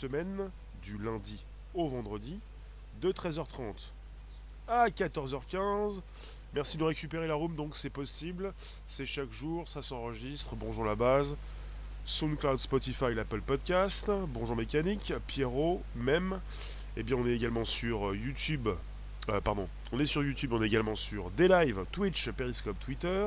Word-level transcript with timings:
semaine, 0.00 0.50
du 0.82 0.96
lundi 0.96 1.44
au 1.74 1.86
vendredi, 1.86 2.38
de 3.02 3.12
13h30 3.12 3.74
à 4.66 4.88
14h15. 4.88 6.00
Merci 6.54 6.78
de 6.78 6.84
récupérer 6.84 7.26
la 7.26 7.34
room, 7.34 7.54
donc 7.54 7.76
c'est 7.76 7.90
possible. 7.90 8.54
C'est 8.86 9.04
chaque 9.04 9.30
jour, 9.30 9.68
ça 9.68 9.82
s'enregistre. 9.82 10.56
Bonjour 10.56 10.86
la 10.86 10.94
base. 10.94 11.36
SoundCloud, 12.06 12.58
Spotify, 12.58 13.14
l'Apple 13.14 13.42
Podcast. 13.42 14.10
Bonjour 14.28 14.56
Mécanique, 14.56 15.12
Pierrot, 15.26 15.82
même. 15.94 16.40
Et 16.96 17.00
eh 17.00 17.02
bien 17.02 17.16
on 17.16 17.26
est 17.26 17.34
également 17.34 17.66
sur 17.66 18.08
euh, 18.08 18.16
YouTube. 18.16 18.70
Euh, 19.28 19.40
pardon, 19.42 19.68
on 19.92 20.00
est 20.00 20.06
sur 20.06 20.22
YouTube, 20.24 20.54
on 20.54 20.62
est 20.62 20.66
également 20.66 20.96
sur 20.96 21.30
des 21.32 21.46
lives, 21.46 21.84
Twitch, 21.92 22.30
Periscope, 22.30 22.80
Twitter. 22.80 23.26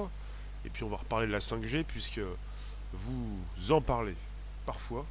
Et 0.66 0.70
puis 0.70 0.84
on 0.84 0.90
va 0.90 0.98
reparler 0.98 1.28
de 1.28 1.32
la 1.32 1.40
5G 1.40 1.84
puisque 1.84 2.22
vous 2.94 3.72
en 3.72 3.80
parlez 3.80 4.16
parfois. 4.66 5.06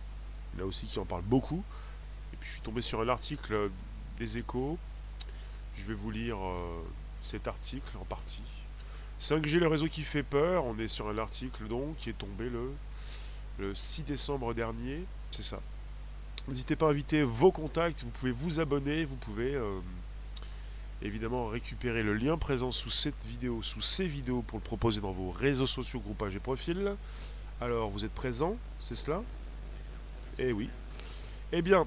A 0.61 0.64
aussi 0.64 0.86
qui 0.86 0.98
en 0.98 1.05
parlent 1.05 1.22
beaucoup. 1.22 1.62
Et 2.33 2.36
puis 2.36 2.48
je 2.48 2.55
suis 2.55 2.62
tombé 2.62 2.81
sur 2.81 3.00
un 3.00 3.08
article 3.08 3.70
des 4.19 4.39
échos. 4.39 4.78
Je 5.77 5.84
vais 5.84 5.94
vous 5.94 6.11
lire 6.11 6.36
euh, 6.36 6.83
cet 7.22 7.48
article 7.48 7.97
en 7.98 8.05
partie. 8.05 8.42
5G, 9.20 9.59
le 9.59 9.69
réseau 9.69 9.86
qui 9.86 10.03
fait 10.03 10.22
peur. 10.22 10.64
On 10.64 10.78
est 10.78 10.89
sur 10.89 11.09
un 11.09 11.19
article 11.19 11.67
donc 11.69 11.97
qui 11.97 12.11
est 12.11 12.19
tombé 12.19 12.48
le, 12.50 12.72
le 13.59 13.75
6 13.75 14.03
décembre 14.03 14.55
dernier. 14.55 15.05
C'est 15.31 15.42
ça. 15.42 15.61
N'hésitez 16.48 16.77
pas 16.77 16.87
à 16.87 16.91
inviter 16.91 17.22
vos 17.22 17.53
contacts. 17.53 18.03
Vous 18.03 18.11
pouvez 18.11 18.33
vous 18.33 18.61
abonner. 18.61 19.05
Vous 19.05 19.16
pouvez 19.16 19.55
euh, 19.55 19.81
évidemment 21.00 21.47
récupérer 21.47 22.03
le 22.03 22.14
lien 22.14 22.37
présent 22.37 22.72
sous 22.72 22.91
cette 22.91 23.25
vidéo, 23.27 23.62
sous 23.62 23.81
ces 23.81 24.06
vidéos 24.06 24.42
pour 24.42 24.59
le 24.59 24.64
proposer 24.64 25.00
dans 25.00 25.12
vos 25.12 25.31
réseaux 25.31 25.66
sociaux, 25.66 26.00
groupages 26.00 26.37
et 26.37 26.41
profils. 26.41 26.94
Alors, 27.61 27.91
vous 27.91 28.05
êtes 28.05 28.12
présent, 28.12 28.56
c'est 28.81 28.97
cela? 28.97 29.22
Eh 30.38 30.52
oui. 30.52 30.70
Eh 31.52 31.62
bien, 31.62 31.86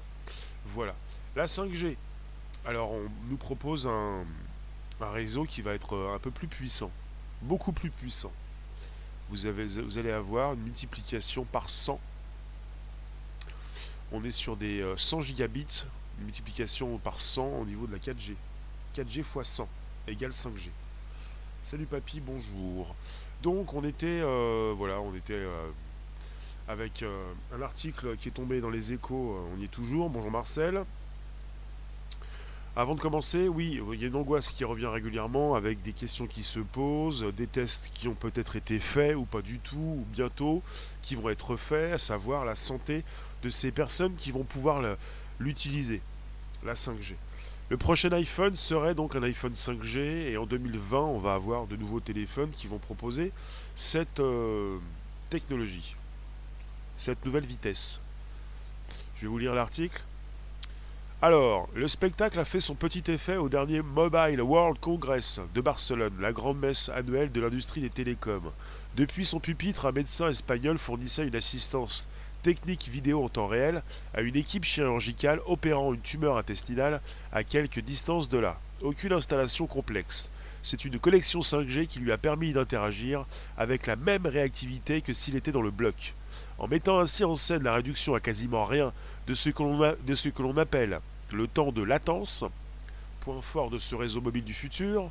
voilà. 0.66 0.94
La 1.34 1.46
5G. 1.46 1.96
Alors, 2.64 2.92
on 2.92 3.08
nous 3.28 3.36
propose 3.36 3.86
un, 3.86 4.24
un 5.00 5.10
réseau 5.10 5.44
qui 5.44 5.62
va 5.62 5.74
être 5.74 5.96
un 6.14 6.18
peu 6.18 6.30
plus 6.30 6.48
puissant. 6.48 6.90
Beaucoup 7.42 7.72
plus 7.72 7.90
puissant. 7.90 8.32
Vous, 9.28 9.46
avez, 9.46 9.66
vous 9.66 9.98
allez 9.98 10.12
avoir 10.12 10.54
une 10.54 10.60
multiplication 10.60 11.44
par 11.44 11.68
100. 11.68 12.00
On 14.12 14.22
est 14.24 14.30
sur 14.30 14.56
des 14.56 14.84
100 14.96 15.18
euh, 15.18 15.20
gigabits, 15.20 15.86
une 16.18 16.26
multiplication 16.26 16.98
par 16.98 17.18
100 17.18 17.44
au 17.60 17.64
niveau 17.64 17.86
de 17.86 17.92
la 17.92 17.98
4G. 17.98 18.34
4G 18.96 19.20
x 19.20 19.42
100 19.42 19.68
égale 20.06 20.30
5G. 20.30 20.70
Salut 21.62 21.86
papy, 21.86 22.20
bonjour. 22.20 22.94
Donc 23.42 23.74
on 23.74 23.82
était, 23.82 24.20
euh, 24.22 24.72
voilà, 24.76 25.00
on 25.00 25.14
était 25.14 25.34
euh, 25.34 25.70
avec 26.68 27.02
euh, 27.02 27.32
un 27.54 27.62
article 27.62 28.16
qui 28.16 28.28
est 28.28 28.32
tombé 28.32 28.60
dans 28.60 28.70
les 28.70 28.92
échos, 28.92 29.38
on 29.54 29.60
y 29.60 29.64
est 29.64 29.68
toujours. 29.68 30.10
Bonjour 30.10 30.30
Marcel. 30.30 30.84
Avant 32.78 32.94
de 32.94 33.00
commencer, 33.00 33.48
oui, 33.48 33.80
il 33.92 34.00
y 34.00 34.04
a 34.04 34.08
une 34.08 34.16
angoisse 34.16 34.50
qui 34.50 34.62
revient 34.62 34.88
régulièrement 34.88 35.54
avec 35.54 35.80
des 35.82 35.94
questions 35.94 36.26
qui 36.26 36.42
se 36.42 36.60
posent, 36.60 37.24
des 37.34 37.46
tests 37.46 37.90
qui 37.94 38.06
ont 38.06 38.14
peut-être 38.14 38.56
été 38.56 38.78
faits 38.78 39.16
ou 39.16 39.24
pas 39.24 39.40
du 39.40 39.58
tout, 39.60 39.78
ou 39.78 40.06
bientôt, 40.12 40.62
qui 41.00 41.14
vont 41.14 41.30
être 41.30 41.56
faits, 41.56 41.94
à 41.94 41.98
savoir 41.98 42.44
la 42.44 42.54
santé 42.54 43.02
de 43.42 43.48
ces 43.48 43.70
personnes 43.70 44.14
qui 44.16 44.30
vont 44.30 44.44
pouvoir 44.44 44.82
l'utiliser, 45.38 46.02
la 46.64 46.74
5G. 46.74 47.14
Le 47.70 47.76
prochain 47.78 48.12
iPhone 48.12 48.54
serait 48.54 48.94
donc 48.94 49.16
un 49.16 49.22
iPhone 49.22 49.54
5G 49.54 49.98
et 49.98 50.36
en 50.36 50.44
2020 50.46 50.98
on 50.98 51.18
va 51.18 51.34
avoir 51.34 51.66
de 51.66 51.76
nouveaux 51.76 52.00
téléphones 52.00 52.50
qui 52.50 52.66
vont 52.68 52.78
proposer 52.78 53.32
cette 53.74 54.20
euh, 54.20 54.78
technologie, 55.30 55.96
cette 56.96 57.24
nouvelle 57.24 57.46
vitesse. 57.46 58.00
Je 59.16 59.22
vais 59.22 59.28
vous 59.28 59.38
lire 59.38 59.54
l'article. 59.54 60.02
Alors, 61.22 61.68
le 61.74 61.88
spectacle 61.88 62.38
a 62.38 62.44
fait 62.44 62.60
son 62.60 62.74
petit 62.74 63.10
effet 63.10 63.36
au 63.36 63.48
dernier 63.48 63.80
Mobile 63.80 64.42
World 64.42 64.78
Congress 64.78 65.40
de 65.54 65.60
Barcelone, 65.62 66.12
la 66.20 66.32
grande 66.32 66.58
messe 66.58 66.90
annuelle 66.90 67.32
de 67.32 67.40
l'industrie 67.40 67.80
des 67.80 67.88
télécoms. 67.88 68.52
Depuis 68.96 69.24
son 69.24 69.40
pupitre, 69.40 69.86
un 69.86 69.92
médecin 69.92 70.28
espagnol 70.28 70.76
fournissait 70.76 71.26
une 71.26 71.36
assistance 71.36 72.06
technique 72.42 72.88
vidéo 72.88 73.24
en 73.24 73.28
temps 73.28 73.46
réel 73.46 73.82
à 74.14 74.20
une 74.20 74.36
équipe 74.36 74.64
chirurgicale 74.64 75.40
opérant 75.46 75.94
une 75.94 76.00
tumeur 76.00 76.36
intestinale 76.36 77.00
à 77.32 77.42
quelques 77.44 77.80
distances 77.80 78.28
de 78.28 78.38
là. 78.38 78.60
Aucune 78.82 79.14
installation 79.14 79.66
complexe. 79.66 80.30
C'est 80.62 80.84
une 80.84 80.98
connexion 80.98 81.40
5G 81.40 81.86
qui 81.86 81.98
lui 81.98 82.12
a 82.12 82.18
permis 82.18 82.52
d'interagir 82.52 83.24
avec 83.56 83.86
la 83.86 83.96
même 83.96 84.26
réactivité 84.26 85.00
que 85.00 85.12
s'il 85.12 85.34
était 85.34 85.50
dans 85.52 85.62
le 85.62 85.70
bloc. 85.70 86.14
En 86.58 86.68
mettant 86.68 87.00
ainsi 87.00 87.24
en 87.24 87.34
scène 87.34 87.64
la 87.64 87.74
réduction 87.74 88.14
à 88.14 88.20
quasiment 88.20 88.64
rien 88.64 88.92
de 89.26 89.34
ce 89.34 89.50
que 89.50 90.42
l'on 90.42 90.56
appelle 90.56 91.00
le 91.32 91.46
temps 91.46 91.72
de 91.72 91.82
latence, 91.82 92.44
point 93.20 93.42
fort 93.42 93.70
de 93.70 93.78
ce 93.78 93.94
réseau 93.94 94.20
mobile 94.20 94.44
du 94.44 94.54
futur, 94.54 95.10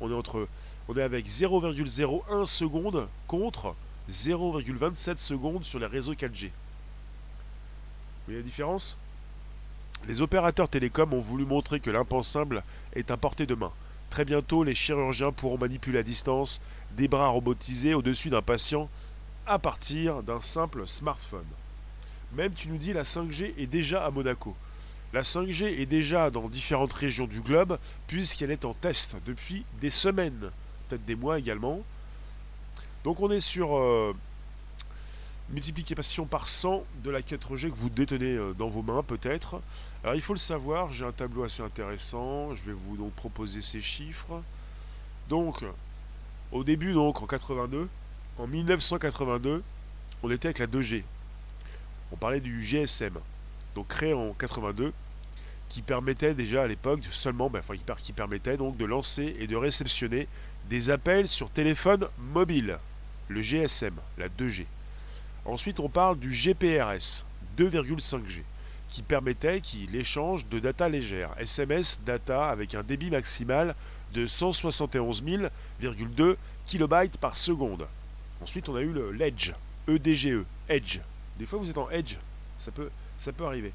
on 0.00 0.10
est, 0.10 1.02
avec 1.02 1.26
0,01 1.26 2.44
secondes 2.44 3.08
contre 3.26 3.74
0,27 4.10 5.18
secondes 5.18 5.64
sur 5.64 5.78
les 5.78 5.86
réseaux 5.86 6.14
4G 6.14 6.50
voyez 8.26 8.40
la 8.40 8.44
différence? 8.44 8.98
Les 10.06 10.20
opérateurs 10.20 10.68
télécoms 10.68 11.12
ont 11.14 11.20
voulu 11.20 11.44
montrer 11.44 11.80
que 11.80 11.90
l'impensable 11.90 12.62
est 12.94 13.10
à 13.10 13.16
portée 13.16 13.46
de 13.46 13.54
main. 13.54 13.72
Très 14.10 14.24
bientôt, 14.24 14.62
les 14.62 14.74
chirurgiens 14.74 15.32
pourront 15.32 15.58
manipuler 15.58 15.98
à 15.98 16.02
distance 16.02 16.60
des 16.96 17.08
bras 17.08 17.28
robotisés 17.28 17.94
au-dessus 17.94 18.30
d'un 18.30 18.42
patient 18.42 18.88
à 19.46 19.58
partir 19.58 20.22
d'un 20.22 20.40
simple 20.40 20.86
smartphone. 20.86 21.46
Même 22.32 22.52
tu 22.52 22.68
nous 22.68 22.78
dis 22.78 22.92
la 22.92 23.02
5G 23.02 23.54
est 23.56 23.66
déjà 23.66 24.04
à 24.04 24.10
Monaco. 24.10 24.54
La 25.12 25.22
5G 25.22 25.80
est 25.80 25.86
déjà 25.86 26.30
dans 26.30 26.48
différentes 26.48 26.92
régions 26.92 27.26
du 27.26 27.40
globe 27.40 27.78
puisqu'elle 28.06 28.50
est 28.50 28.64
en 28.64 28.74
test 28.74 29.16
depuis 29.24 29.64
des 29.80 29.90
semaines, 29.90 30.50
peut-être 30.88 31.04
des 31.04 31.14
mois 31.14 31.38
également. 31.38 31.82
Donc 33.04 33.20
on 33.20 33.30
est 33.30 33.40
sur 33.40 33.76
euh, 33.76 34.14
multiplication 35.50 36.26
par 36.26 36.48
100 36.48 36.84
de 37.04 37.10
la 37.10 37.20
4G 37.20 37.70
que 37.70 37.76
vous 37.76 37.88
détenez 37.88 38.34
euh, 38.36 38.52
dans 38.52 38.68
vos 38.68 38.82
mains 38.82 39.04
peut-être. 39.04 39.60
Alors 40.02 40.16
il 40.16 40.20
faut 40.20 40.34
le 40.34 40.38
savoir, 40.38 40.92
j'ai 40.92 41.04
un 41.04 41.12
tableau 41.12 41.44
assez 41.44 41.62
intéressant, 41.62 42.54
je 42.54 42.64
vais 42.64 42.72
vous 42.72 42.96
donc 42.96 43.12
proposer 43.12 43.62
ces 43.62 43.80
chiffres. 43.80 44.42
Donc 45.28 45.64
au 46.50 46.64
début 46.64 46.92
donc 46.92 47.22
en 47.22 47.26
82, 47.26 47.88
en 48.38 48.46
1982, 48.46 49.62
on 50.22 50.30
était 50.30 50.48
avec 50.48 50.58
la 50.58 50.66
2G. 50.66 51.02
On 52.12 52.16
parlait 52.16 52.40
du 52.40 52.62
GSM, 52.62 53.14
donc 53.74 53.88
créé 53.88 54.12
en 54.12 54.32
82, 54.32 54.92
qui 55.68 55.82
permettait 55.82 56.34
déjà 56.34 56.62
à 56.62 56.66
l'époque 56.66 57.00
seulement, 57.10 57.50
ben, 57.50 57.60
enfin, 57.60 57.74
qui 57.98 58.12
permettait 58.12 58.56
donc 58.56 58.76
de 58.76 58.84
lancer 58.84 59.36
et 59.38 59.46
de 59.46 59.56
réceptionner 59.56 60.28
des 60.68 60.90
appels 60.90 61.28
sur 61.28 61.50
téléphone 61.50 62.08
mobile, 62.18 62.78
le 63.28 63.42
GSM, 63.42 63.94
la 64.18 64.28
2G. 64.28 64.66
Ensuite, 65.44 65.80
on 65.80 65.88
parle 65.88 66.18
du 66.18 66.30
GPRS 66.30 67.24
2,5G 67.58 68.42
qui 68.88 69.02
permettait 69.02 69.60
l'échange 69.90 70.46
de 70.46 70.58
data 70.58 70.88
légère, 70.88 71.30
SMS 71.38 71.98
data 72.04 72.48
avec 72.48 72.74
un 72.74 72.82
débit 72.82 73.10
maximal 73.10 73.74
de 74.14 74.26
171 74.26 75.24
kb 76.66 77.08
par 77.20 77.36
seconde. 77.36 77.86
Ensuite, 78.42 78.68
on 78.68 78.76
a 78.76 78.80
eu 78.80 78.92
le 78.92 79.12
l'Edge, 79.12 79.52
EDGE, 79.88 80.44
Edge. 80.68 81.00
Des 81.38 81.46
fois, 81.46 81.58
vous 81.58 81.70
êtes 81.70 81.78
en 81.78 81.90
Edge, 81.90 82.16
ça 82.58 82.70
peut, 82.70 82.90
ça 83.18 83.32
peut 83.32 83.44
arriver. 83.44 83.72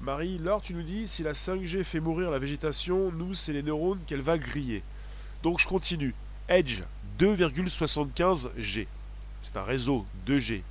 Marie, 0.00 0.38
Laure, 0.38 0.62
tu 0.62 0.72
nous 0.72 0.82
dis, 0.82 1.06
si 1.06 1.22
la 1.22 1.32
5G 1.32 1.84
fait 1.84 2.00
mourir 2.00 2.30
la 2.30 2.38
végétation, 2.38 3.12
nous, 3.12 3.34
c'est 3.34 3.52
les 3.52 3.62
neurones 3.62 4.00
qu'elle 4.06 4.22
va 4.22 4.38
griller. 4.38 4.82
Donc, 5.42 5.58
je 5.58 5.66
continue. 5.66 6.14
Edge, 6.48 6.82
2,75G. 7.18 8.86
C'est 9.42 9.56
un 9.56 9.62
réseau 9.62 10.06
2G 10.26 10.62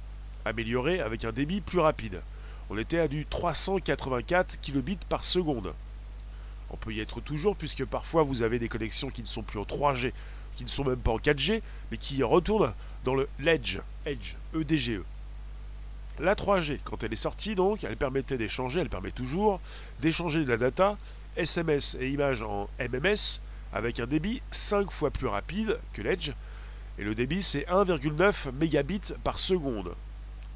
amélioré 0.46 1.00
avec 1.00 1.26
un 1.26 1.32
débit 1.32 1.62
plus 1.62 1.80
rapide. 1.80 2.22
On 2.70 2.78
était 2.78 3.00
à 3.00 3.08
du 3.08 3.26
384 3.26 4.60
kbps 4.62 5.06
par 5.08 5.24
seconde. 5.24 5.74
On 6.72 6.78
peut 6.78 6.94
y 6.94 7.00
être 7.00 7.20
toujours 7.22 7.56
puisque 7.56 7.86
parfois 7.86 8.24
vous 8.24 8.44
avez 8.44 8.60
des 8.60 8.70
connexions 8.70 9.10
qui 9.10 9.22
ne 9.22 9.28
sont 9.28 9.42
plus 9.42 9.60
en 9.60 9.64
3G, 9.64 10.12
qui 10.60 10.66
ne 10.66 10.70
sont 10.70 10.84
même 10.84 11.00
pas 11.00 11.12
en 11.12 11.20
4G, 11.20 11.62
mais 11.90 11.96
qui 11.96 12.22
retournent 12.22 12.74
dans 13.06 13.16
le 13.16 13.30
Edge, 13.48 13.80
Edge, 14.06 14.36
EDGE. 14.54 15.00
La 16.20 16.36
3G, 16.36 16.80
quand 16.84 17.02
elle 17.02 17.14
est 17.14 17.16
sortie 17.16 17.56
donc, 17.56 17.86
elle 17.86 17.96
permettait 17.96 18.38
d'échanger, 18.38 18.82
elle 18.82 18.90
permet 18.90 19.12
toujours 19.12 19.62
d'échanger 20.02 20.44
de 20.44 20.50
la 20.50 20.58
data, 20.58 20.98
SMS 21.38 21.96
et 22.02 22.10
images 22.10 22.42
en 22.42 22.68
MMS, 22.78 23.40
avec 23.72 24.02
un 24.02 24.06
débit 24.06 24.42
5 24.52 24.92
fois 24.92 25.12
plus 25.12 25.28
rapide 25.28 25.80
que 25.94 26.02
l'Edge, 26.02 26.32
et 26.98 27.06
le 27.06 27.16
débit, 27.16 27.42
c'est 27.42 27.66
1,9 27.70 28.52
mégabits 28.52 29.14
par 29.24 29.40
seconde. 29.40 29.94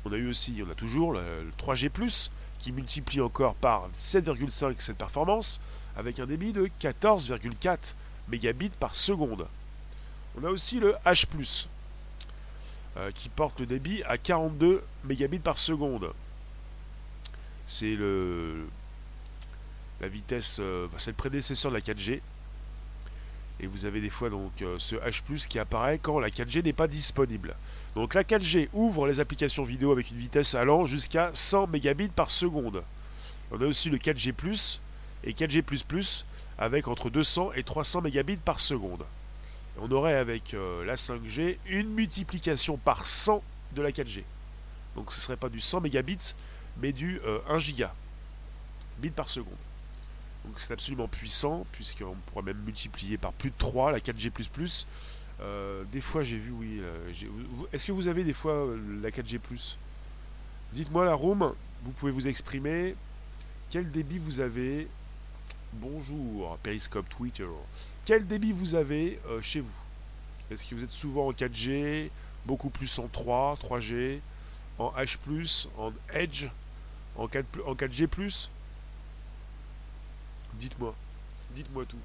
On 0.04 0.12
a 0.12 0.18
eu 0.18 0.28
aussi, 0.28 0.62
on 0.68 0.70
a 0.70 0.76
toujours 0.76 1.14
le, 1.14 1.22
3G, 1.58 2.30
qui 2.60 2.74
multiplie 2.74 3.22
encore 3.22 3.56
par 3.56 3.88
7,5 3.98 4.76
cette 4.80 4.98
performance, 4.98 5.62
avec 5.96 6.20
un 6.20 6.26
débit 6.26 6.52
de 6.52 6.70
14,4 6.82 7.78
mégabits 8.28 8.72
par 8.82 8.96
seconde. 8.96 9.48
On 10.36 10.44
a 10.44 10.50
aussi 10.50 10.80
le 10.80 10.96
H, 11.06 11.68
euh, 12.98 13.12
qui 13.12 13.30
porte 13.30 13.60
le 13.60 13.66
débit 13.66 14.04
à 14.04 14.18
42 14.18 14.84
mégabits 15.04 15.40
par 15.40 15.58
seconde. 15.58 16.14
C'est 17.66 17.96
le 17.96 18.66
la 20.02 20.08
vitesse, 20.10 20.58
euh, 20.60 20.88
c'est 20.98 21.12
le 21.12 21.16
prédécesseur 21.16 21.72
de 21.72 21.78
la 21.78 21.82
4G. 21.82 22.22
Et 23.60 23.68
vous 23.68 23.86
avez 23.86 24.02
des 24.02 24.10
fois 24.10 24.30
donc 24.30 24.52
euh, 24.62 24.76
ce 24.78 24.96
H+ 24.96 25.48
qui 25.48 25.60
apparaît 25.60 25.98
quand 25.98 26.20
la 26.20 26.30
4G 26.30 26.64
n'est 26.64 26.74
pas 26.74 26.88
disponible. 26.88 27.56
Donc 27.96 28.14
la 28.14 28.24
4G 28.24 28.70
ouvre 28.74 29.08
les 29.08 29.20
applications 29.20 29.64
vidéo 29.64 29.92
avec 29.92 30.12
une 30.12 30.18
vitesse 30.18 30.56
allant 30.56 30.86
jusqu'à 30.86 31.32
100 31.34 31.68
mégabits 31.68 32.10
par 32.10 32.30
seconde. 32.32 32.84
On 33.52 33.62
a 33.62 33.66
aussi 33.66 33.90
le 33.90 33.98
4G+ 33.98 34.80
et 35.24 35.32
4G++ 35.32 36.24
avec 36.58 36.88
entre 36.88 37.10
200 37.10 37.54
et 37.54 37.64
300 37.64 38.02
mégabits 38.02 38.38
par 38.38 38.60
seconde. 38.60 39.04
On 39.80 39.92
aurait 39.92 40.16
avec 40.16 40.54
euh, 40.54 40.86
la 40.86 40.96
5G 40.96 41.58
une 41.66 41.90
multiplication 41.90 42.78
par 42.78 43.06
100 43.06 43.44
de 43.74 43.82
la 43.82 43.92
4G. 43.92 44.24
Donc 44.96 45.12
ce 45.12 45.18
ne 45.18 45.22
serait 45.22 45.38
pas 45.38 45.50
du 45.50 45.60
100 45.60 45.82
mégabits, 45.82 46.36
mais 46.78 46.92
du 46.92 47.20
1 47.48 47.58
giga 47.60 47.94
bits 49.00 49.10
par 49.10 49.28
seconde. 49.30 49.54
Donc 50.46 50.60
c'est 50.60 50.74
absolument 50.74 51.08
puissant, 51.08 51.66
puisqu'on 51.72 52.16
pourrait 52.28 52.44
même 52.44 52.62
multiplier 52.66 53.18
par 53.18 53.34
plus 53.34 53.50
de 53.50 53.56
3 53.58 53.92
la 53.92 54.00
4G. 54.00 54.86
Euh, 55.42 55.84
des 55.92 56.02
fois 56.02 56.24
j'ai 56.24 56.38
vu, 56.38 56.52
oui. 56.52 56.80
Euh, 56.82 57.12
est-ce 57.72 57.86
que 57.86 57.92
vous 57.92 58.08
avez 58.08 58.24
des 58.24 58.34
fois 58.34 58.54
euh, 58.54 59.00
la 59.02 59.10
4G 59.10 59.40
Dites-moi 60.74 61.06
la 61.06 61.14
room, 61.14 61.54
vous 61.84 61.92
pouvez 61.92 62.12
vous 62.12 62.28
exprimer. 62.28 62.96
Quel 63.70 63.92
débit 63.92 64.18
vous 64.18 64.40
avez? 64.40 64.88
Bonjour, 65.74 66.58
Periscope, 66.62 67.08
Twitter. 67.10 67.48
Quel 68.06 68.28
débit 68.28 68.52
vous 68.52 68.76
avez 68.76 69.20
chez 69.42 69.62
vous? 69.62 69.72
Est-ce 70.52 70.66
que 70.66 70.76
vous 70.76 70.84
êtes 70.84 70.90
souvent 70.90 71.28
en 71.28 71.32
4G, 71.32 72.10
beaucoup 72.46 72.70
plus 72.70 73.00
en 73.00 73.08
3, 73.08 73.58
3G, 73.62 74.20
en 74.78 74.92
H, 74.92 75.68
en 75.78 75.94
Edge, 76.14 76.48
en, 77.16 77.28
4, 77.28 77.46
en 77.66 77.74
4G 77.74 78.50
Dites-moi, 80.56 80.94
dites-moi 81.56 81.86
tout. 81.86 81.98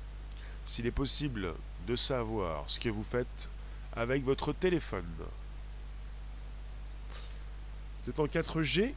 S'il 0.65 0.87
est 0.87 0.93
possible 0.93 1.55
de 1.87 1.97
savoir 1.97 2.65
ce 2.69 2.79
que 2.79 2.89
vous 2.89 3.05
faites 3.05 3.49
avec 3.93 4.23
votre 4.23 4.53
téléphone. 4.53 5.05
Vous 8.05 8.11
êtes 8.11 8.21
en 8.21 8.27
4G, 8.27 8.95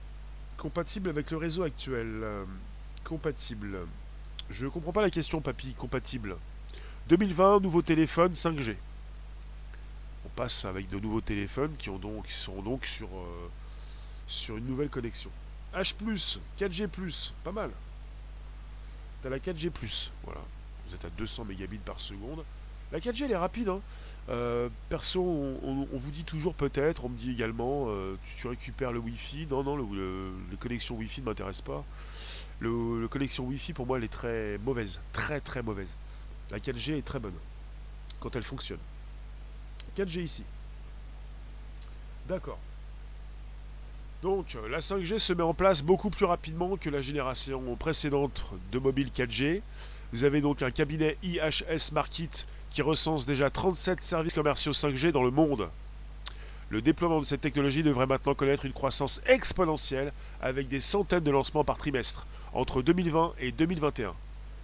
compatible 0.58 1.10
avec 1.10 1.32
le 1.32 1.38
réseau 1.38 1.64
actuel. 1.64 2.08
Euh, 2.08 2.46
compatible. 3.04 3.80
Je 4.50 4.66
ne 4.66 4.70
comprends 4.70 4.94
pas 4.94 5.02
la 5.02 5.10
question, 5.10 5.42
papy. 5.42 5.74
Compatible. 5.74 6.38
2020, 7.08 7.60
nouveau 7.60 7.82
téléphone 7.82 8.32
5G. 8.34 8.76
On 10.26 10.30
passe 10.30 10.66
avec 10.66 10.90
de 10.90 11.00
nouveaux 11.00 11.22
téléphones 11.22 11.76
qui, 11.78 11.90
ont 11.90 11.98
donc, 11.98 12.28
sont 12.30 12.62
donc 12.62 12.86
sur, 12.86 13.08
euh, 13.08 13.50
sur 14.28 14.58
une 14.58 14.66
nouvelle 14.66 14.90
connexion. 14.90 15.30
H, 15.74 15.94
4G, 16.60 17.32
pas 17.44 17.52
mal. 17.52 17.72
T'as 19.22 19.30
la 19.30 19.40
4G+, 19.40 19.72
voilà. 20.24 20.42
Vous 20.88 20.96
êtes 20.96 21.06
à 21.06 21.10
200 21.10 21.46
mégabits 21.46 21.78
par 21.78 22.00
seconde. 22.00 22.44
La 22.92 23.00
4G, 23.00 23.26
elle 23.26 23.32
est 23.32 23.38
rapide. 23.38 23.70
Hein. 23.70 23.80
Euh, 24.30 24.70
perso, 24.90 25.22
on, 25.22 25.88
vous 25.92 26.12
dit 26.12 26.24
toujours 26.24 26.54
peut-être, 26.54 27.06
on 27.06 27.10
me 27.10 27.18
dit 27.18 27.32
également, 27.32 27.86
euh, 27.88 28.16
tu, 28.38 28.48
récupères 28.48 28.92
le 28.92 29.00
Wi-Fi. 29.00 29.48
Non, 29.50 29.64
non, 29.64 29.76
le, 29.76 30.32
les 30.50 30.58
connexions 30.58 30.96
Wi-Fi 30.96 31.22
ne 31.22 31.26
m'intéressent 31.26 31.66
pas. 31.66 31.84
Le, 32.60 33.08
connexion 33.08 33.46
Wi-Fi, 33.46 33.74
pour 33.74 33.88
moi, 33.88 33.98
elle 33.98 34.04
est 34.04 34.08
très 34.08 34.58
mauvaise. 34.60 35.00
Très, 35.14 35.40
très 35.40 35.64
mauvaise. 35.64 35.90
La 36.52 36.60
4G 36.60 36.98
est 36.98 37.06
très 37.06 37.20
bonne. 37.20 37.34
Quand 38.20 38.36
elle 38.36 38.44
fonctionne. 38.44 38.80
4G 39.98 40.22
ici. 40.22 40.44
D'accord. 42.28 42.60
Donc 44.22 44.56
la 44.70 44.80
5G 44.80 45.18
se 45.18 45.34
met 45.34 45.44
en 45.44 45.54
place 45.54 45.82
beaucoup 45.82 46.12
plus 46.12 46.26
rapidement 46.26 46.78
que 46.78 46.90
la 46.90 47.02
génération 47.02 47.76
précédente 47.76 48.46
de 48.72 48.78
mobile 48.78 49.10
4G. 49.16 49.62
Vous 50.14 50.26
avez 50.26 50.42
donc 50.42 50.62
un 50.62 50.72
cabinet 50.72 51.18
IHS 51.24 51.92
Market 51.94 52.46
qui 52.70 52.82
recense 52.82 53.26
déjà 53.26 53.50
37 53.50 54.02
services 54.02 54.34
commerciaux 54.34 54.74
5G 54.74 55.12
dans 55.12 55.24
le 55.24 55.32
monde. 55.32 55.70
Le 56.70 56.82
déploiement 56.82 57.20
de 57.20 57.26
cette 57.26 57.42
technologie 57.42 57.84
devrait 57.84 58.06
maintenant 58.06 58.34
connaître 58.34 58.66
une 58.66 58.74
croissance 58.74 59.22
exponentielle 59.26 60.14
avec 60.42 60.70
des 60.70 60.80
centaines 60.80 61.24
de 61.24 61.32
lancements 61.32 61.64
par 61.64 61.78
trimestre 61.78 62.28
entre 62.54 62.82
2020 62.82 63.34
et 63.40 63.52
2021, 63.52 64.14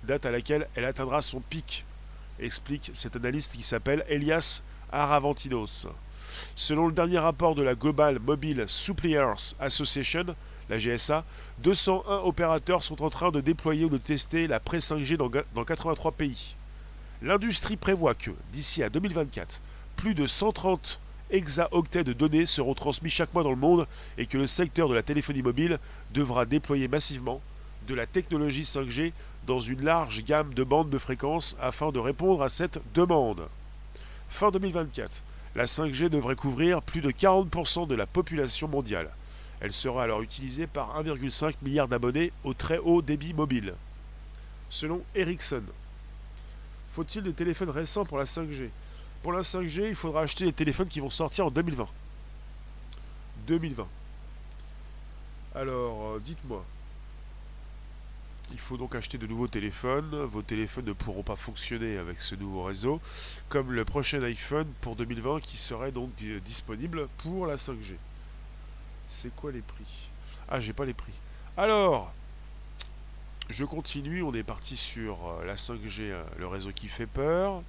date 0.04 0.26
à 0.26 0.32
laquelle 0.32 0.68
elle 0.76 0.86
atteindra 0.86 1.22
son 1.22 1.40
pic, 1.40 1.86
explique 2.40 2.92
cet 2.94 3.16
analyste 3.16 3.54
qui 3.54 3.64
s'appelle 3.64 4.06
Elias 4.10 4.62
Aravantinos. 4.92 5.88
Selon 6.56 6.88
le 6.88 6.94
dernier 6.94 7.20
rapport 7.20 7.56
de 7.56 7.64
la 7.64 7.76
Global 7.76 8.20
Mobile 8.20 8.66
Suppliers 8.68 9.54
Association, 9.60 10.26
la 10.70 10.78
GSA, 10.78 11.24
201 11.60 12.18
opérateurs 12.20 12.84
sont 12.84 13.02
en 13.02 13.10
train 13.10 13.32
de 13.32 13.42
déployer 13.42 13.86
ou 13.86 13.90
de 13.90 13.98
tester 13.98 14.48
la 14.48 14.60
pré 14.60 14.80
5G 14.80 15.16
dans, 15.16 15.64
83 15.64 16.12
pays. 16.12 16.56
L'industrie 17.22 17.78
prévoit 17.78 18.16
que, 18.16 18.32
d'ici 18.52 18.84
à 18.84 18.90
2024, 18.90 19.62
plus 19.96 20.14
de 20.14 20.28
130 20.28 21.00
hexaoctets 21.32 22.04
de 22.04 22.14
données 22.14 22.46
seront 22.46 22.74
transmis 22.74 23.10
chaque 23.10 23.34
mois 23.34 23.44
dans 23.44 23.50
le 23.50 23.56
monde 23.56 23.88
et 24.18 24.26
que 24.26 24.38
le 24.38 24.48
secteur 24.48 24.88
de 24.88 24.94
la 24.94 25.04
téléphonie 25.04 25.42
mobile 25.42 25.80
devra 26.14 26.46
déployer 26.46 26.88
massivement 26.88 27.42
de 27.88 27.96
la 27.96 28.06
technologie 28.06 28.62
5G 28.62 29.14
dans 29.48 29.62
une 29.62 29.84
large 29.84 30.24
gamme 30.26 30.54
de 30.54 30.64
bandes 30.64 30.90
de 30.90 30.98
fréquences 30.98 31.56
afin 31.62 31.92
de 31.92 32.00
répondre 32.00 32.44
à 32.44 32.50
cette 32.50 32.80
demande. 32.94 33.48
Fin 34.30 34.52
2024, 34.52 35.24
la 35.56 35.64
5G 35.64 36.10
devrait 36.10 36.36
couvrir 36.36 36.82
plus 36.82 37.00
de 37.00 37.10
40% 37.10 37.88
de 37.88 37.96
la 37.96 38.06
population 38.06 38.68
mondiale. 38.68 39.10
Elle 39.62 39.72
sera 39.72 40.04
alors 40.04 40.22
utilisée 40.22 40.68
par 40.68 41.02
1,5 41.02 41.56
milliard 41.64 41.88
d'abonnés 41.88 42.32
au 42.44 42.54
très 42.54 42.78
haut 42.78 43.02
débit 43.02 43.34
mobile. 43.34 43.74
Selon 44.70 45.02
Ericsson, 45.16 45.64
faut-il 46.94 47.24
des 47.24 47.34
téléphones 47.34 47.70
récents 47.70 48.06
pour 48.06 48.18
la 48.18 48.26
5G 48.26 48.70
Pour 49.24 49.32
la 49.32 49.42
5G, 49.42 49.88
il 49.88 49.96
faudra 49.96 50.22
acheter 50.22 50.44
les 50.44 50.54
téléphones 50.54 50.90
qui 50.90 51.00
vont 51.00 51.10
sortir 51.10 51.46
en 51.46 51.52
2020. 51.52 51.88
2020. 53.48 53.88
Alors, 55.56 56.16
euh, 56.16 56.20
dites-moi, 56.20 56.66
il 58.52 58.60
faut 58.60 58.78
donc 58.78 58.96
acheter 58.96 59.18
de 59.18 59.28
nouveaux 59.28 59.48
téléphones. 59.48 60.16
Vos 60.26 60.42
téléphones 60.42 60.86
ne 60.86 60.94
pourront 60.94 61.24
pas 61.24 61.36
fonctionner 61.36 61.98
avec 61.98 62.22
ce 62.22 62.36
nouveau 62.36 62.64
réseau, 62.64 63.02
comme 63.50 63.72
le 63.72 63.84
prochain 63.86 64.22
iPhone 64.24 64.68
pour 64.82 64.96
2020 64.96 65.42
qui 65.42 65.58
serait 65.58 65.92
donc 65.92 66.10
disponible 66.46 67.08
pour 67.18 67.46
la 67.46 67.56
5G. 67.56 67.96
C'est 69.10 69.36
quoi 69.36 69.52
les 69.52 69.62
prix? 69.62 70.10
Ah, 70.50 70.60
j'ai 70.60 70.74
pas 70.74 70.86
les 70.86 70.94
prix. 70.94 71.14
Alors, 71.58 72.14
je 73.50 73.66
continue. 73.66 74.22
On 74.24 74.34
est 74.34 74.44
parti 74.44 74.78
sur 74.78 75.18
euh, 75.28 75.46
la 75.46 75.56
5G, 75.56 76.02
euh, 76.02 76.24
le 76.38 76.48
réseau 76.48 76.72
qui 76.72 76.88
fait 76.88 77.06
peur. 77.06 77.62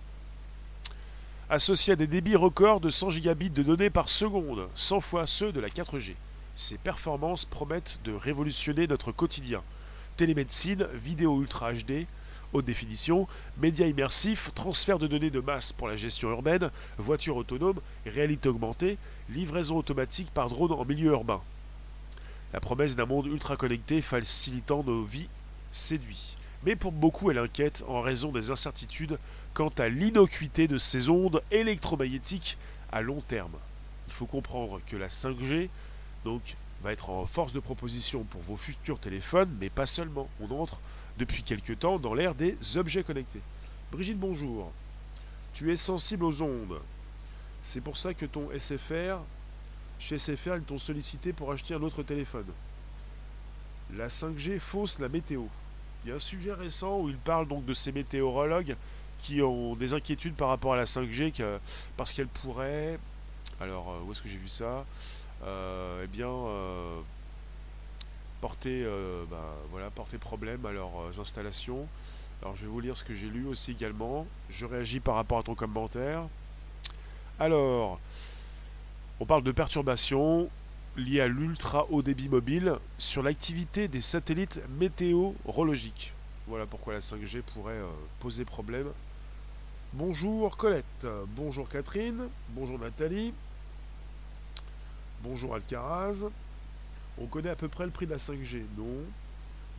Associé 1.51 1.95
à 1.95 1.97
des 1.97 2.07
débits 2.07 2.37
records 2.37 2.81
de 2.81 2.91
100 2.91 3.11
gigabits 3.11 3.51
de 3.51 3.63
données 3.63 3.91
par 3.91 4.09
seconde, 4.09 4.69
100 4.75 5.01
fois 5.01 5.27
ceux 5.27 5.51
de 5.51 5.61
la 5.61 5.69
4G. 5.69 6.15
Ces 6.55 6.77
performances 6.77 7.45
promettent 7.45 8.01
de 8.05 8.13
révolutionner 8.13 8.87
notre 8.87 9.13
quotidien 9.13 9.63
télémédecine, 10.19 10.89
vidéo 10.95 11.41
ultra 11.41 11.73
HD, 11.73 12.07
haute 12.53 12.65
définition, 12.65 13.29
médias 13.57 13.87
immersifs, 13.87 14.51
transfert 14.53 14.99
de 14.99 15.07
données 15.07 15.31
de 15.31 15.39
masse 15.39 15.73
pour 15.73 15.87
la 15.87 15.95
gestion 15.95 16.29
urbaine, 16.31 16.71
voitures 16.99 17.37
autonomes, 17.37 17.81
réalité 18.05 18.49
augmentée, 18.49 18.99
livraison 19.31 19.77
automatique 19.77 20.33
par 20.35 20.51
drone 20.51 20.73
en 20.73 20.85
milieu 20.85 21.13
urbain. 21.13 21.41
La 22.53 22.59
promesse 22.59 22.97
d'un 22.97 23.07
monde 23.07 23.27
ultra 23.27 23.57
connecté 23.57 24.01
facilitant 24.01 24.83
nos 24.83 25.05
vies 25.05 25.29
séduit. 25.71 26.37
Mais 26.65 26.75
pour 26.75 26.91
beaucoup, 26.91 27.31
elle 27.31 27.39
inquiète 27.39 27.85
en 27.87 28.01
raison 28.01 28.33
des 28.33 28.51
incertitudes 28.51 29.19
quant 29.55 29.73
à 29.79 29.89
l'innocuité 29.89 30.67
de 30.67 30.79
ces 30.79 31.11
ondes 31.11 31.43
électromagnétiques 31.53 32.59
à 32.91 33.03
long 33.03 33.21
terme. 33.21 33.55
Il 34.09 34.15
faut 34.15 34.27
comprendre 34.27 34.81
que 34.85 34.97
la 34.97 35.09
5G, 35.09 35.69
donc 36.25 36.57
va 36.83 36.93
être 36.93 37.11
en 37.11 37.27
force 37.27 37.53
de 37.53 37.61
proposition 37.61 38.25
pour 38.25 38.41
vos 38.43 38.57
futurs 38.57 39.01
téléphones, 39.01 39.55
mais 39.61 39.71
pas 39.71 39.87
seulement. 39.87 40.29
On 40.41 40.51
entre 40.51 40.81
depuis 41.19 41.43
quelque 41.43 41.73
temps 41.73 41.99
dans 41.99 42.15
l'ère 42.15 42.35
des 42.35 42.57
objets 42.77 43.03
connectés. 43.03 43.41
Brigitte, 43.91 44.19
bonjour. 44.19 44.71
Tu 45.55 45.73
es 45.73 45.77
sensible 45.77 46.25
aux 46.25 46.43
ondes. 46.43 46.81
C'est 47.65 47.81
pour 47.81 47.97
ça 47.97 48.15
que 48.15 48.27
ton 48.27 48.49
SFR, 48.57 49.19
chez 49.99 50.19
SFR, 50.19 50.57
ils 50.57 50.63
t'ont 50.63 50.79
sollicité 50.79 51.33
pour 51.33 51.51
acheter 51.51 51.75
un 51.75 51.83
autre 51.83 52.03
téléphone. 52.03 52.47
La 53.95 54.09
5G 54.09 54.59
fausse 54.59 54.99
la 54.99 55.09
météo. 55.09 55.45
Il 56.05 56.11
y 56.11 56.13
a 56.13 56.17
un 56.17 56.21
sujet 56.21 56.53
récent 56.53 57.01
où 57.01 57.09
il 57.09 57.17
parle 57.17 57.49
donc 57.49 57.65
de 57.65 57.75
ces 57.75 57.91
météorologues 57.91 58.77
qui 59.19 59.43
ont 59.43 59.75
des 59.75 59.95
inquiétudes 59.95 60.35
par 60.35 60.49
rapport 60.49 60.75
à 60.75 60.77
la 60.77 60.85
5G 60.85 61.33
parce 61.97 62.13
qu'elle 62.13 62.29
pourrait. 62.29 62.99
Alors, 63.61 63.91
euh, 63.91 64.03
où 64.07 64.13
est-ce 64.13 64.23
que 64.23 64.29
j'ai 64.29 64.37
vu 64.37 64.49
ça? 64.49 64.85
Eh 65.45 66.07
bien, 66.07 66.29
euh, 66.29 67.01
porter, 68.41 68.83
euh, 68.85 69.25
bah, 69.31 69.91
porter 69.95 70.19
problème 70.19 70.65
à 70.67 70.73
leurs 70.73 71.19
installations. 71.19 71.87
Alors 72.43 72.55
je 72.57 72.63
vais 72.63 72.69
vous 72.69 72.81
lire 72.81 72.97
ce 72.97 73.05
que 73.05 73.15
j'ai 73.15 73.29
lu 73.29 73.47
aussi 73.47 73.73
également. 73.73 74.27
Je 74.51 74.67
réagis 74.67 75.01
par 75.01 75.17
rapport 75.17 75.39
à 75.39 75.43
ton 75.43 75.55
commentaire. 75.55 76.23
Alors, 77.41 78.01
On 79.21 79.27
parle 79.27 79.43
de 79.43 79.51
perturbations 79.51 80.49
liées 80.97 81.21
à 81.21 81.27
l'ultra 81.27 81.87
haut 81.91 82.03
débit 82.03 82.29
mobile 82.29 82.75
sur 82.99 83.21
l'activité 83.23 83.89
des 83.89 84.01
satellites 84.01 84.61
météorologiques. 84.79 86.15
Voilà 86.47 86.67
pourquoi 86.67 86.95
la 86.95 87.01
5G 87.01 87.43
pourrait 87.43 87.73
euh, 87.75 87.89
poser 88.21 88.45
problème. 88.45 88.87
Bonjour 89.93 90.57
Colette, 90.57 91.07
bonjour 91.37 91.69
Catherine, 91.69 92.29
bonjour 92.51 92.79
Nathalie, 92.79 93.33
bonjour 95.23 95.55
Alcaraz. 95.55 96.25
On 97.19 97.27
connaît 97.27 97.51
à 97.51 97.57
peu 97.57 97.69
près 97.69 97.85
le 97.85 97.91
prix 97.91 98.07
de 98.07 98.13
la 98.13 98.19
5G, 98.19 98.63
non? 98.77 99.05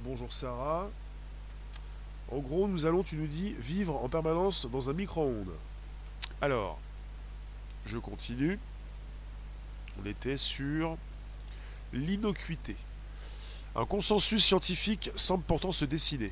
Bonjour 0.04 0.32
Sarah. 0.32 0.90
En 2.32 2.40
gros, 2.40 2.68
nous 2.68 2.86
allons, 2.86 3.04
tu 3.04 3.16
nous 3.16 3.28
dis, 3.28 3.56
vivre 3.60 3.96
en 3.96 4.08
permanence 4.08 4.68
dans 4.72 4.90
un 4.90 4.94
micro-ondes. 4.94 5.54
Alors, 6.42 6.80
je 7.86 7.98
continue. 7.98 8.60
On 10.02 10.06
était 10.06 10.38
sur 10.38 10.98
l'innocuité. 11.92 12.76
Un 13.76 13.86
consensus 13.86 14.44
scientifique 14.44 15.12
semble 15.16 15.44
pourtant 15.44 15.72
se 15.72 15.86
décider. 15.86 16.32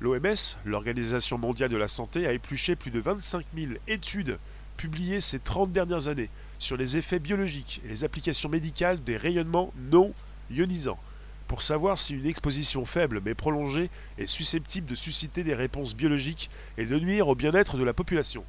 L'OMS, 0.00 0.56
l'Organisation 0.64 1.38
mondiale 1.38 1.70
de 1.70 1.76
la 1.76 1.88
santé, 1.88 2.26
a 2.26 2.32
épluché 2.32 2.76
plus 2.76 2.90
de 2.90 3.00
25 3.00 3.46
000 3.54 3.72
études 3.86 4.38
publiées 4.76 5.20
ces 5.20 5.38
30 5.38 5.72
dernières 5.72 6.08
années 6.08 6.30
sur 6.58 6.76
les 6.76 6.96
effets 6.96 7.18
biologiques 7.18 7.80
et 7.84 7.88
les 7.88 8.04
applications 8.04 8.48
médicales 8.48 9.02
des 9.02 9.16
rayonnements 9.16 9.72
non 9.90 10.12
ionisants, 10.50 11.00
pour 11.46 11.62
savoir 11.62 11.98
si 11.98 12.14
une 12.14 12.26
exposition 12.26 12.84
faible 12.84 13.22
mais 13.24 13.34
prolongée 13.34 13.90
est 14.18 14.26
susceptible 14.26 14.86
de 14.86 14.94
susciter 14.94 15.42
des 15.42 15.54
réponses 15.54 15.96
biologiques 15.96 16.50
et 16.76 16.84
de 16.84 16.98
nuire 16.98 17.28
au 17.28 17.34
bien-être 17.34 17.76
de 17.76 17.84
la 17.84 17.94
population. 17.94 18.44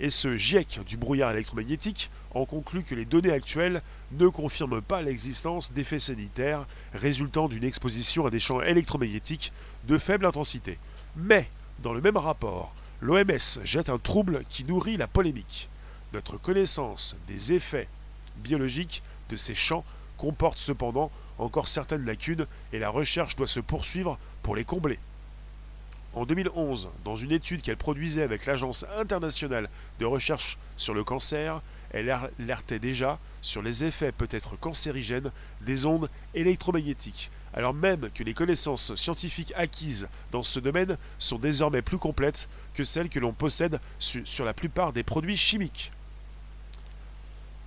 Et 0.00 0.10
ce 0.10 0.36
GIEC 0.36 0.80
du 0.86 0.96
brouillard 0.96 1.32
électromagnétique 1.32 2.10
en 2.34 2.46
conclut 2.46 2.82
que 2.82 2.94
les 2.94 3.04
données 3.04 3.32
actuelles 3.32 3.82
ne 4.12 4.28
confirment 4.28 4.80
pas 4.80 5.02
l'existence 5.02 5.72
d'effets 5.72 5.98
sanitaires 5.98 6.66
résultant 6.94 7.48
d'une 7.48 7.64
exposition 7.64 8.26
à 8.26 8.30
des 8.30 8.38
champs 8.38 8.62
électromagnétiques 8.62 9.52
de 9.86 9.98
faible 9.98 10.26
intensité. 10.26 10.78
Mais, 11.16 11.48
dans 11.80 11.92
le 11.92 12.00
même 12.00 12.16
rapport, 12.16 12.74
l'OMS 13.00 13.60
jette 13.62 13.90
un 13.90 13.98
trouble 13.98 14.44
qui 14.48 14.64
nourrit 14.64 14.96
la 14.96 15.06
polémique. 15.06 15.69
Notre 16.12 16.36
connaissance 16.36 17.16
des 17.28 17.52
effets 17.52 17.88
biologiques 18.36 19.02
de 19.28 19.36
ces 19.36 19.54
champs 19.54 19.84
comporte 20.16 20.58
cependant 20.58 21.10
encore 21.38 21.68
certaines 21.68 22.04
lacunes 22.04 22.46
et 22.72 22.78
la 22.78 22.90
recherche 22.90 23.36
doit 23.36 23.46
se 23.46 23.60
poursuivre 23.60 24.18
pour 24.42 24.56
les 24.56 24.64
combler. 24.64 24.98
En 26.12 26.26
2011, 26.26 26.90
dans 27.04 27.14
une 27.14 27.30
étude 27.30 27.62
qu'elle 27.62 27.76
produisait 27.76 28.24
avec 28.24 28.44
l'Agence 28.44 28.84
internationale 28.98 29.68
de 30.00 30.06
recherche 30.06 30.58
sur 30.76 30.92
le 30.92 31.04
cancer, 31.04 31.62
elle 31.92 32.10
alertait 32.10 32.80
déjà 32.80 33.20
sur 33.40 33.62
les 33.62 33.84
effets 33.84 34.10
peut-être 34.10 34.58
cancérigènes 34.58 35.30
des 35.60 35.86
ondes 35.86 36.10
électromagnétiques, 36.34 37.30
alors 37.54 37.74
même 37.74 38.10
que 38.12 38.24
les 38.24 38.34
connaissances 38.34 38.94
scientifiques 38.96 39.52
acquises 39.56 40.08
dans 40.32 40.42
ce 40.42 40.58
domaine 40.58 40.96
sont 41.20 41.38
désormais 41.38 41.82
plus 41.82 41.98
complètes 41.98 42.48
que 42.74 42.82
celles 42.82 43.08
que 43.08 43.20
l'on 43.20 43.32
possède 43.32 43.78
sur 43.98 44.44
la 44.44 44.54
plupart 44.54 44.92
des 44.92 45.04
produits 45.04 45.36
chimiques. 45.36 45.92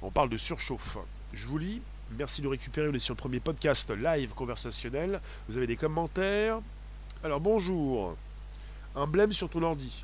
On 0.06 0.12
parle 0.12 0.28
de 0.28 0.36
surchauffe. 0.36 0.98
Je 1.32 1.48
vous 1.48 1.58
lis. 1.58 1.82
Merci 2.18 2.42
de 2.42 2.50
récupérer. 2.50 2.90
On 2.90 2.94
est 2.94 3.00
sur 3.00 3.14
le 3.14 3.20
premier 3.20 3.40
podcast 3.40 3.90
live 3.90 4.34
conversationnel. 4.34 5.22
Vous 5.48 5.56
avez 5.56 5.66
des 5.66 5.78
commentaires? 5.78 6.60
Alors 7.24 7.40
bonjour. 7.40 8.18
Un 8.98 9.08
blême 9.08 9.32
sur 9.32 9.50
ton 9.50 9.64
ordi. 9.64 10.04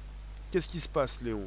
Qu'est-ce 0.51 0.69
qui 0.69 0.79
se 0.79 0.87
passe, 0.87 1.19
Léon? 1.21 1.45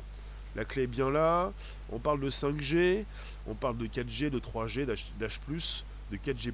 La 0.54 0.66
clé 0.66 0.82
est 0.82 0.86
bien 0.86 1.08
là. 1.08 1.50
On 1.90 1.98
parle 1.98 2.20
de 2.20 2.28
5G, 2.28 3.06
on 3.46 3.54
parle 3.54 3.78
de 3.78 3.86
4G, 3.86 4.28
de 4.28 4.38
3G, 4.38 4.84
d'H, 4.84 5.82
de 6.10 6.16
4G. 6.18 6.52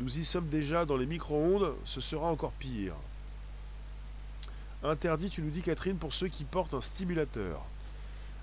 Nous 0.00 0.18
y 0.18 0.24
sommes 0.24 0.48
déjà 0.48 0.84
dans 0.84 0.96
les 0.96 1.06
micro-ondes, 1.06 1.72
ce 1.84 2.00
sera 2.00 2.26
encore 2.26 2.50
pire. 2.52 2.94
Interdit, 4.82 5.30
tu 5.30 5.40
nous 5.40 5.50
dis 5.50 5.62
Catherine, 5.62 5.98
pour 5.98 6.12
ceux 6.12 6.26
qui 6.26 6.42
portent 6.42 6.74
un 6.74 6.80
stimulateur. 6.80 7.60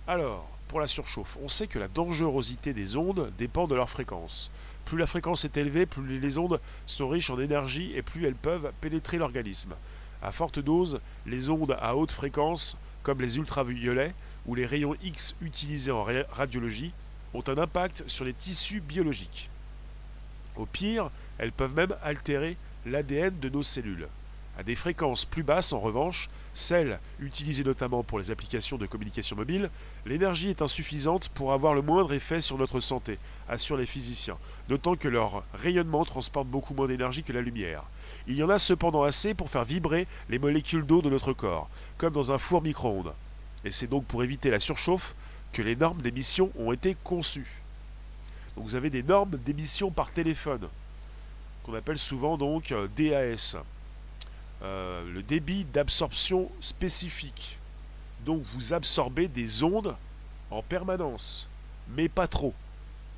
Alors, 0.07 0.49
pour 0.71 0.79
la 0.79 0.87
surchauffe, 0.87 1.37
on 1.43 1.49
sait 1.49 1.67
que 1.67 1.79
la 1.79 1.89
dangerosité 1.89 2.71
des 2.71 2.95
ondes 2.95 3.33
dépend 3.37 3.67
de 3.67 3.75
leur 3.75 3.89
fréquence. 3.89 4.51
Plus 4.85 4.97
la 4.97 5.05
fréquence 5.05 5.43
est 5.43 5.57
élevée, 5.57 5.85
plus 5.85 6.17
les 6.17 6.37
ondes 6.37 6.61
sont 6.85 7.09
riches 7.09 7.29
en 7.29 7.41
énergie 7.41 7.91
et 7.93 8.01
plus 8.01 8.25
elles 8.25 8.35
peuvent 8.35 8.71
pénétrer 8.79 9.17
l'organisme. 9.17 9.73
À 10.21 10.31
forte 10.31 10.59
dose, 10.59 11.01
les 11.25 11.49
ondes 11.49 11.75
à 11.81 11.97
haute 11.97 12.13
fréquence 12.13 12.77
comme 13.03 13.19
les 13.19 13.35
ultraviolets 13.35 14.13
ou 14.45 14.55
les 14.55 14.65
rayons 14.65 14.95
X 15.03 15.35
utilisés 15.41 15.91
en 15.91 16.05
radiologie, 16.29 16.93
ont 17.33 17.43
un 17.47 17.57
impact 17.57 18.05
sur 18.07 18.23
les 18.23 18.33
tissus 18.33 18.79
biologiques. 18.79 19.49
Au 20.55 20.65
pire, 20.65 21.11
elles 21.37 21.51
peuvent 21.51 21.75
même 21.75 21.95
altérer 22.01 22.55
l'ADN 22.85 23.37
de 23.41 23.49
nos 23.49 23.63
cellules. 23.63 24.07
À 24.57 24.63
des 24.63 24.75
fréquences 24.75 25.25
plus 25.25 25.43
basses, 25.43 25.73
en 25.73 25.79
revanche, 25.79 26.29
celles 26.53 26.99
utilisées 27.19 27.63
notamment 27.63 28.03
pour 28.03 28.19
les 28.19 28.31
applications 28.31 28.77
de 28.77 28.85
communication 28.85 29.35
mobile, 29.35 29.69
l'énergie 30.05 30.49
est 30.49 30.61
insuffisante 30.61 31.29
pour 31.29 31.53
avoir 31.53 31.73
le 31.73 31.81
moindre 31.81 32.13
effet 32.13 32.41
sur 32.41 32.57
notre 32.57 32.81
santé, 32.81 33.17
assurent 33.47 33.77
les 33.77 33.85
physiciens, 33.85 34.37
d'autant 34.67 34.95
que 34.95 35.07
leur 35.07 35.43
rayonnement 35.53 36.03
transporte 36.03 36.47
beaucoup 36.47 36.73
moins 36.73 36.87
d'énergie 36.87 37.23
que 37.23 37.33
la 37.33 37.41
lumière. 37.41 37.83
Il 38.27 38.35
y 38.35 38.43
en 38.43 38.49
a 38.49 38.57
cependant 38.57 39.03
assez 39.03 39.33
pour 39.33 39.49
faire 39.49 39.63
vibrer 39.63 40.05
les 40.29 40.39
molécules 40.39 40.85
d'eau 40.85 41.01
de 41.01 41.09
notre 41.09 41.33
corps, 41.33 41.69
comme 41.97 42.13
dans 42.13 42.31
un 42.31 42.37
four 42.37 42.61
micro-ondes. 42.61 43.13
Et 43.63 43.71
c'est 43.71 43.87
donc 43.87 44.05
pour 44.05 44.23
éviter 44.23 44.49
la 44.49 44.59
surchauffe 44.59 45.15
que 45.53 45.61
les 45.61 45.75
normes 45.75 46.01
d'émission 46.01 46.51
ont 46.57 46.71
été 46.71 46.95
conçues. 47.03 47.61
Donc 48.55 48.65
vous 48.65 48.75
avez 48.75 48.89
des 48.89 49.03
normes 49.03 49.37
d'émission 49.45 49.91
par 49.91 50.11
téléphone, 50.11 50.67
qu'on 51.63 51.73
appelle 51.73 51.97
souvent 51.97 52.37
donc 52.37 52.71
euh, 52.71 52.87
DAS. 52.97 53.55
Euh, 54.63 55.11
le 55.11 55.23
débit 55.23 55.63
d'absorption 55.63 56.51
spécifique. 56.59 57.57
Donc 58.25 58.43
vous 58.53 58.73
absorbez 58.73 59.27
des 59.27 59.63
ondes 59.63 59.95
en 60.51 60.61
permanence, 60.61 61.47
mais 61.89 62.07
pas 62.07 62.27
trop. 62.27 62.53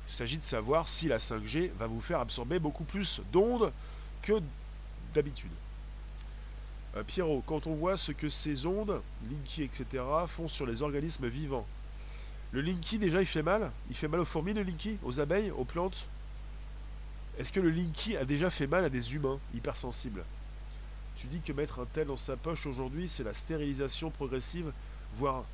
Il 0.08 0.12
s'agit 0.12 0.38
de 0.38 0.44
savoir 0.44 0.88
si 0.88 1.08
la 1.08 1.18
5G 1.18 1.70
va 1.78 1.86
vous 1.86 2.00
faire 2.00 2.20
absorber 2.20 2.58
beaucoup 2.58 2.84
plus 2.84 3.20
d'ondes 3.30 3.72
que 4.22 4.40
d'habitude. 5.12 5.50
Euh, 6.96 7.02
Pierrot, 7.02 7.42
quand 7.46 7.66
on 7.66 7.74
voit 7.74 7.98
ce 7.98 8.12
que 8.12 8.30
ces 8.30 8.64
ondes, 8.64 9.02
Linky, 9.28 9.64
etc., 9.64 10.02
font 10.28 10.48
sur 10.48 10.64
les 10.64 10.80
organismes 10.80 11.28
vivants, 11.28 11.66
le 12.52 12.62
Linky 12.62 12.98
déjà 12.98 13.20
il 13.20 13.26
fait 13.26 13.42
mal? 13.42 13.70
Il 13.90 13.96
fait 13.96 14.08
mal 14.08 14.20
aux 14.20 14.24
fourmis 14.24 14.54
le 14.54 14.62
Linky? 14.62 14.98
Aux 15.02 15.20
abeilles? 15.20 15.50
Aux 15.50 15.64
plantes? 15.64 16.06
Est-ce 17.36 17.52
que 17.52 17.60
le 17.60 17.68
Linky 17.68 18.16
a 18.16 18.24
déjà 18.24 18.48
fait 18.48 18.68
mal 18.68 18.84
à 18.84 18.88
des 18.88 19.14
humains 19.14 19.40
hypersensibles? 19.54 20.24
Tu 21.24 21.30
dis 21.38 21.40
que 21.40 21.54
mettre 21.54 21.80
un 21.80 21.86
tel 21.86 22.08
dans 22.08 22.18
sa 22.18 22.36
poche 22.36 22.66
aujourd'hui, 22.66 23.08
c'est 23.08 23.24
la 23.24 23.32
stérilisation 23.32 24.10
progressive, 24.10 24.70
voire 25.16 25.44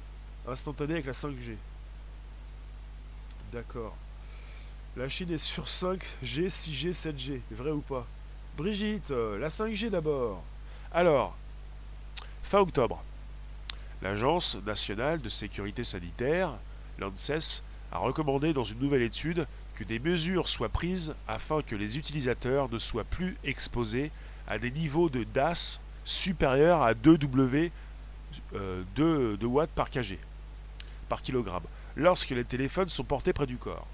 instantanée 0.48 0.94
avec 0.94 1.06
la 1.06 1.12
5G. 1.12 1.54
D'accord. 3.52 3.96
La 4.96 5.08
Chine 5.08 5.30
est 5.30 5.38
sur 5.38 5.66
5G, 5.66 6.48
6G, 6.48 6.90
7G. 6.90 7.40
Vrai 7.52 7.70
ou 7.70 7.82
pas? 7.82 8.04
Brigitte, 8.56 9.12
euh, 9.12 9.38
la 9.38 9.46
5G 9.46 9.90
d'abord. 9.90 10.42
Alors, 10.90 11.36
fin 12.42 12.58
octobre, 12.58 13.00
l'Agence 14.02 14.56
nationale 14.66 15.20
de 15.20 15.28
sécurité 15.28 15.84
sanitaire, 15.84 16.50
l'ANSES, 16.98 17.62
a 17.92 17.98
recommandé 17.98 18.52
dans 18.52 18.64
une 18.64 18.80
nouvelle 18.80 19.02
étude 19.02 19.46
que 19.76 19.84
des 19.84 20.00
mesures 20.00 20.48
soient 20.48 20.68
prises 20.68 21.14
afin 21.28 21.62
que 21.62 21.76
les 21.76 21.96
utilisateurs 21.96 22.68
ne 22.72 22.78
soient 22.78 23.04
plus 23.04 23.36
exposés 23.44 24.10
à 24.46 24.58
des 24.58 24.70
niveaux 24.70 25.08
de 25.08 25.24
DAS 25.24 25.80
supérieurs 26.04 26.82
à 26.82 26.94
2 26.94 27.18
W 27.18 27.70
2, 28.96 29.38
watts 29.42 29.70
par 29.70 29.90
kg 29.90 30.16
par 31.08 31.22
kilogramme 31.22 31.64
lorsque 31.96 32.30
les 32.30 32.44
téléphones 32.44 32.88
sont 32.88 33.04
portés 33.04 33.32
près 33.32 33.46
du 33.46 33.56
corps. 33.56 33.86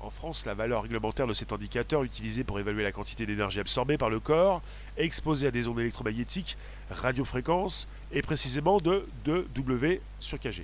En 0.00 0.10
France, 0.10 0.46
la 0.46 0.54
valeur 0.54 0.82
réglementaire 0.82 1.26
de 1.26 1.32
cet 1.32 1.52
indicateur 1.52 2.04
utilisé 2.04 2.44
pour 2.44 2.60
évaluer 2.60 2.84
la 2.84 2.92
quantité 2.92 3.26
d'énergie 3.26 3.58
absorbée 3.58 3.98
par 3.98 4.10
le 4.10 4.20
corps, 4.20 4.62
exposée 4.96 5.48
à 5.48 5.50
des 5.50 5.66
ondes 5.66 5.80
électromagnétiques, 5.80 6.56
radiofréquences, 6.90 7.88
est 8.12 8.22
précisément 8.22 8.78
de 8.78 9.06
2 9.24 9.48
W 9.54 10.00
sur 10.20 10.38
kg. 10.38 10.62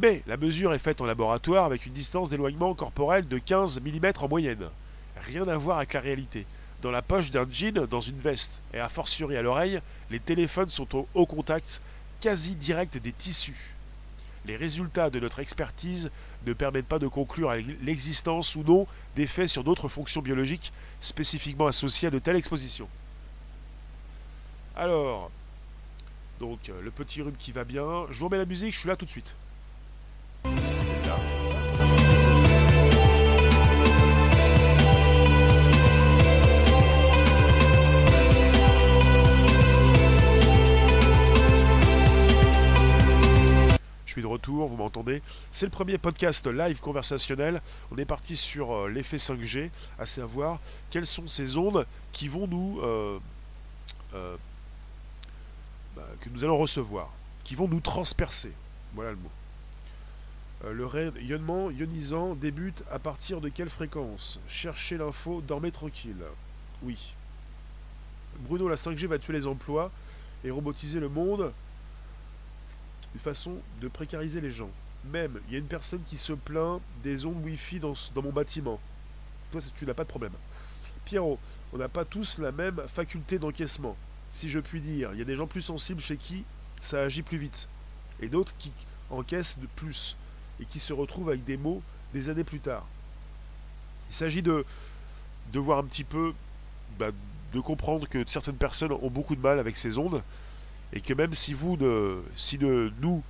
Mais 0.00 0.22
la 0.26 0.36
mesure 0.36 0.72
est 0.72 0.78
faite 0.78 1.00
en 1.02 1.06
laboratoire 1.06 1.66
avec 1.66 1.84
une 1.86 1.92
distance 1.92 2.30
d'éloignement 2.30 2.74
corporel 2.74 3.28
de 3.28 3.38
15 3.38 3.80
mm 3.80 4.12
en 4.20 4.28
moyenne. 4.28 4.68
Rien 5.20 5.46
à 5.48 5.56
voir 5.56 5.78
avec 5.78 5.92
la 5.92 6.00
réalité. 6.00 6.46
Dans 6.82 6.90
la 6.90 7.02
poche 7.02 7.30
d'un 7.30 7.46
jean, 7.50 7.86
dans 7.86 8.00
une 8.00 8.18
veste, 8.18 8.60
et 8.74 8.78
a 8.78 8.88
fortiori 8.88 9.36
à 9.36 9.42
l'oreille, 9.42 9.80
les 10.10 10.20
téléphones 10.20 10.68
sont 10.68 10.96
au 10.96 11.08
haut 11.14 11.26
contact 11.26 11.80
quasi 12.20 12.54
direct 12.54 12.98
des 12.98 13.12
tissus 13.12 13.76
les 14.46 14.56
résultats 14.56 15.10
de 15.10 15.20
notre 15.20 15.40
expertise 15.40 16.10
ne 16.46 16.52
permettent 16.52 16.86
pas 16.86 16.98
de 16.98 17.08
conclure 17.08 17.52
l'existence 17.82 18.54
ou 18.56 18.62
non 18.62 18.86
d'effets 19.16 19.48
sur 19.48 19.64
d'autres 19.64 19.88
fonctions 19.88 20.22
biologiques 20.22 20.72
spécifiquement 21.00 21.66
associées 21.66 22.08
à 22.08 22.10
de 22.10 22.18
telles 22.18 22.36
expositions. 22.36 22.88
Alors, 24.76 25.30
donc 26.38 26.70
le 26.82 26.90
petit 26.90 27.22
rhume 27.22 27.36
qui 27.36 27.52
va 27.52 27.64
bien. 27.64 28.06
Je 28.10 28.18
vous 28.18 28.26
remets 28.26 28.38
la 28.38 28.44
musique, 28.44 28.72
je 28.72 28.78
suis 28.78 28.88
là 28.88 28.96
tout 28.96 29.04
de 29.04 29.10
suite. 29.10 29.34
5G. 44.22 45.20
C'est 45.52 45.66
le 45.66 45.70
premier 45.70 45.98
podcast 45.98 46.46
live 46.46 46.80
conversationnel. 46.80 47.60
On 47.90 47.98
est 47.98 48.04
parti 48.04 48.36
sur 48.36 48.72
euh, 48.72 48.88
l'effet 48.88 49.16
5G, 49.16 49.70
à 49.98 50.06
savoir 50.06 50.60
quelles 50.90 51.06
sont 51.06 51.26
ces 51.26 51.56
ondes 51.56 51.86
qui 52.12 52.28
vont 52.28 52.46
nous... 52.46 52.80
Euh, 52.82 53.18
euh, 54.14 54.36
bah, 55.94 56.06
que 56.20 56.28
nous 56.30 56.44
allons 56.44 56.58
recevoir, 56.58 57.10
qui 57.44 57.54
vont 57.54 57.68
nous 57.68 57.80
transpercer. 57.80 58.52
Voilà 58.94 59.10
le 59.10 59.16
mot. 59.16 59.30
le 60.70 60.86
rayonnement 60.86 61.70
ionisant 61.70 62.34
débute 62.34 62.82
à 62.90 62.98
partir 62.98 63.40
de 63.40 63.48
quelle 63.48 63.70
fréquence? 63.70 64.40
Cherchez 64.48 64.96
l'info, 64.96 65.42
dormez 65.46 65.70
tranquille. 65.70 66.22
Oui. 66.82 67.14
Bruno, 68.40 68.68
la 68.68 68.76
5G 68.76 69.06
va 69.06 69.18
tuer 69.18 69.32
les 69.32 69.46
emplois 69.46 69.90
et 70.44 70.50
robotiser 70.50 71.00
le 71.00 71.08
monde 71.08 71.52
une 73.16 73.20
façon 73.20 73.54
de 73.80 73.88
précariser 73.88 74.42
les 74.42 74.50
gens. 74.50 74.68
Même, 75.10 75.40
il 75.48 75.54
y 75.54 75.56
a 75.56 75.58
une 75.58 75.66
personne 75.66 76.02
qui 76.04 76.18
se 76.18 76.34
plaint 76.34 76.82
des 77.02 77.24
ondes 77.24 77.42
Wi-Fi 77.42 77.80
dans, 77.80 77.94
mon 78.16 78.30
bâtiment. 78.30 78.78
Toi, 79.50 79.62
tu 79.74 79.86
n'as 79.86 79.94
pas 79.94 80.04
de 80.04 80.08
problème. 80.08 80.34
Pierrot, 81.06 81.38
on 81.72 81.78
n'a 81.78 81.88
pas 81.88 82.04
tous 82.04 82.36
la 82.36 82.52
même 82.52 82.82
faculté 82.88 83.38
d'encaissement. 83.38 83.96
Si 84.32 84.50
je 84.50 84.60
puis 84.60 84.82
dire, 84.82 85.14
il 85.14 85.18
y 85.18 85.22
a 85.22 85.24
des 85.24 85.34
gens 85.34 85.46
plus 85.46 85.62
sensibles 85.62 86.02
chez 86.02 86.18
qui 86.18 86.44
ça 86.78 87.00
agit 87.00 87.22
plus 87.22 87.38
vite. 87.38 87.68
Et 88.20 88.28
d'autres 88.28 88.54
qui 88.58 88.70
encaissent 89.08 89.58
de 89.58 89.66
plus. 89.76 90.18
Et 90.60 90.66
qui 90.66 90.78
se 90.78 90.92
retrouvent 90.92 91.30
avec 91.30 91.44
des 91.44 91.56
mots 91.56 91.82
des 92.12 92.28
années 92.28 92.44
plus 92.44 92.60
tard. 92.60 92.84
Il 94.10 94.14
s'agit 94.14 94.42
de, 94.42 94.66
de 95.54 95.58
voir 95.58 95.78
un 95.78 95.84
petit 95.84 96.04
peu, 96.04 96.34
bah, 96.98 97.12
de 97.54 97.60
comprendre 97.60 98.06
que 98.06 98.22
certaines 98.26 98.56
personnes 98.56 98.92
ont 98.92 99.10
beaucoup 99.10 99.36
de 99.36 99.40
mal 99.40 99.58
avec 99.58 99.78
ces 99.78 99.96
ondes 99.96 100.22
et 100.92 101.00
que 101.00 101.14
même 101.14 101.32
si 101.32 101.52
vous 101.52 101.78
si 102.36 102.58
nous 102.58 103.22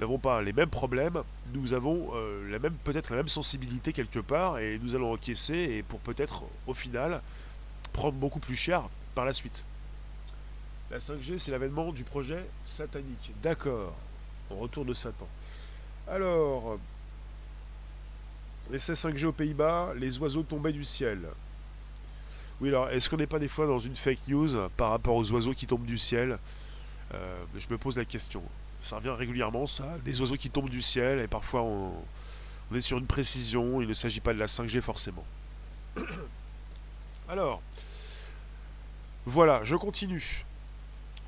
n'avons 0.00 0.18
pas 0.18 0.42
les 0.42 0.52
mêmes 0.52 0.70
problèmes, 0.70 1.22
nous 1.52 1.74
avons 1.74 2.10
euh, 2.14 2.58
peut-être 2.84 3.10
la 3.10 3.16
même 3.16 3.28
sensibilité 3.28 3.92
quelque 3.92 4.20
part 4.20 4.58
et 4.58 4.78
nous 4.82 4.94
allons 4.94 5.12
encaisser 5.12 5.54
et 5.54 5.82
pour 5.82 6.00
peut-être 6.00 6.44
au 6.66 6.74
final 6.74 7.20
prendre 7.92 8.14
beaucoup 8.14 8.40
plus 8.40 8.56
cher 8.56 8.88
par 9.14 9.24
la 9.24 9.32
suite. 9.32 9.64
La 10.90 10.98
5G, 10.98 11.38
c'est 11.38 11.50
l'avènement 11.50 11.92
du 11.92 12.02
projet 12.02 12.44
satanique. 12.64 13.32
D'accord. 13.42 13.94
On 14.50 14.56
retourne 14.56 14.88
de 14.88 14.94
Satan. 14.94 15.28
Alors, 16.08 16.78
les 18.72 18.78
5G 18.78 19.26
aux 19.26 19.32
Pays-Bas, 19.32 19.92
les 19.96 20.18
oiseaux 20.18 20.42
tombaient 20.42 20.72
du 20.72 20.84
ciel. 20.84 21.20
Oui, 22.60 22.70
alors, 22.70 22.88
est-ce 22.90 23.08
qu'on 23.08 23.18
n'est 23.18 23.28
pas 23.28 23.38
des 23.38 23.48
fois 23.48 23.66
dans 23.66 23.78
une 23.78 23.94
fake 23.94 24.26
news 24.26 24.68
par 24.76 24.90
rapport 24.90 25.14
aux 25.14 25.30
oiseaux 25.32 25.54
qui 25.54 25.66
tombent 25.66 25.86
du 25.86 25.98
ciel? 25.98 26.32
euh, 26.32 26.36
je 27.12 27.66
me 27.70 27.78
pose 27.78 27.98
la 27.98 28.04
question. 28.04 28.42
Ça 28.80 28.96
revient 28.96 29.10
régulièrement, 29.10 29.66
ça. 29.66 29.86
Des 30.04 30.20
oiseaux 30.20 30.36
qui 30.36 30.50
tombent 30.50 30.70
du 30.70 30.82
ciel, 30.82 31.20
et 31.20 31.26
parfois 31.26 31.62
on, 31.62 31.92
est 32.74 32.80
sur 32.80 32.98
une 32.98 33.06
précision, 33.06 33.80
il 33.82 33.88
ne 33.88 33.94
s'agit 33.94 34.20
pas 34.20 34.32
de 34.32 34.38
la 34.38 34.46
5G 34.46 34.80
forcément. 34.80 35.24
Alors, 37.28 37.62
voilà, 39.26 39.62
je 39.64 39.76
continue. 39.76 40.44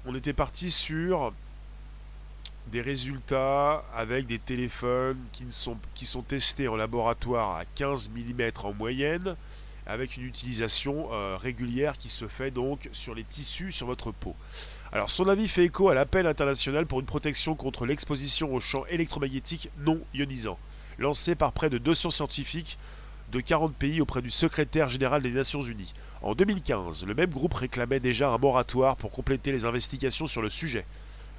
On 0.06 0.14
était 0.14 0.32
parti 0.32 0.70
sur 0.70 1.32
des 2.68 2.80
résultats 2.80 3.84
avec 3.94 4.26
des 4.26 4.38
téléphones 4.38 5.18
qui, 5.32 5.46
sont, 5.50 5.76
qui 5.94 6.06
sont 6.06 6.22
testés 6.22 6.68
en 6.68 6.76
laboratoire 6.76 7.56
à 7.56 7.64
15 7.64 8.10
mm 8.10 8.50
en 8.62 8.72
moyenne, 8.72 9.36
avec 9.86 10.16
une 10.16 10.24
utilisation 10.24 11.12
euh, 11.12 11.36
régulière 11.36 11.98
qui 11.98 12.08
se 12.08 12.28
fait 12.28 12.50
donc 12.50 12.88
sur 12.92 13.14
les 13.14 13.24
tissus 13.24 13.72
sur 13.72 13.86
votre 13.86 14.12
peau. 14.12 14.36
Alors 14.94 15.10
son 15.10 15.26
avis 15.28 15.48
fait 15.48 15.64
écho 15.64 15.88
à 15.88 15.94
l'appel 15.94 16.26
international 16.26 16.84
pour 16.84 17.00
une 17.00 17.06
protection 17.06 17.54
contre 17.54 17.86
l'exposition 17.86 18.54
aux 18.54 18.60
champs 18.60 18.84
électromagnétiques 18.90 19.70
non 19.78 19.98
ionisants, 20.12 20.58
lancé 20.98 21.34
par 21.34 21.52
près 21.52 21.70
de 21.70 21.78
200 21.78 22.10
scientifiques 22.10 22.76
de 23.32 23.40
40 23.40 23.74
pays 23.74 24.02
auprès 24.02 24.20
du 24.20 24.28
secrétaire 24.28 24.90
général 24.90 25.22
des 25.22 25.30
Nations 25.30 25.62
Unies. 25.62 25.94
En 26.20 26.34
2015, 26.34 27.06
le 27.06 27.14
même 27.14 27.30
groupe 27.30 27.54
réclamait 27.54 28.00
déjà 28.00 28.28
un 28.28 28.36
moratoire 28.36 28.96
pour 28.96 29.10
compléter 29.12 29.50
les 29.50 29.64
investigations 29.64 30.26
sur 30.26 30.42
le 30.42 30.50
sujet. 30.50 30.84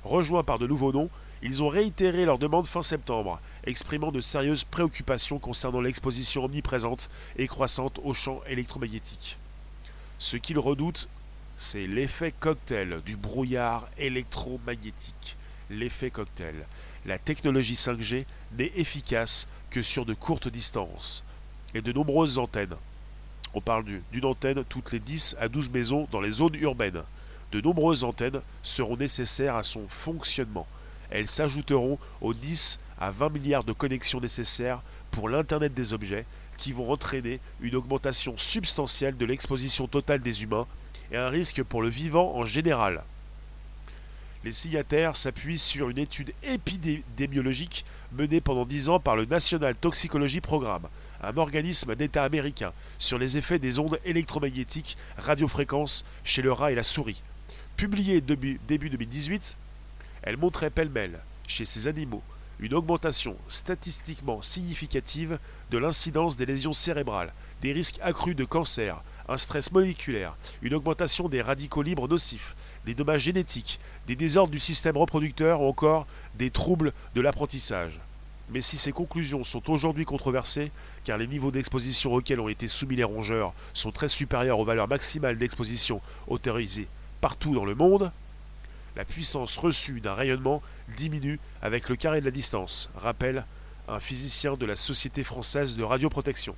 Rejoints 0.03 0.43
par 0.43 0.57
de 0.57 0.65
nouveaux 0.65 0.91
noms, 0.91 1.11
ils 1.43 1.61
ont 1.61 1.69
réitéré 1.69 2.25
leur 2.25 2.39
demande 2.39 2.65
fin 2.65 2.81
septembre, 2.81 3.39
exprimant 3.65 4.11
de 4.11 4.19
sérieuses 4.19 4.63
préoccupations 4.63 5.37
concernant 5.37 5.81
l'exposition 5.81 6.45
omniprésente 6.45 7.07
et 7.37 7.47
croissante 7.47 7.99
aux 8.03 8.13
champs 8.13 8.41
électromagnétiques. 8.47 9.37
Ce 10.17 10.37
qu'ils 10.37 10.57
redoutent 10.57 11.07
c'est 11.57 11.87
l'effet 11.87 12.33
cocktail 12.39 13.01
du 13.05 13.15
brouillard 13.15 13.87
électromagnétique. 13.97 15.37
L'effet 15.69 16.09
cocktail. 16.09 16.65
La 17.05 17.17
technologie 17.17 17.75
5G 17.75 18.25
n'est 18.57 18.71
efficace 18.75 19.47
que 19.69 19.81
sur 19.81 20.05
de 20.05 20.13
courtes 20.13 20.47
distances 20.47 21.23
et 21.73 21.81
de 21.81 21.91
nombreuses 21.91 22.37
antennes. 22.37 22.75
On 23.53 23.61
parle 23.61 23.85
d'une 24.11 24.25
antenne 24.25 24.63
toutes 24.65 24.91
les 24.91 24.99
10 24.99 25.35
à 25.39 25.47
12 25.47 25.69
maisons 25.69 26.07
dans 26.11 26.21
les 26.21 26.31
zones 26.31 26.55
urbaines. 26.55 27.03
De 27.51 27.61
nombreuses 27.61 28.03
antennes 28.03 28.41
seront 28.63 28.97
nécessaires 28.97 29.55
à 29.55 29.63
son 29.63 29.87
fonctionnement. 29.87 30.67
Elles 31.11 31.27
s'ajouteront 31.27 31.99
aux 32.21 32.33
10 32.33 32.79
à 32.99 33.11
20 33.11 33.29
milliards 33.29 33.63
de 33.63 33.73
connexions 33.73 34.19
nécessaires 34.19 34.81
pour 35.11 35.29
l'Internet 35.29 35.73
des 35.73 35.93
objets 35.93 36.25
qui 36.57 36.71
vont 36.71 36.91
entraîner 36.91 37.39
une 37.61 37.75
augmentation 37.75 38.37
substantielle 38.37 39.17
de 39.17 39.25
l'exposition 39.25 39.87
totale 39.87 40.21
des 40.21 40.43
humains 40.43 40.67
et 41.13 41.17
un 41.17 41.29
risque 41.29 41.61
pour 41.63 41.81
le 41.81 41.89
vivant 41.89 42.35
en 42.35 42.43
général. 42.43 43.03
Les 44.43 44.51
signataires 44.51 45.15
s'appuient 45.15 45.59
sur 45.59 45.89
une 45.89 45.99
étude 45.99 46.33
épidémiologique 46.43 47.85
menée 48.11 48.41
pendant 48.41 48.65
dix 48.65 48.89
ans 48.89 48.99
par 48.99 49.15
le 49.15 49.25
National 49.25 49.75
Toxicology 49.75 50.41
Programme, 50.41 50.87
un 51.21 51.37
organisme 51.37 51.95
d'État 51.95 52.23
américain, 52.23 52.73
sur 52.97 53.17
les 53.17 53.37
effets 53.37 53.59
des 53.59 53.79
ondes 53.79 53.99
électromagnétiques 54.03 54.97
radiofréquences 55.17 56.03
chez 56.25 56.41
le 56.41 56.51
rat 56.51 56.73
et 56.73 56.75
la 56.75 56.83
souris. 56.83 57.23
Publiée 57.77 58.19
début, 58.19 58.59
début 58.67 58.89
2018, 58.89 59.55
elle 60.23 60.37
montrait 60.37 60.69
pêle-mêle, 60.69 61.19
chez 61.47 61.63
ces 61.63 61.87
animaux, 61.87 62.23
une 62.59 62.73
augmentation 62.73 63.37
statistiquement 63.47 64.41
significative 64.41 65.39
de 65.71 65.77
l'incidence 65.77 66.35
des 66.35 66.45
lésions 66.45 66.73
cérébrales, 66.73 67.33
des 67.61 67.71
risques 67.71 67.99
accrus 68.01 68.35
de 68.35 68.45
cancer, 68.45 69.01
un 69.29 69.37
stress 69.37 69.71
moléculaire, 69.71 70.35
une 70.61 70.73
augmentation 70.73 71.29
des 71.29 71.41
radicaux 71.41 71.81
libres 71.81 72.07
nocifs, 72.07 72.55
des 72.85 72.93
dommages 72.93 73.21
génétiques, 73.21 73.79
des 74.07 74.15
désordres 74.15 74.51
du 74.51 74.59
système 74.59 74.97
reproducteur 74.97 75.61
ou 75.61 75.67
encore 75.67 76.05
des 76.35 76.51
troubles 76.51 76.93
de 77.15 77.21
l'apprentissage. 77.21 77.99
Mais 78.49 78.61
si 78.61 78.77
ces 78.77 78.91
conclusions 78.91 79.43
sont 79.43 79.71
aujourd'hui 79.71 80.05
controversées, 80.05 80.71
car 81.05 81.17
les 81.17 81.27
niveaux 81.27 81.51
d'exposition 81.51 82.13
auxquels 82.13 82.41
ont 82.41 82.49
été 82.49 82.67
soumis 82.67 82.97
les 82.97 83.03
rongeurs 83.03 83.53
sont 83.73 83.91
très 83.91 84.09
supérieurs 84.09 84.59
aux 84.59 84.65
valeurs 84.65 84.87
maximales 84.87 85.37
d'exposition 85.37 86.01
autorisées 86.27 86.87
partout 87.21 87.55
dans 87.55 87.63
le 87.63 87.73
monde, 87.73 88.11
la 88.97 89.05
puissance 89.05 89.55
reçue 89.57 90.01
d'un 90.01 90.13
rayonnement 90.13 90.61
diminue 90.97 91.39
avec 91.61 91.87
le 91.87 91.95
carré 91.95 92.19
de 92.19 92.25
la 92.25 92.31
distance, 92.31 92.89
rappelle 92.97 93.45
un 93.87 93.99
physicien 93.99 94.55
de 94.55 94.65
la 94.65 94.75
Société 94.75 95.23
française 95.23 95.77
de 95.77 95.83
radioprotection. 95.83 96.53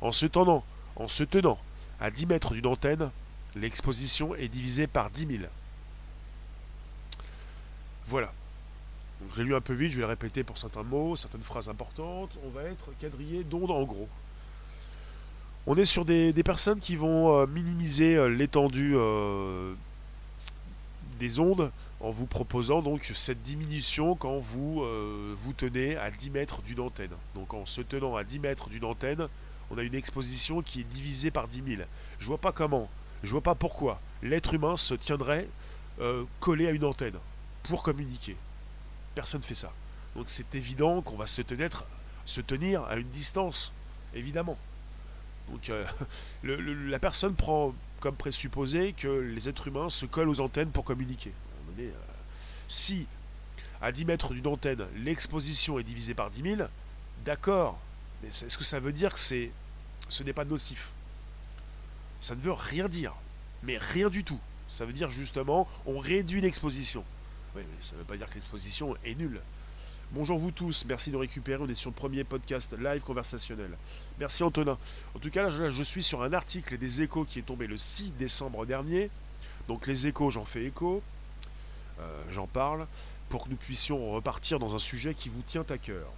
En 0.00 0.10
se 0.10 0.26
tenant, 0.26 0.64
en 0.96 1.08
se 1.08 1.22
tenant 1.22 1.58
à 2.00 2.10
10 2.10 2.26
mètres 2.26 2.54
d'une 2.54 2.66
antenne, 2.66 3.10
l'exposition 3.54 4.34
est 4.34 4.48
divisée 4.48 4.86
par 4.86 5.10
10 5.10 5.26
000. 5.26 5.42
Voilà. 8.08 8.32
J'ai 9.36 9.44
lu 9.44 9.54
un 9.54 9.60
peu 9.60 9.74
vite, 9.74 9.92
je 9.92 9.96
vais 9.96 10.02
le 10.02 10.08
répéter 10.08 10.42
pour 10.42 10.58
certains 10.58 10.82
mots, 10.82 11.14
certaines 11.14 11.42
phrases 11.42 11.68
importantes. 11.68 12.30
On 12.44 12.50
va 12.50 12.62
être 12.62 12.90
quadrillé 12.98 13.44
d'ondes 13.44 13.70
en 13.70 13.82
gros. 13.82 14.08
On 15.66 15.76
est 15.76 15.84
sur 15.84 16.04
des, 16.04 16.32
personnes 16.42 16.80
qui 16.80 16.96
vont 16.96 17.36
euh, 17.36 17.46
minimiser 17.46 18.16
euh, 18.16 18.28
l'étendue 18.28 18.94
euh, 18.96 19.74
des 21.18 21.38
ondes 21.38 21.70
en 22.00 22.10
vous 22.10 22.24
proposant 22.24 22.80
donc 22.80 23.12
cette 23.14 23.42
diminution 23.42 24.14
quand 24.14 24.38
vous 24.38 24.82
vous 25.42 25.52
tenez 25.52 25.98
à 25.98 26.10
10 26.10 26.30
mètres 26.30 26.62
d'une 26.62 26.80
antenne. 26.80 27.10
Donc 27.34 27.52
en 27.52 27.66
se 27.66 27.82
tenant 27.82 28.16
à 28.16 28.24
10 28.24 28.38
mètres 28.38 28.70
d'une 28.70 28.86
antenne, 28.86 29.28
on 29.70 29.78
a 29.78 29.82
une 29.82 29.94
exposition 29.94 30.62
qui 30.62 30.80
est 30.80 30.84
divisée 30.84 31.30
par 31.30 31.48
10 31.48 31.76
000. 31.76 31.82
Je 32.18 32.26
vois 32.26 32.38
pas 32.38 32.52
comment, 32.52 32.88
je 33.22 33.30
vois 33.30 33.42
pas 33.42 33.54
pourquoi 33.54 34.00
l'être 34.22 34.54
humain 34.54 34.76
se 34.76 34.94
tiendrait 34.94 35.48
euh, 36.00 36.24
collé 36.40 36.66
à 36.66 36.70
une 36.70 36.84
antenne 36.84 37.18
pour 37.62 37.82
communiquer. 37.82 38.36
Personne 39.14 39.40
ne 39.40 39.46
fait 39.46 39.54
ça. 39.54 39.72
Donc 40.16 40.26
c'est 40.28 40.54
évident 40.54 41.02
qu'on 41.02 41.16
va 41.16 41.26
se 41.26 41.42
tenir, 41.42 42.84
à 42.84 42.96
une 42.96 43.08
distance, 43.08 43.72
évidemment. 44.14 44.58
Donc 45.50 45.70
euh, 45.70 45.86
la 46.42 46.98
personne 46.98 47.34
prend 47.34 47.74
comme 48.00 48.16
présupposé 48.16 48.92
que 48.94 49.08
les 49.08 49.48
êtres 49.48 49.68
humains 49.68 49.90
se 49.90 50.06
collent 50.06 50.28
aux 50.28 50.40
antennes 50.40 50.70
pour 50.70 50.84
communiquer. 50.84 51.32
Euh, 51.78 51.90
si 52.66 53.06
à 53.82 53.92
10 53.92 54.04
mètres 54.04 54.34
d'une 54.34 54.46
antenne, 54.46 54.86
l'exposition 54.96 55.78
est 55.78 55.82
divisée 55.82 56.14
par 56.14 56.30
10 56.30 56.56
000, 56.56 56.68
d'accord, 57.24 57.78
mais 58.22 58.28
est-ce 58.28 58.56
que 58.56 58.64
ça 58.64 58.80
veut 58.80 58.92
dire 58.92 59.14
que 59.14 59.18
c'est, 59.18 59.50
ce 60.08 60.22
n'est 60.22 60.32
pas 60.32 60.44
nocif? 60.44 60.90
Ça 62.20 62.34
ne 62.34 62.40
veut 62.40 62.52
rien 62.52 62.88
dire. 62.88 63.14
Mais 63.62 63.78
rien 63.78 64.08
du 64.08 64.24
tout. 64.24 64.40
Ça 64.68 64.84
veut 64.84 64.92
dire 64.92 65.10
justement, 65.10 65.68
on 65.86 65.98
réduit 65.98 66.40
l'exposition. 66.40 67.04
Oui, 67.56 67.62
mais 67.68 67.82
ça 67.82 67.94
ne 67.94 67.98
veut 67.98 68.04
pas 68.04 68.16
dire 68.16 68.28
que 68.28 68.34
l'exposition 68.34 68.96
est 69.04 69.14
nulle. 69.14 69.40
Bonjour 70.12 70.38
vous 70.38 70.50
tous, 70.50 70.84
merci 70.86 71.12
de 71.12 71.16
récupérer, 71.16 71.62
on 71.62 71.68
est 71.68 71.74
sur 71.76 71.90
le 71.90 71.94
premier 71.94 72.24
podcast 72.24 72.72
live 72.76 73.00
conversationnel. 73.00 73.70
Merci 74.18 74.42
Antonin. 74.42 74.76
En 75.14 75.20
tout 75.20 75.30
cas, 75.30 75.48
là, 75.48 75.70
je 75.70 75.82
suis 75.84 76.02
sur 76.02 76.22
un 76.24 76.32
article 76.32 76.78
des 76.78 77.02
échos 77.02 77.24
qui 77.24 77.38
est 77.38 77.42
tombé 77.42 77.68
le 77.68 77.76
6 77.76 78.12
décembre 78.18 78.66
dernier. 78.66 79.08
Donc 79.68 79.86
les 79.86 80.08
échos, 80.08 80.30
j'en 80.30 80.44
fais 80.44 80.64
écho, 80.64 81.00
euh, 82.00 82.22
j'en 82.28 82.48
parle, 82.48 82.88
pour 83.28 83.44
que 83.44 83.50
nous 83.50 83.56
puissions 83.56 84.10
repartir 84.10 84.58
dans 84.58 84.74
un 84.74 84.80
sujet 84.80 85.14
qui 85.14 85.28
vous 85.28 85.42
tient 85.42 85.64
à 85.68 85.78
cœur. 85.78 86.08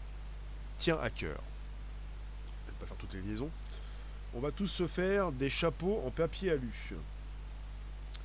Tient 0.79 0.99
à 0.99 1.11
cœur. 1.11 1.39
Je 2.67 2.73
vais 2.73 2.79
pas 2.81 2.87
faire 2.87 2.97
liaisons. 3.21 3.51
On 4.35 4.41
va 4.41 4.51
tous 4.51 4.67
se 4.67 4.87
faire 4.87 5.33
des 5.33 5.51
chapeaux 5.51 6.03
en 6.07 6.11
papier 6.11 6.53
alu. 6.53 6.95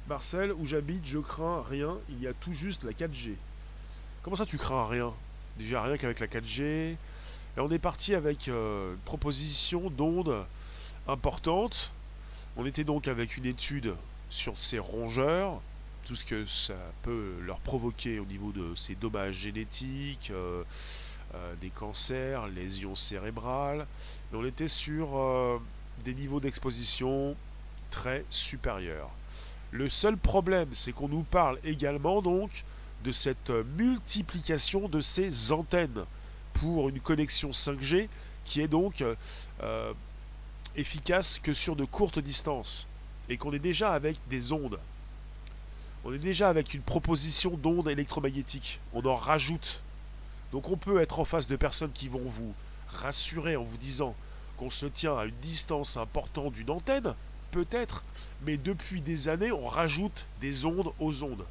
Marcel, 0.08 0.54
où 0.54 0.66
j'habite, 0.66 1.06
je 1.06 1.20
crains 1.20 1.64
rien, 1.70 1.98
il 2.10 2.22
y 2.22 2.28
a 2.28 2.34
tout 2.34 2.54
juste 2.54 2.84
la 2.84 2.92
4G. 2.92 3.34
Comment 4.22 4.38
ça 4.38 4.46
tu 4.46 4.58
crains 4.58 4.88
rien? 4.88 5.14
Déjà 5.58 5.84
rien 5.84 5.98
qu'avec 5.98 6.20
la 6.20 6.28
4G. 6.28 6.62
Et 6.64 6.98
on 7.58 7.70
est 7.72 7.80
parti 7.80 8.16
avec 8.16 8.48
euh, 8.48 8.94
une 8.94 9.00
proposition 9.00 9.90
d'ondes 9.90 10.46
importante. 11.08 11.92
On 12.56 12.66
était 12.66 12.84
donc 12.84 13.08
avec 13.08 13.38
une 13.38 13.46
étude 13.46 13.96
sur 14.30 14.58
ces 14.58 14.80
rongeurs, 14.80 15.62
tout 16.06 16.16
ce 16.16 16.26
que 16.26 16.46
ça 16.46 16.76
peut 17.04 17.34
leur 17.46 17.60
provoquer 17.60 18.20
au 18.20 18.26
niveau 18.26 18.52
de 18.52 18.76
ces 18.76 18.96
dommages 18.96 19.36
génétiques, 19.36 20.32
euh, 20.32 20.64
euh, 21.36 21.56
des 21.62 21.70
cancers, 21.70 22.48
lésions 22.48 22.96
cérébrales. 22.96 23.88
On 24.34 24.46
était 24.46 24.68
sur 24.68 25.60
des 26.04 26.14
niveaux 26.14 26.40
d'exposition 26.40 27.36
très 27.92 28.26
supérieurs. 28.30 29.10
Le 29.72 29.90
seul 29.90 30.18
problème, 30.18 30.70
c'est 30.74 30.92
qu'on 30.92 31.08
nous 31.08 31.24
parle 31.24 31.60
également 31.64 32.22
donc 32.22 32.64
de 33.04 33.12
cette 33.12 33.52
multiplication 33.78 34.90
de 34.90 35.02
ces 35.02 35.52
antennes 35.52 36.04
pour 36.54 36.90
une 36.90 37.00
connexion 37.00 37.52
5G 37.52 38.10
qui 38.46 38.62
est 38.62 38.68
donc 38.68 39.04
euh, 39.62 39.94
efficace 40.76 41.40
que 41.40 41.54
sur 41.54 41.76
de 41.76 41.86
courtes 41.86 42.20
distances 42.20 42.88
et 43.30 43.38
qu'on 43.38 43.54
est 43.54 43.60
déjà 43.60 43.94
avec 43.94 44.18
des 44.30 44.52
ondes. 44.52 44.80
On 46.06 46.14
est 46.14 46.20
déjà 46.20 46.50
avec 46.50 46.74
une 46.74 46.82
proposition 46.82 47.58
d'ondes 47.58 47.90
électromagnétiques. 47.90 48.80
On 48.94 49.06
en 49.06 49.16
rajoute. 49.16 49.82
Donc 50.52 50.70
on 50.72 50.78
peut 50.78 51.02
être 51.02 51.20
en 51.20 51.26
face 51.26 51.48
de 51.48 51.58
personnes 51.58 51.92
qui 51.92 52.08
vont 52.08 52.24
vous 52.26 52.54
rassurer 52.90 53.56
en 53.56 53.64
vous 53.64 53.78
disant 53.78 54.16
qu'on 54.58 54.70
se 54.70 54.86
tient 54.86 55.18
à 55.18 55.26
une 55.26 55.36
distance 55.42 55.98
importante 55.98 56.54
d'une 56.54 56.70
antenne, 56.70 57.14
peut-être, 57.52 58.04
mais 58.44 58.58
depuis 58.58 59.02
des 59.02 59.30
années, 59.30 59.52
on 59.52 59.68
rajoute 59.68 60.26
des 60.42 60.66
ondes 60.66 60.92
aux 61.00 61.24
ondes. 61.24 61.46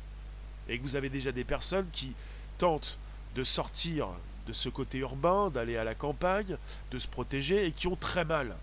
Et 0.68 0.78
que 0.78 0.82
vous 0.82 0.96
avez 0.96 1.08
déjà 1.08 1.32
des 1.32 1.44
personnes 1.44 1.88
qui 1.92 2.12
tentent 2.58 2.98
de 3.34 3.44
sortir 3.44 4.08
de 4.46 4.52
ce 4.52 4.68
côté 4.68 4.98
urbain, 4.98 5.50
d'aller 5.50 5.76
à 5.76 5.84
la 5.84 5.94
campagne, 5.94 6.56
de 6.90 6.98
se 6.98 7.08
protéger, 7.08 7.66
et 7.66 7.72
qui 7.72 7.86
ont 7.86 7.96
très 7.96 8.24
mal. 8.24 8.56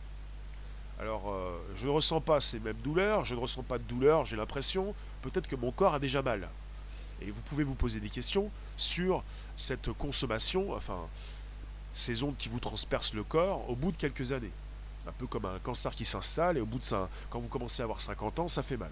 Alors, 0.99 1.31
euh, 1.31 1.57
je 1.75 1.87
ne 1.87 1.91
ressens 1.91 2.21
pas 2.21 2.39
ces 2.39 2.59
mêmes 2.59 2.77
douleurs, 2.83 3.25
je 3.25 3.35
ne 3.35 3.39
ressens 3.39 3.63
pas 3.63 3.77
de 3.77 3.83
douleur, 3.83 4.25
j'ai 4.25 4.37
l'impression, 4.37 4.95
peut-être 5.21 5.47
que 5.47 5.55
mon 5.55 5.71
corps 5.71 5.95
a 5.95 5.99
déjà 5.99 6.21
mal. 6.21 6.47
Et 7.21 7.31
vous 7.31 7.41
pouvez 7.41 7.63
vous 7.63 7.73
poser 7.75 7.99
des 7.99 8.09
questions 8.09 8.49
sur 8.77 9.23
cette 9.55 9.91
consommation, 9.93 10.73
enfin, 10.73 10.99
ces 11.93 12.23
ondes 12.23 12.35
qui 12.37 12.49
vous 12.49 12.59
transpercent 12.59 13.13
le 13.13 13.23
corps 13.23 13.69
au 13.69 13.75
bout 13.75 13.91
de 13.91 13.97
quelques 13.97 14.31
années. 14.31 14.51
Un 15.07 15.11
peu 15.11 15.27
comme 15.27 15.45
un 15.45 15.59
cancer 15.59 15.91
qui 15.91 16.05
s'installe 16.05 16.57
et 16.57 16.61
au 16.61 16.65
bout 16.65 16.79
de 16.79 16.83
ça, 16.83 17.09
quand 17.29 17.39
vous 17.39 17.47
commencez 17.47 17.81
à 17.81 17.85
avoir 17.85 18.01
50 18.01 18.39
ans, 18.39 18.47
ça 18.47 18.63
fait 18.63 18.77
mal. 18.77 18.91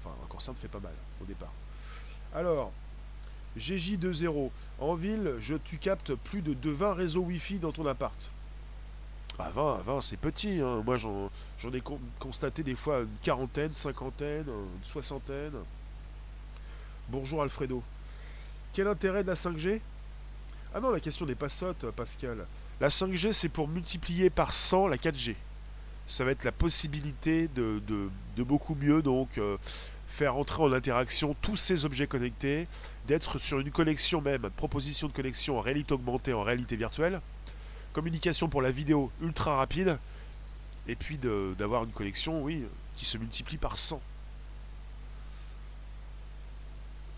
Enfin, 0.00 0.14
un 0.22 0.26
cancer 0.26 0.52
ne 0.52 0.58
fait 0.58 0.68
pas 0.68 0.80
mal 0.80 0.94
au 1.20 1.24
départ. 1.24 1.52
Alors, 2.34 2.72
GJ20, 3.58 4.50
en 4.80 4.94
ville, 4.94 5.34
je, 5.38 5.54
tu 5.54 5.76
captes 5.78 6.14
plus 6.14 6.40
de, 6.40 6.70
20 6.70 6.94
réseaux 6.94 7.20
Wi-Fi 7.20 7.58
dans 7.58 7.72
ton 7.72 7.86
appart. 7.86 8.30
Ah, 9.38 9.50
20, 9.50 9.82
20 9.84 10.00
c'est 10.00 10.16
petit. 10.16 10.60
Hein. 10.60 10.82
Moi, 10.84 10.96
j'en 10.96 11.30
ai 11.72 11.82
constaté 12.18 12.62
des 12.62 12.74
fois 12.74 13.00
une 13.00 13.16
quarantaine, 13.22 13.74
cinquantaine, 13.74 14.46
une 14.48 14.84
soixantaine. 14.84 15.54
Bonjour 17.08 17.42
Alfredo. 17.42 17.82
Quel 18.72 18.88
intérêt 18.88 19.22
de 19.22 19.28
la 19.28 19.34
5G 19.34 19.80
Ah 20.74 20.80
non, 20.80 20.90
la 20.90 21.00
question 21.00 21.26
n'est 21.26 21.34
pas 21.34 21.50
sotte, 21.50 21.90
Pascal. 21.90 22.46
La 22.80 22.88
5G, 22.88 23.32
c'est 23.32 23.50
pour 23.50 23.68
multiplier 23.68 24.30
par 24.30 24.52
100 24.52 24.88
la 24.88 24.96
4G. 24.96 25.34
Ça 26.06 26.24
va 26.24 26.30
être 26.30 26.44
la 26.44 26.52
possibilité 26.52 27.48
de, 27.48 27.80
beaucoup 28.38 28.74
mieux 28.74 29.02
donc 29.02 29.38
euh, 29.38 29.58
faire 30.08 30.36
entrer 30.36 30.62
en 30.62 30.72
interaction 30.72 31.36
tous 31.42 31.56
ces 31.56 31.84
objets 31.84 32.06
connectés, 32.06 32.66
d'être 33.06 33.38
sur 33.38 33.60
une 33.60 33.70
connexion 33.70 34.20
même, 34.20 34.48
proposition 34.56 35.08
de 35.08 35.12
connexion 35.12 35.58
en 35.58 35.60
réalité 35.60 35.92
augmentée, 35.92 36.32
en 36.32 36.42
réalité 36.42 36.76
virtuelle, 36.76 37.20
communication 37.92 38.48
pour 38.48 38.62
la 38.62 38.70
vidéo 38.70 39.10
ultra 39.20 39.56
rapide, 39.56 39.98
et 40.88 40.96
puis 40.96 41.18
d'avoir 41.18 41.84
une 41.84 41.92
connexion, 41.92 42.42
oui, 42.42 42.64
qui 42.96 43.04
se 43.04 43.18
multiplie 43.18 43.58
par 43.58 43.78
100. 43.78 44.00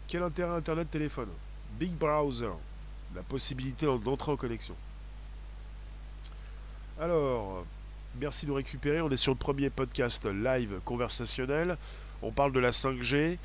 Quel 0.08 0.22
intérêt 0.22 0.56
Internet 0.56 0.90
téléphone? 0.90 1.28
Big 1.78 1.92
Browser, 1.92 2.52
la 3.14 3.22
possibilité 3.22 3.86
d'entrer 3.86 4.32
en 4.32 4.36
connexion. 4.36 4.74
Alors, 7.00 7.64
merci 8.20 8.46
de 8.46 8.52
récupérer. 8.52 9.00
On 9.00 9.10
est 9.10 9.16
sur 9.16 9.32
le 9.32 9.38
premier 9.38 9.70
podcast 9.70 10.24
live 10.26 10.80
conversationnel. 10.84 11.76
On 12.22 12.30
parle 12.30 12.52
de 12.52 12.60
la 12.60 12.70
5G. 12.70 13.38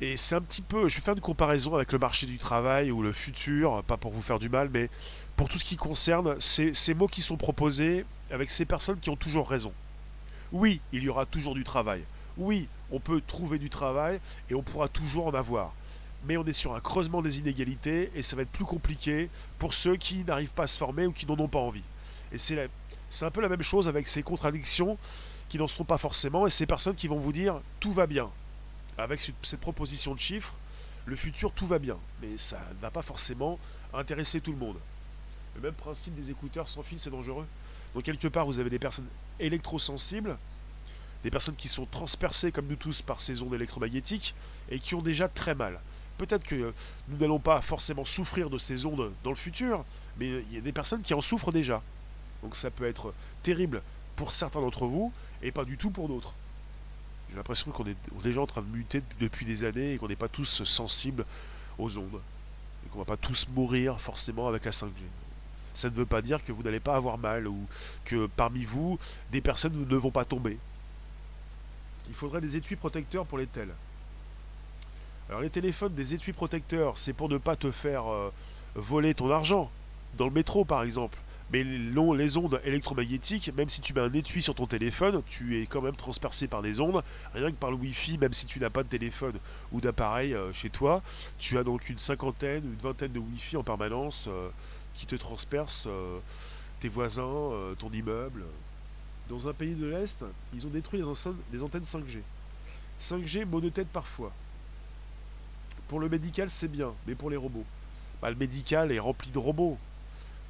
Et 0.00 0.16
c'est 0.16 0.34
un 0.34 0.40
petit 0.40 0.62
peu. 0.62 0.88
Je 0.88 0.96
vais 0.96 1.00
faire 1.00 1.14
une 1.14 1.20
comparaison 1.20 1.74
avec 1.74 1.92
le 1.92 1.98
marché 1.98 2.26
du 2.26 2.38
travail 2.38 2.90
ou 2.90 3.02
le 3.02 3.12
futur, 3.12 3.82
pas 3.84 3.96
pour 3.96 4.12
vous 4.12 4.22
faire 4.22 4.38
du 4.38 4.48
mal, 4.48 4.68
mais 4.72 4.90
pour 5.36 5.48
tout 5.48 5.58
ce 5.58 5.64
qui 5.64 5.76
concerne 5.76 6.38
ces, 6.40 6.74
ces 6.74 6.94
mots 6.94 7.06
qui 7.06 7.22
sont 7.22 7.36
proposés 7.36 8.04
avec 8.30 8.50
ces 8.50 8.64
personnes 8.64 8.98
qui 8.98 9.10
ont 9.10 9.16
toujours 9.16 9.48
raison. 9.48 9.72
Oui, 10.52 10.80
il 10.92 11.02
y 11.02 11.08
aura 11.08 11.26
toujours 11.26 11.54
du 11.54 11.64
travail. 11.64 12.02
Oui, 12.36 12.68
on 12.90 12.98
peut 12.98 13.22
trouver 13.26 13.58
du 13.58 13.70
travail 13.70 14.20
et 14.50 14.54
on 14.54 14.62
pourra 14.62 14.88
toujours 14.88 15.28
en 15.28 15.34
avoir. 15.34 15.72
Mais 16.26 16.36
on 16.36 16.44
est 16.44 16.52
sur 16.52 16.74
un 16.74 16.80
creusement 16.80 17.22
des 17.22 17.38
inégalités 17.38 18.10
et 18.14 18.22
ça 18.22 18.36
va 18.36 18.42
être 18.42 18.50
plus 18.50 18.64
compliqué 18.64 19.28
pour 19.58 19.74
ceux 19.74 19.96
qui 19.96 20.24
n'arrivent 20.24 20.50
pas 20.50 20.64
à 20.64 20.66
se 20.66 20.78
former 20.78 21.06
ou 21.06 21.12
qui 21.12 21.26
n'en 21.26 21.38
ont 21.38 21.48
pas 21.48 21.58
envie. 21.58 21.82
Et 22.32 22.38
c'est, 22.38 22.68
un 23.22 23.30
peu 23.30 23.40
la 23.40 23.48
même 23.48 23.62
chose 23.62 23.88
avec 23.88 24.06
ces 24.06 24.22
contradictions 24.22 24.98
qui 25.48 25.58
n'en 25.58 25.68
seront 25.68 25.84
pas 25.84 25.98
forcément, 25.98 26.46
et 26.46 26.50
ces 26.50 26.66
personnes 26.66 26.94
qui 26.94 27.06
vont 27.06 27.18
vous 27.18 27.32
dire 27.32 27.60
tout 27.78 27.92
va 27.92 28.06
bien. 28.06 28.30
Avec 28.96 29.20
cette 29.42 29.60
proposition 29.60 30.14
de 30.14 30.20
chiffres, 30.20 30.54
le 31.04 31.16
futur 31.16 31.52
tout 31.52 31.66
va 31.66 31.78
bien. 31.78 31.98
Mais 32.22 32.38
ça 32.38 32.58
ne 32.74 32.80
va 32.80 32.90
pas 32.90 33.02
forcément 33.02 33.58
intéresser 33.92 34.40
tout 34.40 34.52
le 34.52 34.58
monde. 34.58 34.76
Le 35.54 35.60
même 35.60 35.74
principe 35.74 36.14
des 36.14 36.30
écouteurs 36.30 36.68
sans 36.68 36.82
fil, 36.82 36.98
c'est 36.98 37.10
dangereux. 37.10 37.46
Donc 37.94 38.04
quelque 38.04 38.28
part, 38.28 38.46
vous 38.46 38.58
avez 38.58 38.70
des 38.70 38.78
personnes 38.78 39.06
électrosensibles, 39.38 40.36
des 41.22 41.30
personnes 41.30 41.56
qui 41.56 41.68
sont 41.68 41.86
transpercées 41.86 42.50
comme 42.50 42.66
nous 42.66 42.76
tous 42.76 43.02
par 43.02 43.20
ces 43.20 43.42
ondes 43.42 43.54
électromagnétiques 43.54 44.34
et 44.70 44.78
qui 44.78 44.94
ont 44.94 45.02
déjà 45.02 45.28
très 45.28 45.54
mal. 45.54 45.80
Peut-être 46.18 46.44
que 46.44 46.72
nous 47.08 47.16
n'allons 47.18 47.40
pas 47.40 47.60
forcément 47.60 48.04
souffrir 48.04 48.50
de 48.50 48.58
ces 48.58 48.86
ondes 48.86 49.12
dans 49.24 49.30
le 49.30 49.36
futur, 49.36 49.84
mais 50.18 50.28
il 50.28 50.54
y 50.54 50.58
a 50.58 50.60
des 50.60 50.72
personnes 50.72 51.02
qui 51.02 51.14
en 51.14 51.20
souffrent 51.20 51.52
déjà. 51.52 51.82
Donc 52.42 52.56
ça 52.56 52.70
peut 52.70 52.86
être 52.86 53.12
terrible 53.42 53.82
pour 54.16 54.32
certains 54.32 54.60
d'entre 54.60 54.86
vous 54.86 55.12
et 55.42 55.50
pas 55.50 55.64
du 55.64 55.76
tout 55.76 55.90
pour 55.90 56.08
d'autres. 56.08 56.34
J'ai 57.30 57.36
l'impression 57.36 57.72
qu'on 57.72 57.86
est 57.86 57.96
déjà 58.22 58.40
en 58.40 58.46
train 58.46 58.62
de 58.62 58.66
muter 58.66 59.02
depuis 59.18 59.44
des 59.44 59.64
années 59.64 59.94
et 59.94 59.98
qu'on 59.98 60.08
n'est 60.08 60.14
pas 60.14 60.28
tous 60.28 60.62
sensibles 60.64 61.24
aux 61.78 61.98
ondes. 61.98 62.20
Et 62.86 62.88
qu'on 62.90 62.98
va 62.98 63.04
pas 63.04 63.16
tous 63.16 63.48
mourir 63.48 64.00
forcément 64.00 64.46
avec 64.46 64.64
la 64.66 64.70
5G. 64.70 64.90
Ça 65.72 65.90
ne 65.90 65.94
veut 65.94 66.06
pas 66.06 66.22
dire 66.22 66.44
que 66.44 66.52
vous 66.52 66.62
n'allez 66.62 66.78
pas 66.78 66.94
avoir 66.94 67.18
mal 67.18 67.48
ou 67.48 67.66
que 68.04 68.26
parmi 68.36 68.64
vous, 68.64 68.98
des 69.32 69.40
personnes 69.40 69.86
ne 69.88 69.96
vont 69.96 70.12
pas 70.12 70.24
tomber. 70.24 70.58
Il 72.08 72.14
faudrait 72.14 72.40
des 72.40 72.56
étuis 72.56 72.76
protecteurs 72.76 73.26
pour 73.26 73.38
les 73.38 73.46
tels. 73.46 73.74
Alors 75.28 75.40
les 75.40 75.50
téléphones, 75.50 75.94
des 75.94 76.14
étuis 76.14 76.32
protecteurs, 76.32 76.98
c'est 76.98 77.12
pour 77.12 77.28
ne 77.28 77.38
pas 77.38 77.56
te 77.56 77.70
faire 77.70 78.10
euh, 78.12 78.32
voler 78.74 79.14
ton 79.14 79.30
argent. 79.30 79.70
Dans 80.18 80.26
le 80.26 80.30
métro 80.30 80.64
par 80.64 80.82
exemple. 80.82 81.18
Mais 81.52 81.62
les 81.62 82.36
ondes 82.36 82.60
électromagnétiques, 82.64 83.52
même 83.56 83.68
si 83.68 83.80
tu 83.80 83.92
mets 83.92 84.00
un 84.00 84.12
étui 84.12 84.42
sur 84.42 84.54
ton 84.54 84.66
téléphone, 84.66 85.22
tu 85.28 85.60
es 85.60 85.66
quand 85.66 85.82
même 85.82 85.94
transpercé 85.94 86.46
par 86.46 86.62
des 86.62 86.80
ondes, 86.80 87.02
rien 87.34 87.50
que 87.50 87.56
par 87.56 87.70
le 87.70 87.76
Wi-Fi, 87.76 88.16
même 88.18 88.32
si 88.32 88.46
tu 88.46 88.58
n'as 88.60 88.70
pas 88.70 88.82
de 88.82 88.88
téléphone 88.88 89.34
ou 89.70 89.80
d'appareil 89.80 90.34
euh, 90.34 90.52
chez 90.52 90.70
toi, 90.70 91.02
tu 91.38 91.58
as 91.58 91.64
donc 91.64 91.90
une 91.90 91.98
cinquantaine, 91.98 92.64
une 92.64 92.80
vingtaine 92.80 93.12
de 93.12 93.18
Wi-Fi 93.18 93.56
en 93.56 93.62
permanence 93.62 94.26
euh, 94.28 94.48
qui 94.94 95.06
te 95.06 95.16
transpercent 95.16 95.88
tes 96.80 96.88
voisins, 96.88 97.50
ton 97.78 97.90
immeuble. 97.90 98.44
Dans 99.28 99.48
un 99.48 99.52
pays 99.52 99.74
de 99.74 99.86
l'Est, 99.86 100.24
ils 100.54 100.66
ont 100.66 100.70
détruit 100.70 101.00
les, 101.52 101.62
antennes 101.62 101.82
5G. 101.82 102.20
5G 103.00 103.44
monotête 103.46 103.88
parfois. 103.88 104.32
Pour 105.88 106.00
le 106.00 106.08
médical, 106.08 106.50
c'est 106.50 106.68
bien, 106.68 106.92
mais 107.06 107.14
pour 107.14 107.30
les 107.30 107.36
robots. 107.36 107.64
Bah, 108.22 108.30
le 108.30 108.36
médical 108.36 108.92
est 108.92 108.98
rempli 108.98 109.30
de 109.30 109.38
robots. 109.38 109.78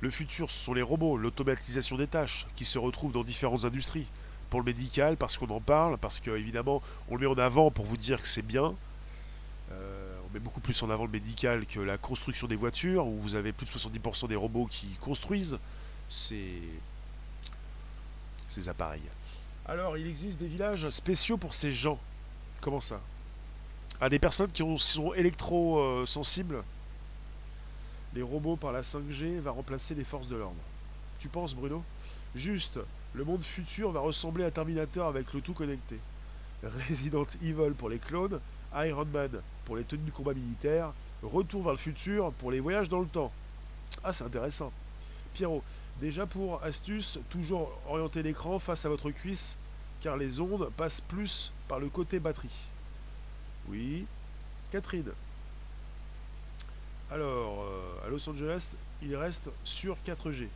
Le 0.01 0.11
futur, 0.11 0.51
ce 0.51 0.65
sont 0.65 0.75
les 0.75 0.83
robots, 0.83 1.17
l'automatisation 1.17 1.97
des 1.97 2.07
tâches, 2.07 2.47
qui 2.57 2.65
se 2.65 2.79
retrouvent 2.79 3.13
dans 3.13 3.25
différentes 3.25 3.65
industries. 3.65 4.07
Pour 4.51 4.61
le 4.61 4.67
médical, 4.67 5.17
parce 5.17 5.37
qu'on 5.37 5.49
en 5.49 5.61
parle, 5.61 5.99
parce 5.99 6.21
qu'évidemment, 6.21 6.83
on 7.09 7.17
le 7.17 7.21
met 7.21 7.35
en 7.35 7.39
avant 7.39 7.71
pour 7.71 7.85
vous 7.85 7.97
dire 7.97 8.21
que 8.21 8.29
c'est 8.29 8.43
bien. 8.43 8.75
Euh, 9.73 10.15
met 10.35 10.41
beaucoup 10.41 10.61
plus 10.61 10.83
en 10.83 10.91
avant 10.91 11.05
le 11.05 11.11
médical 11.11 11.65
que 11.65 11.81
la 11.81 11.97
construction 11.97 12.47
des 12.47 12.57
voitures, 12.57 13.07
où 13.07 13.19
vous 13.21 13.37
avez 13.37 13.53
plus 13.53 13.67
de 13.67 13.71
70% 13.71 14.29
des 14.29 14.37
robots 14.37 14.67
qui 14.67 14.89
construisent 15.01 15.59
ces, 16.09 16.61
ces 18.49 18.69
appareils. 18.69 19.01
Alors, 19.67 19.97
il 19.97 20.07
existe 20.07 20.39
des 20.39 20.47
villages 20.47 20.89
spéciaux 20.91 21.39
pour 21.39 21.55
ces 21.55 21.71
gens. 21.71 21.99
Comment 22.61 22.81
ça? 22.81 23.01
À 24.01 24.09
des 24.09 24.19
personnes 24.19 24.51
qui 24.51 24.65
sont 24.79 25.15
électro-sensibles 25.15 26.65
Les 28.15 28.23
robots 28.23 28.57
par 28.57 28.73
la 28.73 28.83
5G 28.83 29.39
va 29.39 29.53
remplacer 29.53 29.95
les 29.95 30.03
forces 30.03 30.27
de 30.27 30.37
l'ordre. 30.37 30.61
Tu 31.21 31.29
penses, 31.29 31.55
Bruno? 31.55 31.83
Juste, 32.35 32.81
le 33.15 33.25
monde 33.25 33.43
futur 33.43 33.93
va 33.93 34.01
ressembler 34.01 34.45
à 34.45 34.51
Terminator 34.51 35.07
avec 35.07 35.33
le 35.33 35.41
tout 35.41 35.55
connecté. 35.55 36.01
Resident 36.65 37.27
Evil 37.41 37.75
pour 37.79 37.89
les 37.89 37.99
clones, 37.99 38.41
Iron 38.75 39.05
Man 39.05 39.31
pour 39.65 39.77
les 39.77 39.85
tenues 39.85 40.07
de 40.07 40.11
combat 40.11 40.35
militaires, 40.35 40.93
Retour 41.23 41.63
vers 41.63 41.73
le 41.73 41.79
futur 41.79 42.33
pour 42.33 42.51
les 42.51 42.61
voyages 42.61 42.91
dans 42.91 43.01
le 43.01 43.07
temps. 43.07 43.33
Ah, 44.03 44.13
c'est 44.13 44.25
intéressant. 44.25 44.73
Pierrot, 45.33 45.63
déjà 46.01 46.27
pour 46.27 46.63
astuce, 46.63 47.19
toujours 47.31 47.71
orienter 47.89 48.23
l'écran 48.23 48.59
face 48.59 48.85
à 48.85 48.91
votre 48.91 49.11
cuisse, 49.11 49.57
car 50.03 50.19
les 50.19 50.41
ondes 50.41 50.69
passent 50.77 51.01
plus 51.01 51.53
par 51.69 51.79
le 51.79 51.89
côté 51.89 52.19
batterie. 52.19 52.69
Oui. 53.69 54.07
Catherine. 54.71 55.11
Alors, 57.11 57.63
euh, 57.63 58.07
à 58.07 58.09
Los 58.09 58.29
Angeles, 58.29 58.69
il 59.03 59.15
reste 59.15 59.49
sur 59.63 59.97
4G. 60.07 60.49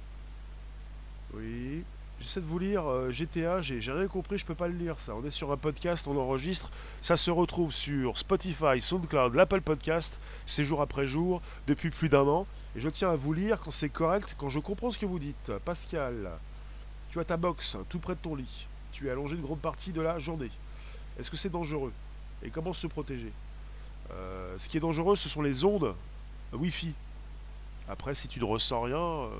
Oui. 1.34 1.84
J'essaie 2.20 2.40
de 2.40 2.46
vous 2.46 2.58
lire 2.58 2.84
euh, 2.84 3.12
GTA, 3.12 3.60
j'ai 3.60 3.78
rien 3.92 4.08
compris, 4.08 4.38
je 4.38 4.44
peux 4.44 4.56
pas 4.56 4.66
le 4.66 4.74
lire 4.74 4.98
ça. 4.98 5.14
On 5.14 5.24
est 5.24 5.30
sur 5.30 5.52
un 5.52 5.56
podcast, 5.56 6.08
on 6.08 6.18
enregistre. 6.18 6.68
Ça 7.00 7.14
se 7.14 7.30
retrouve 7.30 7.72
sur 7.72 8.18
Spotify, 8.18 8.80
SoundCloud, 8.80 9.36
l'Apple 9.36 9.60
Podcast, 9.60 10.18
c'est 10.44 10.64
jour 10.64 10.82
après 10.82 11.06
jour, 11.06 11.40
depuis 11.68 11.90
plus 11.90 12.08
d'un 12.08 12.26
an. 12.26 12.46
Et 12.74 12.80
je 12.80 12.88
tiens 12.88 13.12
à 13.12 13.16
vous 13.16 13.32
lire 13.32 13.60
quand 13.60 13.70
c'est 13.70 13.88
correct, 13.88 14.34
quand 14.36 14.48
je 14.48 14.58
comprends 14.58 14.90
ce 14.90 14.98
que 14.98 15.06
vous 15.06 15.20
dites. 15.20 15.52
Pascal, 15.64 16.30
tu 17.10 17.20
as 17.20 17.24
ta 17.24 17.36
box 17.36 17.76
tout 17.88 18.00
près 18.00 18.16
de 18.16 18.20
ton 18.20 18.34
lit. 18.34 18.66
Tu 18.90 19.06
es 19.06 19.10
allongé 19.10 19.36
une 19.36 19.42
grande 19.42 19.60
partie 19.60 19.92
de 19.92 20.00
la 20.00 20.18
journée. 20.18 20.50
Est-ce 21.20 21.30
que 21.30 21.36
c'est 21.36 21.50
dangereux? 21.50 21.92
Et 22.42 22.50
comment 22.50 22.72
se 22.72 22.86
protéger 22.86 23.32
euh, 24.12 24.54
Ce 24.58 24.68
qui 24.68 24.76
est 24.76 24.80
dangereux, 24.80 25.16
ce 25.16 25.28
sont 25.28 25.42
les 25.42 25.64
ondes 25.64 25.94
Wi-Fi. 26.52 26.92
Après, 27.88 28.14
si 28.14 28.28
tu 28.28 28.38
ne 28.38 28.44
ressens 28.44 28.82
rien, 28.82 28.98
euh, 28.98 29.30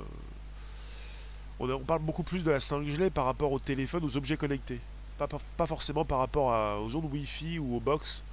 on, 1.59 1.79
parle 1.79 2.01
beaucoup 2.01 2.23
plus 2.23 2.43
de 2.43 2.51
la 2.51 2.57
5G 2.57 3.09
par 3.09 3.25
rapport 3.25 3.51
au 3.51 3.59
téléphone, 3.59 4.03
aux 4.03 4.17
objets 4.17 4.37
connectés. 4.37 4.79
Pas, 5.17 5.67
forcément 5.67 6.05
par 6.05 6.19
rapport 6.19 6.81
aux 6.81 6.95
ondes 6.95 7.11
Wi-Fi 7.11 7.59
ou 7.59 7.75
aux 7.75 7.79
box. 7.81 8.23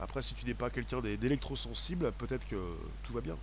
Après, 0.00 0.22
si 0.22 0.34
tu 0.34 0.46
n'es 0.46 0.54
pas 0.54 0.70
quelqu'un 0.70 1.00
d'électrosensible, 1.00 2.12
peut-être 2.12 2.46
que 2.46 2.56
tout 3.02 3.12
va 3.12 3.20
bien. 3.20 3.36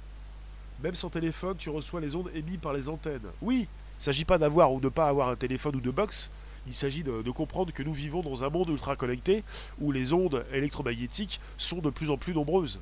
Même 0.81 0.95
sans 0.95 1.09
téléphone, 1.09 1.57
tu 1.57 1.69
reçois 1.69 2.01
les 2.01 2.15
ondes 2.15 2.31
émises 2.33 2.59
par 2.59 2.73
les 2.73 2.87
antennes. 2.87 3.27
Oui, 3.41 3.67
il 3.67 3.99
ne 3.99 4.03
s'agit 4.03 4.25
pas 4.25 4.37
d'avoir 4.37 4.71
ou 4.71 4.79
de 4.79 4.85
ne 4.85 4.89
pas 4.89 5.07
avoir 5.07 5.29
un 5.29 5.35
téléphone 5.35 5.75
ou 5.75 5.81
de 5.81 5.91
box. 5.91 6.29
Il 6.67 6.73
s'agit 6.73 7.03
de, 7.03 7.31
comprendre 7.31 7.71
que 7.71 7.83
nous 7.83 7.93
vivons 7.93 8.21
dans 8.21 8.43
un 8.43 8.49
monde 8.49 8.69
ultra 8.69 8.95
connecté 8.95 9.43
où 9.79 9.91
les 9.91 10.13
ondes 10.13 10.45
électromagnétiques 10.51 11.39
sont 11.57 11.77
de 11.77 11.89
plus 11.89 12.09
en 12.09 12.17
plus 12.17 12.33
nombreuses 12.33 12.79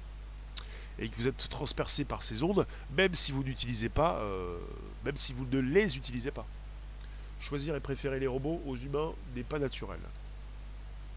et 0.97 1.09
que 1.09 1.15
vous 1.17 1.27
êtes 1.27 1.49
transpercé 1.49 2.05
par 2.05 2.23
ces 2.23 2.41
ondes, 2.41 2.65
même 2.95 3.13
si 3.13 3.31
vous 3.31 3.43
n'utilisez 3.43 3.89
pas, 3.89 4.15
euh, 4.19 4.57
même 5.03 5.17
si 5.17 5.33
vous 5.33 5.45
ne 5.51 5.59
les 5.59 5.97
utilisez 5.97 6.31
pas. 6.31 6.45
Choisir 7.39 7.75
et 7.75 7.81
préférer 7.81 8.19
les 8.19 8.27
robots 8.27 8.61
aux 8.65 8.77
humains 8.77 9.11
n'est 9.35 9.43
pas 9.43 9.59
naturel. 9.59 9.99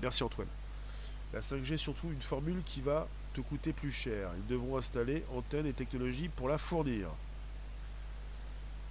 Merci 0.03 0.25
Antoine. 0.25 0.49
La 1.33 1.41
5G 1.41 1.75
est 1.75 1.77
surtout 1.77 2.11
une 2.11 2.23
formule 2.23 2.63
qui 2.65 2.81
va 2.81 3.07
te 3.35 3.41
coûter 3.41 3.73
plus 3.73 3.93
cher. 3.93 4.31
Ils 4.37 4.47
devront 4.47 4.77
installer 4.77 5.25
antennes 5.33 5.67
et 5.67 5.73
technologies 5.73 6.29
pour 6.29 6.49
la 6.49 6.59
fournir. 6.59 7.09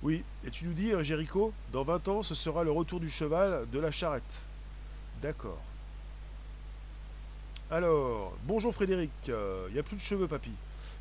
Oui, 0.03 0.23
et 0.45 0.51
tu 0.51 0.65
nous 0.65 0.73
dis, 0.73 0.91
hein, 0.93 1.01
dans 1.71 1.83
20 1.83 2.07
ans, 2.07 2.23
ce 2.23 2.36
sera 2.36 2.63
le 2.63 2.71
retour 2.71 2.99
du 2.99 3.10
cheval 3.10 3.65
de 3.71 3.79
la 3.79 3.89
charrette. 3.89 4.23
D'accord. 5.21 5.60
Alors, 7.71 8.38
bonjour 8.43 8.73
Frédéric, 8.73 9.10
il 9.25 9.33
euh, 9.33 9.69
n'y 9.71 9.79
a 9.79 9.83
plus 9.83 9.97
de 9.97 10.01
cheveux, 10.01 10.27
papy. 10.27 10.51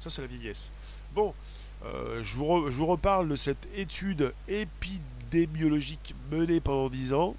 Ça, 0.01 0.09
c'est 0.11 0.23
la 0.23 0.27
vieillesse. 0.27 0.73
Bon, 1.15 1.35
euh, 1.85 2.23
je, 2.25 2.37
vous 2.37 2.87
reparle 2.87 3.29
de 3.29 3.37
cette 3.37 3.69
étude 3.77 4.33
épidémiologique 4.49 6.15
menée 6.31 6.61
pendant 6.61 6.89
10 6.89 7.13
ans 7.13 7.37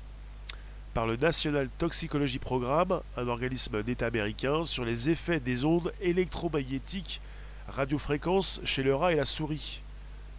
par 0.93 1.07
le 1.07 1.17
National 1.17 1.69
Toxicology 1.77 2.39
Programme, 2.39 3.01
un 3.17 3.27
organisme 3.27 3.83
d'État 3.83 4.07
américain, 4.07 4.63
sur 4.63 4.85
les 4.85 5.09
effets 5.09 5.39
des 5.39 5.65
ondes 5.65 5.91
électromagnétiques 6.01 7.19
radiofréquences 7.67 8.61
chez 8.63 8.83
le 8.83 8.95
rat 8.95 9.13
et 9.13 9.15
la 9.15 9.25
souris. 9.25 9.81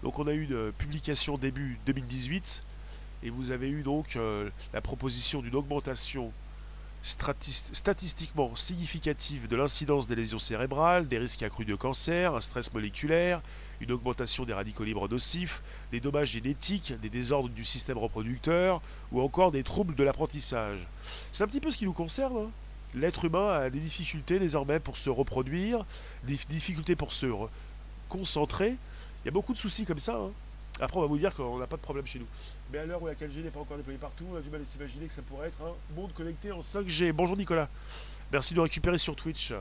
Donc 0.02 0.18
on 0.18 0.26
a 0.26 0.32
eu 0.32 0.44
une 0.44 0.72
publication 0.72 1.38
début 1.38 1.78
2018 1.86 2.62
et 3.24 3.30
vous 3.30 3.50
avez 3.50 3.68
eu 3.68 3.82
donc 3.82 4.16
euh, 4.16 4.48
la 4.72 4.80
proposition 4.80 5.42
d'une 5.42 5.56
augmentation 5.56 6.32
statistiquement 7.02 8.54
significative 8.56 9.46
de 9.48 9.56
l'incidence 9.56 10.08
des 10.08 10.16
lésions 10.16 10.38
cérébrales, 10.38 11.06
des 11.06 11.18
risques 11.18 11.42
accrus 11.42 11.66
de 11.66 11.74
cancer, 11.74 12.34
un 12.34 12.40
stress 12.40 12.72
moléculaire, 12.74 13.40
une 13.80 13.92
augmentation 13.92 14.44
des 14.44 14.52
radicaux 14.52 14.84
libres 14.84 15.08
nocifs, 15.08 15.62
des 15.92 16.00
dommages 16.00 16.30
génétiques, 16.30 16.92
des 17.00 17.08
désordres 17.08 17.48
du 17.48 17.64
système 17.64 17.98
reproducteur 17.98 18.82
ou 19.12 19.20
encore 19.20 19.52
des 19.52 19.62
troubles 19.62 19.94
de 19.94 20.02
l'apprentissage. 20.02 20.86
C'est 21.32 21.44
un 21.44 21.46
petit 21.46 21.60
peu 21.60 21.70
ce 21.70 21.78
qui 21.78 21.84
nous 21.84 21.92
concerne. 21.92 22.36
Hein. 22.36 22.50
L'être 22.94 23.24
humain 23.24 23.48
a 23.52 23.70
des 23.70 23.80
difficultés 23.80 24.38
désormais 24.38 24.80
pour 24.80 24.96
se 24.96 25.10
reproduire, 25.10 25.84
des 26.24 26.38
difficultés 26.48 26.96
pour 26.96 27.12
se 27.12 27.26
concentrer. 28.08 28.76
Y 29.28 29.30
a 29.30 29.32
beaucoup 29.32 29.52
de 29.52 29.58
soucis 29.58 29.84
comme 29.84 29.98
ça. 29.98 30.16
Hein. 30.16 30.30
Après, 30.80 30.96
on 30.96 31.02
va 31.02 31.06
vous 31.06 31.18
dire 31.18 31.34
qu'on 31.34 31.58
n'a 31.58 31.66
pas 31.66 31.76
de 31.76 31.82
problème 31.82 32.06
chez 32.06 32.18
nous. 32.18 32.24
Mais 32.72 32.78
à 32.78 32.86
l'heure 32.86 33.02
où 33.02 33.06
la 33.06 33.14
4G 33.14 33.42
n'est 33.42 33.50
pas 33.50 33.60
encore 33.60 33.76
déployée 33.76 33.98
partout, 33.98 34.24
on 34.32 34.36
a 34.36 34.40
du 34.40 34.48
mal 34.48 34.62
à 34.62 34.64
s'imaginer 34.64 35.04
que 35.04 35.12
ça 35.12 35.20
pourrait 35.20 35.48
être 35.48 35.60
un 35.60 35.94
monde 35.94 36.14
connecté 36.14 36.50
en 36.50 36.60
5G. 36.60 37.12
Bonjour 37.12 37.36
Nicolas. 37.36 37.68
Merci 38.32 38.54
de 38.54 38.60
récupérer 38.60 38.96
sur 38.96 39.14
Twitch. 39.14 39.52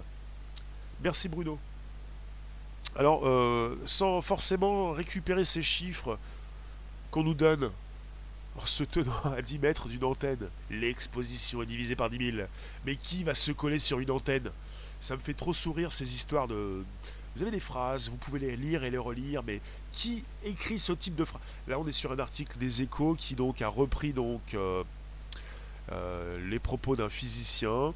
Merci 1.03 1.27
Bruno. 1.27 1.59
Alors, 2.95 3.27
euh, 3.27 3.77
sans 3.83 4.21
forcément 4.21 4.93
récupérer 4.93 5.43
ces 5.43 5.61
chiffres 5.61 6.17
qu'on 7.11 7.23
nous 7.23 7.33
donne, 7.33 7.69
en 8.55 8.65
se 8.65 8.85
tenant 8.85 9.33
à 9.37 9.41
10 9.41 9.59
mètres 9.59 9.89
d'une 9.89 10.05
antenne, 10.05 10.47
l'exposition 10.71 11.61
est 11.61 11.65
divisée 11.65 11.97
par 11.97 12.09
10 12.09 12.31
000. 12.37 12.47
Mais 12.85 12.95
qui 12.95 13.25
va 13.25 13.35
se 13.35 13.51
coller 13.51 13.79
sur 13.79 13.99
une 13.99 14.11
antenne? 14.11 14.49
Ça 15.01 15.17
me 15.17 15.19
fait 15.19 15.33
trop 15.33 15.51
sourire 15.51 15.91
ces 15.91 16.15
histoires 16.15 16.47
de, 16.47 16.85
vous 17.37 17.43
avez 17.43 17.51
des 17.51 17.59
phrases, 17.59 18.09
vous 18.09 18.17
pouvez 18.17 18.39
les 18.39 18.55
lire 18.55 18.83
et 18.83 18.89
les 18.89 18.97
relire, 18.97 19.43
mais 19.43 19.61
qui 19.91 20.23
écrit 20.43 20.79
ce 20.79 20.91
type 20.91 21.13
de 21.13 21.23
phrase? 21.23 21.41
Là, 21.67 21.77
on 21.77 21.85
est 21.85 21.91
sur 21.91 22.11
un 22.11 22.17
article 22.17 22.57
des 22.57 22.81
Échos 22.81 23.13
qui 23.13 23.35
donc 23.35 23.61
a 23.61 23.67
repris 23.67 24.11
donc 24.11 24.41
euh, 24.55 24.83
euh, 25.91 26.49
les 26.49 26.57
propos 26.57 26.95
d'un 26.95 27.09
physicien. 27.09 27.93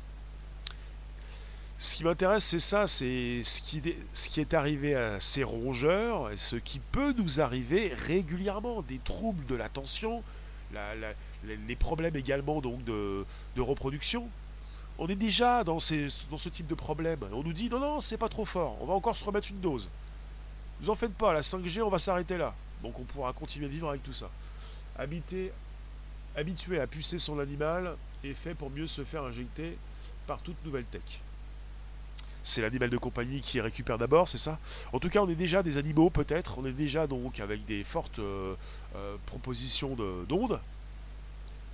Ce 1.80 1.96
qui 1.96 2.04
m'intéresse, 2.04 2.46
c'est 2.46 2.60
ça, 2.60 2.86
c'est 2.86 3.42
ce 3.44 3.62
qui, 3.62 3.82
est 4.40 4.54
arrivé 4.54 4.94
à 4.94 5.20
ces 5.20 5.44
rongeurs 5.44 6.30
ce 6.36 6.56
qui 6.56 6.78
peut 6.78 7.12
nous 7.18 7.42
arriver 7.42 7.96
régulièrement, 7.96 8.84
des 8.84 9.00
troubles 9.00 9.48
de 9.48 9.56
l'attention, 9.56 10.22
les 11.44 11.76
problèmes 11.76 12.16
également 12.16 12.62
donc 12.62 12.84
de 12.84 13.26
reproduction 13.58 14.30
on 15.02 15.08
est 15.08 15.16
déjà 15.16 15.64
dans, 15.64 15.80
ce 15.80 16.50
type 16.50 16.68
de 16.68 16.76
problème. 16.76 17.18
On 17.34 17.42
nous 17.42 17.54
dit 17.54 17.70
non, 17.70 17.80
non, 17.80 18.02
c'est 18.02 18.18
pas 18.18 18.30
trop 18.30 18.46
fort, 18.46 18.78
on 18.82 18.86
va 18.86 18.94
encore 18.94 19.18
se 19.18 19.26
remettre 19.26 19.50
une 19.50 19.60
dose. 19.60 19.90
Vous 20.80 20.92
en 20.92 20.96
faites 20.96 21.16
pas, 21.16 21.34
la 21.34 21.42
5G, 21.42 21.82
on 21.82 21.90
va 21.90 21.98
s'arrêter 21.98 22.38
là. 22.38 22.54
Donc 22.84 23.00
on 23.00 23.04
pourra 23.04 23.34
continuer 23.34 23.66
à 23.66 23.70
vivre 23.70 23.90
avec 23.90 24.04
tout 24.04 24.14
ça. 24.14 24.30
Habiter, 25.00 25.52
habitué 26.36 26.80
à 26.80 26.86
pucer 26.86 27.18
son 27.18 27.40
animal 27.40 27.96
est 28.24 28.36
fait 28.36 28.54
pour 28.54 28.70
mieux 28.70 28.86
se 28.86 29.04
faire 29.04 29.24
injecter 29.24 29.76
par 30.28 30.40
toute 30.44 30.64
nouvelle 30.64 30.86
tech. 30.86 31.02
C'est 32.44 32.62
l'animal 32.62 32.92
de 32.92 32.98
compagnie 32.98 33.42
qui 33.42 33.60
récupère 33.60 33.98
d'abord, 33.98 34.30
c'est 34.30 34.38
ça? 34.38 34.60
En 34.94 35.00
tout 35.00 35.10
cas, 35.10 35.22
on 35.22 35.30
est 35.30 35.36
déjà 35.36 35.64
des 35.64 35.80
animaux, 35.80 36.12
peut-être. 36.12 36.60
On 36.60 36.66
est 36.66 36.74
déjà 36.74 37.08
donc 37.08 37.40
avec 37.40 37.66
des 37.66 37.84
fortes 37.84 38.20
euh, 38.20 38.54
euh, 38.96 39.16
propositions 39.26 39.96
d'ondes. 40.28 40.60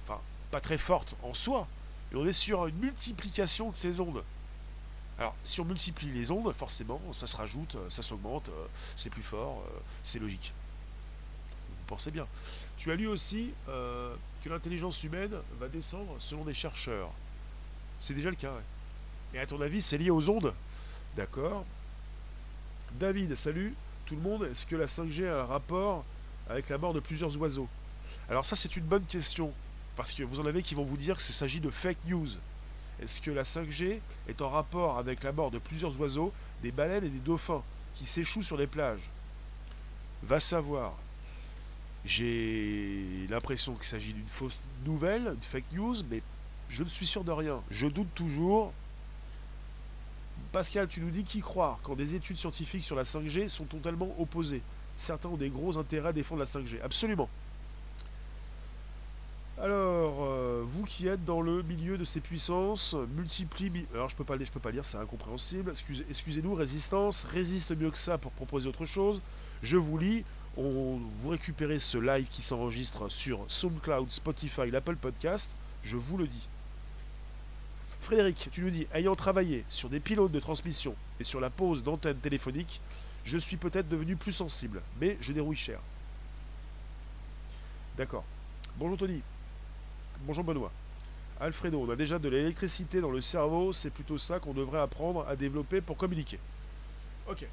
Enfin, 0.06 0.22
pas 0.50 0.62
très 0.62 0.78
fortes 0.78 1.18
en 1.24 1.34
soi, 1.34 1.68
et 2.12 2.16
on 2.16 2.26
est 2.26 2.34
sur 2.34 2.68
une 2.68 2.78
multiplication 2.78 3.70
de 3.72 3.76
ces 3.76 4.00
ondes. 4.00 4.24
Alors, 5.20 5.36
si 5.44 5.60
on 5.60 5.66
multiplie 5.66 6.12
les 6.12 6.30
ondes, 6.30 6.54
forcément, 6.54 7.02
ça 7.12 7.26
se 7.26 7.36
rajoute, 7.36 7.76
euh, 7.76 7.90
ça 7.90 8.04
s'augmente, 8.04 8.50
euh, 8.50 8.68
c'est 8.96 9.10
plus 9.10 9.24
fort, 9.24 9.64
euh, 9.66 9.80
c'est 10.04 10.20
logique. 10.20 10.54
Vous 11.70 11.86
pensez 11.88 12.12
bien. 12.12 12.28
Tu 12.78 12.92
as 12.92 12.96
lu 12.96 13.08
aussi 13.08 13.52
que 13.66 14.50
l'intelligence 14.50 15.04
humaine 15.04 15.36
va 15.60 15.68
descendre 15.68 16.16
selon 16.20 16.44
des 16.44 16.54
chercheurs. 16.54 17.10
C'est 18.00 18.14
déjà 18.14 18.30
le 18.30 18.36
cas. 18.36 18.54
Et 19.34 19.40
à 19.40 19.48
ton 19.48 19.60
avis, 19.62 19.82
c'est 19.82 19.98
lié 19.98 20.12
aux 20.12 20.30
ondes? 20.30 20.54
D'accord. 21.16 21.66
David, 23.00 23.34
salut 23.36 23.74
tout 24.06 24.16
le 24.16 24.22
monde. 24.22 24.44
Est-ce 24.44 24.66
que 24.66 24.76
la 24.76 24.86
5G 24.86 25.28
a 25.28 25.42
un 25.42 25.46
rapport 25.46 26.06
avec 26.50 26.70
la 26.70 26.78
mort 26.78 26.94
de 26.94 27.00
plusieurs 27.00 27.36
oiseaux? 27.38 27.68
Alors 28.30 28.46
ça, 28.46 28.56
c'est 28.56 28.76
une 28.76 28.86
bonne 28.86 29.06
question. 29.06 29.52
Parce 29.98 30.14
que 30.14 30.24
vous 30.24 30.40
en 30.40 30.46
avez 30.46 30.62
qui 30.62 30.76
vont 30.76 30.84
vous 30.84 30.96
dire 30.96 31.18
qu'il 31.18 31.34
s'agit 31.34 31.60
de 31.60 31.72
fake 31.72 32.06
news. 32.06 32.30
Est-ce 33.02 33.20
que 33.20 33.32
la 33.32 33.44
5G 33.44 34.00
est 34.28 34.42
en 34.42 34.50
rapport 34.50 34.98
avec 34.98 35.24
la 35.24 35.32
mort 35.32 35.52
de 35.52 35.58
plusieurs 35.58 36.00
oiseaux, 36.00 36.32
des 36.62 36.72
baleines 36.72 37.04
et 37.04 37.10
des 37.10 37.20
dauphins 37.20 37.64
qui 37.96 38.06
s'échouent 38.06 38.44
sur 38.44 38.58
les 38.58 38.68
plages? 38.68 39.10
Va 40.24 40.40
savoir. 40.40 40.94
J'ai 42.06 43.26
l'impression 43.30 43.74
qu'il 43.74 43.86
s'agit 43.86 44.14
d'une 44.14 44.30
fausse 44.30 44.64
nouvelle, 44.86 45.34
une 45.36 45.42
fake 45.42 45.72
news, 45.74 45.96
mais 46.10 46.22
je 46.70 46.84
ne 46.84 46.90
suis 46.90 47.08
sûr 47.08 47.24
de 47.24 47.32
rien. 47.32 47.62
Je 47.72 47.88
doute 47.88 48.14
toujours. 48.14 48.74
Pascal, 50.52 50.88
tu 50.88 51.02
nous 51.02 51.10
dis 51.10 51.24
qui 51.24 51.42
croire 51.42 51.80
quand 51.84 51.96
des 51.96 52.16
études 52.16 52.38
scientifiques 52.38 52.84
sur 52.84 52.96
la 52.96 53.04
5G 53.04 53.50
sont 53.50 53.66
totalement 53.66 54.16
opposées 54.20 54.62
Certains 54.98 55.30
ont 55.30 55.38
des 55.38 55.50
gros 55.50 55.78
intérêts 55.78 56.10
à 56.10 56.14
défendre 56.14 56.40
la 56.40 56.46
5G. 56.46 56.82
Absolument. 56.84 57.30
Alors, 59.60 60.24
euh, 60.24 60.64
vous 60.68 60.86
qui 60.86 61.08
êtes 61.08 61.26
dans 61.26 61.42
le 61.42 61.64
milieu 61.64 61.98
de 61.98 62.06
ces 62.06 62.20
puissances, 62.20 62.96
multiplie. 63.16 63.88
Alors, 63.94 64.08
je 64.08 64.16
peux 64.16 64.24
pas, 64.24 64.38
je 64.38 64.52
peux 64.52 64.60
pas 64.60 64.70
lire, 64.70 64.86
c'est 64.86 64.98
incompréhensible. 64.98 65.74
Excusez-nous, 66.10 66.54
résistance, 66.54 67.24
résiste 67.24 67.72
mieux 67.72 67.90
que 67.90 67.98
ça 67.98 68.20
pour 68.20 68.32
proposer 68.34 68.70
autre 68.70 68.86
chose. 68.86 69.22
Je 69.64 69.78
vous 69.78 69.98
lis. 69.98 70.24
On, 70.58 71.00
vous 71.22 71.30
récupérez 71.30 71.80
ce 71.80 71.98
live 71.98 72.28
qui 72.30 72.42
s'enregistre 72.42 73.10
sur 73.10 73.46
SoundCloud, 73.48 74.12
Spotify, 74.12 74.70
l'Apple 74.70 74.96
Podcast. 74.96 75.50
Je 75.84 75.98
vous 75.98 76.18
le 76.18 76.28
dis. 76.28 76.48
Frédéric, 78.02 78.50
tu 78.52 78.62
nous 78.62 78.70
dis, 78.70 78.88
ayant 78.94 79.16
travaillé 79.16 79.66
sur 79.70 79.90
des 79.90 80.00
pilotes 80.00 80.32
de 80.32 80.40
transmission 80.40 80.96
et 81.20 81.24
sur 81.24 81.40
la 81.40 81.50
pose 81.50 81.84
d'antennes 81.84 82.18
téléphoniques, 82.18 82.80
je 83.24 83.38
suis 83.38 83.58
peut-être 83.58 83.90
devenu 83.90 84.16
plus 84.16 84.34
sensible, 84.34 84.82
mais 85.02 85.18
je 85.20 85.34
dérouille 85.34 85.58
cher. 85.58 85.80
D'accord. 87.98 88.24
Bonjour 88.78 88.98
Tony. 88.98 89.22
Bonjour 90.22 90.44
Benoît. 90.44 90.72
Alfredo, 91.40 91.80
on 91.80 91.90
a 91.90 91.96
déjà 91.96 92.18
de 92.18 92.28
l'électricité 92.28 93.00
dans 93.00 93.12
le 93.12 93.22
cerveau, 93.22 93.72
c'est 93.72 93.92
plutôt 93.92 94.18
ça 94.18 94.40
qu'on 94.40 94.54
devrait 94.54 94.80
apprendre 94.80 95.26
à 95.28 95.36
développer 95.36 95.82
pour 95.82 95.96
communiquer. 95.96 96.40
Ok. 97.30 97.46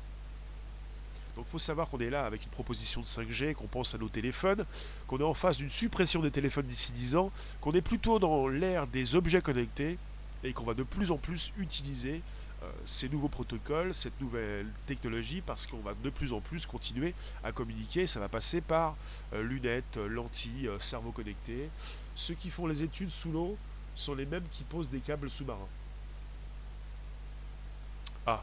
Donc 1.36 1.44
il 1.48 1.50
faut 1.50 1.58
savoir 1.58 1.88
qu'on 1.88 1.98
est 1.98 2.10
là 2.10 2.24
avec 2.24 2.44
une 2.44 2.50
proposition 2.50 3.00
de 3.00 3.06
5G, 3.06 3.54
qu'on 3.54 3.66
pense 3.66 3.94
à 3.94 3.98
nos 3.98 4.08
téléphones, 4.08 4.64
qu'on 5.06 5.18
est 5.18 5.24
en 5.24 5.34
face 5.34 5.58
d'une 5.58 5.68
suppression 5.68 6.20
des 6.20 6.30
téléphones 6.30 6.66
d'ici 6.66 6.92
10 6.92 7.16
ans, 7.16 7.30
qu'on 7.60 7.72
est 7.72 7.82
plutôt 7.82 8.18
dans 8.18 8.48
l'ère 8.48 8.86
des 8.86 9.14
objets 9.16 9.42
connectés 9.42 9.98
et 10.42 10.52
qu'on 10.52 10.64
va 10.64 10.74
de 10.74 10.84
plus 10.84 11.10
en 11.10 11.18
plus 11.18 11.52
utiliser 11.58 12.22
euh, 12.62 12.70
ces 12.84 13.08
nouveaux 13.08 13.28
protocoles, 13.28 13.92
cette 13.92 14.18
nouvelle 14.20 14.66
technologie, 14.86 15.42
parce 15.44 15.66
qu'on 15.66 15.80
va 15.80 15.94
de 16.02 16.10
plus 16.10 16.32
en 16.32 16.40
plus 16.40 16.66
continuer 16.66 17.14
à 17.42 17.52
communiquer. 17.52 18.06
Ça 18.06 18.20
va 18.20 18.28
passer 18.28 18.60
par 18.60 18.96
euh, 19.32 19.42
lunettes, 19.42 19.96
lentilles, 19.96 20.68
euh, 20.68 20.78
cerveau 20.78 21.10
connecté. 21.10 21.68
Ceux 22.14 22.34
qui 22.34 22.50
font 22.50 22.66
les 22.66 22.82
études 22.82 23.10
sous 23.10 23.32
l'eau 23.32 23.56
sont 23.94 24.14
les 24.14 24.26
mêmes 24.26 24.46
qui 24.50 24.64
posent 24.64 24.90
des 24.90 25.00
câbles 25.00 25.30
sous-marins. 25.30 25.68
Ah, 28.26 28.42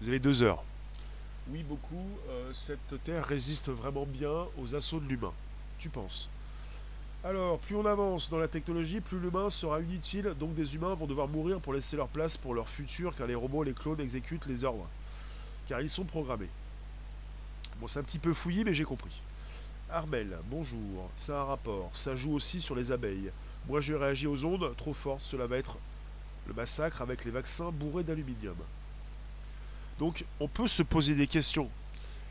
vous 0.00 0.08
avez 0.08 0.18
deux 0.18 0.42
heures. 0.42 0.62
Oui, 1.48 1.62
beaucoup. 1.62 2.08
cette 2.52 3.02
Terre 3.04 3.24
résiste 3.24 3.68
vraiment 3.68 4.06
bien 4.06 4.46
aux 4.58 4.74
assauts 4.74 5.00
de 5.00 5.06
l'humain. 5.06 5.32
Tu 5.78 5.88
penses 5.88 6.28
alors, 7.26 7.58
plus 7.58 7.74
on 7.74 7.86
avance 7.86 8.28
dans 8.28 8.36
la 8.36 8.48
technologie, 8.48 9.00
plus 9.00 9.18
l'humain 9.18 9.48
sera 9.48 9.80
inutile, 9.80 10.34
donc 10.38 10.54
des 10.54 10.74
humains 10.74 10.92
vont 10.92 11.06
devoir 11.06 11.26
mourir 11.26 11.58
pour 11.58 11.72
laisser 11.72 11.96
leur 11.96 12.08
place 12.08 12.36
pour 12.36 12.52
leur 12.52 12.68
futur, 12.68 13.16
car 13.16 13.26
les 13.26 13.34
robots 13.34 13.62
les 13.62 13.72
clones 13.72 13.98
exécutent 13.98 14.44
les 14.44 14.62
ordres. 14.62 14.86
Car 15.66 15.80
ils 15.80 15.88
sont 15.88 16.04
programmés. 16.04 16.50
Bon, 17.80 17.88
c'est 17.88 17.98
un 17.98 18.02
petit 18.02 18.18
peu 18.18 18.34
fouillé, 18.34 18.62
mais 18.62 18.74
j'ai 18.74 18.84
compris. 18.84 19.22
Armel, 19.94 20.36
bonjour. 20.50 21.08
C'est 21.14 21.32
un 21.32 21.44
rapport. 21.44 21.88
Ça 21.92 22.16
joue 22.16 22.34
aussi 22.34 22.60
sur 22.60 22.74
les 22.74 22.90
abeilles. 22.90 23.30
Moi, 23.68 23.80
je 23.80 23.94
réagis 23.94 24.26
aux 24.26 24.44
ondes 24.44 24.74
trop 24.76 24.92
fortes. 24.92 25.20
Cela 25.20 25.46
va 25.46 25.56
être 25.56 25.76
le 26.48 26.52
massacre 26.52 27.00
avec 27.00 27.24
les 27.24 27.30
vaccins 27.30 27.70
bourrés 27.70 28.02
d'aluminium. 28.02 28.56
Donc, 30.00 30.24
on 30.40 30.48
peut 30.48 30.66
se 30.66 30.82
poser 30.82 31.14
des 31.14 31.28
questions. 31.28 31.70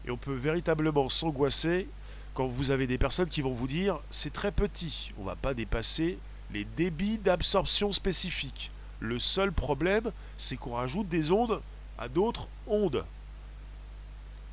Et 0.06 0.12
on 0.12 0.18
peut 0.18 0.34
véritablement 0.34 1.08
s'angoisser 1.08 1.88
quand 2.34 2.48
vous 2.48 2.72
avez 2.72 2.86
des 2.86 2.98
personnes 2.98 3.30
qui 3.30 3.42
vont 3.42 3.54
vous 3.54 3.68
dire 3.68 3.98
c'est 4.10 4.34
très 4.34 4.52
petit, 4.52 5.14
on 5.18 5.22
ne 5.22 5.28
va 5.28 5.38
pas 5.38 5.54
dépasser 5.54 6.18
les 6.52 6.66
débits 6.66 7.18
d'absorption 7.18 7.94
spécifiques. 7.94 8.72
Le 9.00 9.20
seul 9.20 9.54
problème, 9.54 10.12
c'est 10.38 10.58
qu'on 10.58 10.74
rajoute 10.74 11.08
des 11.08 11.32
ondes 11.32 11.62
à 11.98 12.10
d'autres 12.10 12.50
ondes. 12.68 13.06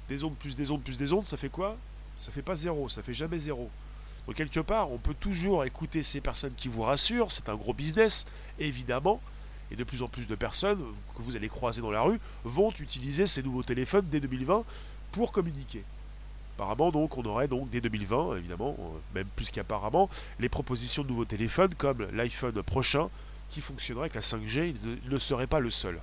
Des 0.09 0.23
ondes 0.23 0.37
plus 0.37 0.55
des 0.55 0.71
ondes 0.71 0.85
plus 0.85 0.97
des 0.97 1.13
ondes, 1.13 1.27
ça 1.27 1.37
fait 1.37 1.49
quoi? 1.49 1.77
Ça 2.21 2.31
fait 2.31 2.43
pas 2.43 2.55
zéro, 2.55 2.87
ça 2.91 3.01
fait 3.01 3.15
jamais 3.15 3.39
zéro. 3.39 3.71
Donc 4.27 4.37
quelque 4.37 4.61
part, 4.61 4.93
on 4.93 4.99
peut 4.99 5.15
toujours 5.15 5.65
écouter 5.65 6.03
ces 6.03 6.21
personnes 6.21 6.53
qui 6.55 6.69
vous 6.69 6.83
rassurent, 6.83 7.31
c'est 7.31 7.49
un 7.49 7.55
gros 7.57 7.73
business, 7.73 8.27
évidemment, 8.59 9.23
et 9.71 9.77
de 9.77 9.85
plus 9.85 10.03
en 10.03 10.09
plus 10.09 10.27
de 10.27 10.35
personnes 10.35 10.81
que 11.17 11.23
vous 11.23 11.35
allez 11.35 11.49
croiser 11.49 11.81
dans 11.81 11.91
la 11.91 12.03
rue 12.03 12.21
vont 12.45 12.71
utiliser 12.79 13.25
ces 13.25 13.43
nouveaux 13.43 13.63
téléphones 13.63 14.05
dès 14.11 14.21
2020 14.21 14.65
pour 15.13 15.33
communiquer. 15.33 15.83
Apparemment, 16.59 16.91
donc, 16.91 17.17
on 17.17 17.25
aurait 17.25 17.49
donc 17.49 17.71
dès 17.71 17.81
2020, 17.81 18.37
évidemment, 18.37 18.77
euh, 18.79 18.99
même 19.15 19.29
plus 19.35 19.51
qu'apparemment, 19.51 20.11
les 20.39 20.51
propositions 20.51 21.03
de 21.03 21.09
nouveaux 21.09 21.25
téléphones 21.25 21.75
comme 21.75 22.07
l'iPhone 22.13 22.63
prochain 22.63 23.09
qui 23.49 23.63
fonctionnerait 23.63 24.05
avec 24.05 24.15
la 24.15 24.21
5G. 24.21 24.75
Il 25.05 25.11
ne 25.11 25.19
serait 25.19 25.47
pas 25.47 25.59
le 25.59 25.71
seul. 25.71 25.99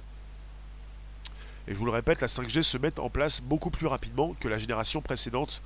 Et 1.67 1.75
je 1.75 1.79
vous 1.79 1.85
le 1.85 1.91
répète, 1.91 2.21
la 2.21 2.27
5G 2.27 2.63
se 2.63 2.79
met 2.79 2.99
en 2.99 3.11
place 3.11 3.39
beaucoup 3.39 3.69
plus 3.69 3.85
rapidement 3.85 4.35
que 4.39 4.47
la 4.47 4.57
génération 4.57 5.01
précédente, 5.01 5.61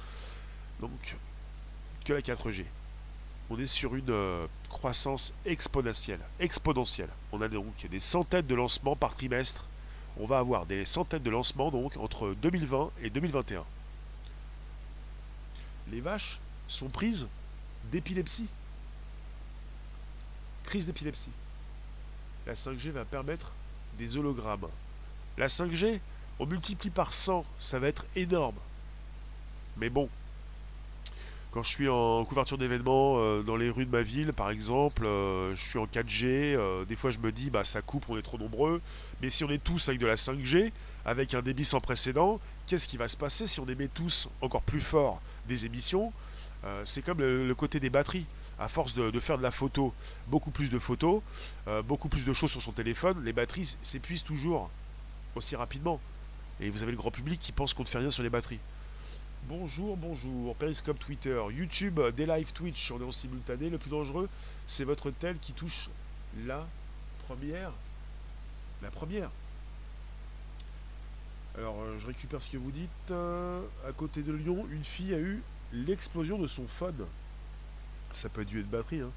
donc 0.82 1.16
que 2.04 2.14
la 2.14 2.22
4G. 2.22 2.66
On 3.50 3.60
est 3.60 3.66
sur 3.66 3.96
une 3.96 4.10
euh, 4.10 4.48
croissance 4.70 5.34
exponentielle, 5.46 6.22
exponentielle. 6.40 7.10
On 7.32 7.42
a 7.42 7.48
donc 7.48 7.88
des 7.90 8.00
centaines 8.00 8.48
de 8.48 8.56
lancements 8.56 8.96
par 8.96 9.16
trimestre. 9.16 9.66
On 10.18 10.26
va 10.26 10.40
avoir 10.40 10.66
des 10.66 10.84
centaines 10.86 11.24
de 11.24 11.30
lancements 11.30 11.72
donc 11.72 11.96
entre 11.98 12.36
2020 12.42 12.92
et 13.04 13.10
2021 13.10 13.64
les 15.92 16.02
vaches 16.02 16.40
sont 16.68 16.90
prises 16.90 17.28
d'épilepsie. 17.92 18.48
Crise 20.64 20.86
d'épilepsie. 20.86 21.32
La 22.48 22.54
5G 22.54 22.90
va 22.92 23.06
permettre 23.06 23.52
des 23.98 24.16
hologrammes. 24.18 24.70
La 25.38 25.48
5G, 25.48 26.00
on 26.40 26.46
multiplie 26.46 26.90
par 26.90 27.14
100, 27.14 27.46
ça 27.60 27.78
va 27.78 27.88
être 27.88 28.06
énorme. 28.16 28.56
Mais 29.78 29.90
bon, 29.90 30.10
quand 31.52 31.64
je 31.64 31.70
suis 31.70 31.90
en 31.90 32.24
couverture 32.24 32.58
d'événements 32.58 33.16
euh, 33.18 33.44
dans 33.44 33.58
les 33.58 33.70
rues 33.70 33.86
de 33.86 33.92
ma 33.92 34.02
ville, 34.02 34.32
par 34.32 34.50
exemple, 34.50 35.06
euh, 35.06 35.54
je 35.54 35.62
suis 35.62 35.80
en 35.80 35.86
4G, 35.86 36.26
euh, 36.26 36.86
des 36.86 36.96
fois 36.96 37.12
je 37.12 37.20
me 37.20 37.32
dis, 37.32 37.50
bah 37.50 37.66
ça 37.66 37.82
coupe, 37.82 38.06
on 38.08 38.18
est 38.18 38.22
trop 38.22 38.38
nombreux. 38.38 38.82
Mais 39.22 39.30
si 39.30 39.44
on 39.44 39.50
est 39.50 39.62
tous 39.62 39.90
avec 39.90 40.00
de 40.00 40.08
la 40.08 40.16
5G, 40.16 40.72
avec 41.06 41.34
un 41.34 41.42
débit 41.42 41.66
sans 41.66 41.82
précédent, 41.82 42.40
qu'est-ce 42.68 42.88
qui 42.88 42.96
va 42.96 43.10
se 43.10 43.18
passer 43.18 43.48
si 43.48 43.60
on 43.60 43.66
émet 43.68 43.90
tous 43.90 44.30
encore 44.40 44.62
plus 44.62 44.80
fort 44.80 45.22
des 45.48 45.66
émissions 45.66 46.14
C'est 46.86 47.02
comme 47.02 47.20
le, 47.20 47.54
côté 47.56 47.80
des 47.80 47.90
batteries. 47.90 48.26
À 48.60 48.68
force 48.68 48.94
de, 48.94 49.20
faire 49.20 49.40
de 49.40 49.44
la 49.44 49.50
photo, 49.50 49.92
beaucoup 50.28 50.52
plus 50.52 50.70
de 50.70 50.78
photos, 50.78 51.24
beaucoup 51.86 52.10
plus 52.10 52.26
de 52.26 52.32
choses 52.32 52.52
sur 52.52 52.62
son 52.62 52.72
téléphone, 52.72 53.24
les 53.26 53.34
batteries 53.34 53.76
s'épuisent 53.82 54.24
toujours 54.24 54.70
aussi 55.36 55.56
rapidement. 55.56 56.00
Et 56.60 56.70
vous 56.70 56.84
avez 56.84 56.92
le 56.92 56.98
grand 56.98 57.10
public 57.10 57.40
qui 57.40 57.52
pense 57.52 57.74
qu'on 57.74 57.82
ne 57.82 57.88
fait 57.88 57.98
rien 57.98 58.12
sur 58.12 58.22
les 58.22 58.30
batteries. 58.30 58.60
Bonjour, 59.50 59.98
bonjour. 59.98 60.56
Periscope 60.56 61.00
Twitter, 61.00 61.42
YouTube, 61.52 62.00
des 62.16 62.28
live 62.28 62.54
Twitch, 62.54 62.92
on 62.92 63.02
est 63.02 63.04
en 63.04 63.12
simultané. 63.12 63.70
Le 63.70 63.80
plus 63.80 63.90
dangereux, 63.90 64.30
c'est 64.68 64.84
votre 64.84 65.10
tel 65.10 65.40
qui 65.40 65.54
touche 65.54 65.90
la 66.46 66.68
première. 67.26 67.72
La 68.84 68.92
première. 68.92 69.32
Alors, 71.58 71.82
euh, 71.82 71.98
je 71.98 72.06
récupère 72.06 72.42
ce 72.42 72.50
que 72.50 72.58
vous 72.58 72.72
dites. 72.72 72.90
Euh, 73.10 73.62
à 73.88 73.92
côté 73.92 74.22
de 74.22 74.32
Lyon, 74.32 74.68
une 74.72 74.86
fille 74.86 75.14
a 75.14 75.20
eu 75.20 75.42
l'explosion 75.74 76.38
de 76.38 76.48
son 76.48 76.68
phone. 76.68 77.06
Ça 78.14 78.30
peut 78.30 78.44
être 78.44 78.48
dû 78.48 78.60
être 78.60 78.70
batterie, 78.70 79.02
hein, 79.02 79.12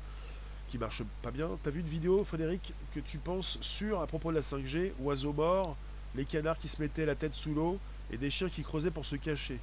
qui 0.69 0.79
marche 0.79 1.03
pas 1.21 1.33
bien. 1.33 1.51
T'as 1.63 1.71
vu 1.71 1.81
une 1.81 1.87
vidéo, 1.87 2.25
Frédéric, 2.25 2.73
que 2.95 3.01
tu 3.01 3.19
penses 3.19 3.59
sur 3.61 4.01
à 4.01 4.07
propos 4.07 4.31
de 4.31 4.37
la 4.37 4.43
5G 4.43 4.93
Oiseaux 5.01 5.35
morts, 5.35 5.77
les 6.15 6.25
canards 6.25 6.59
qui 6.59 6.69
se 6.69 6.81
mettaient 6.81 7.05
la 7.05 7.15
tête 7.15 7.35
sous 7.35 7.55
l'eau 7.55 7.79
et 8.11 8.17
des 8.17 8.31
chiens 8.31 8.49
qui 8.49 8.63
creusaient 8.63 8.91
pour 8.91 9.05
se 9.05 9.17
cacher? 9.17 9.61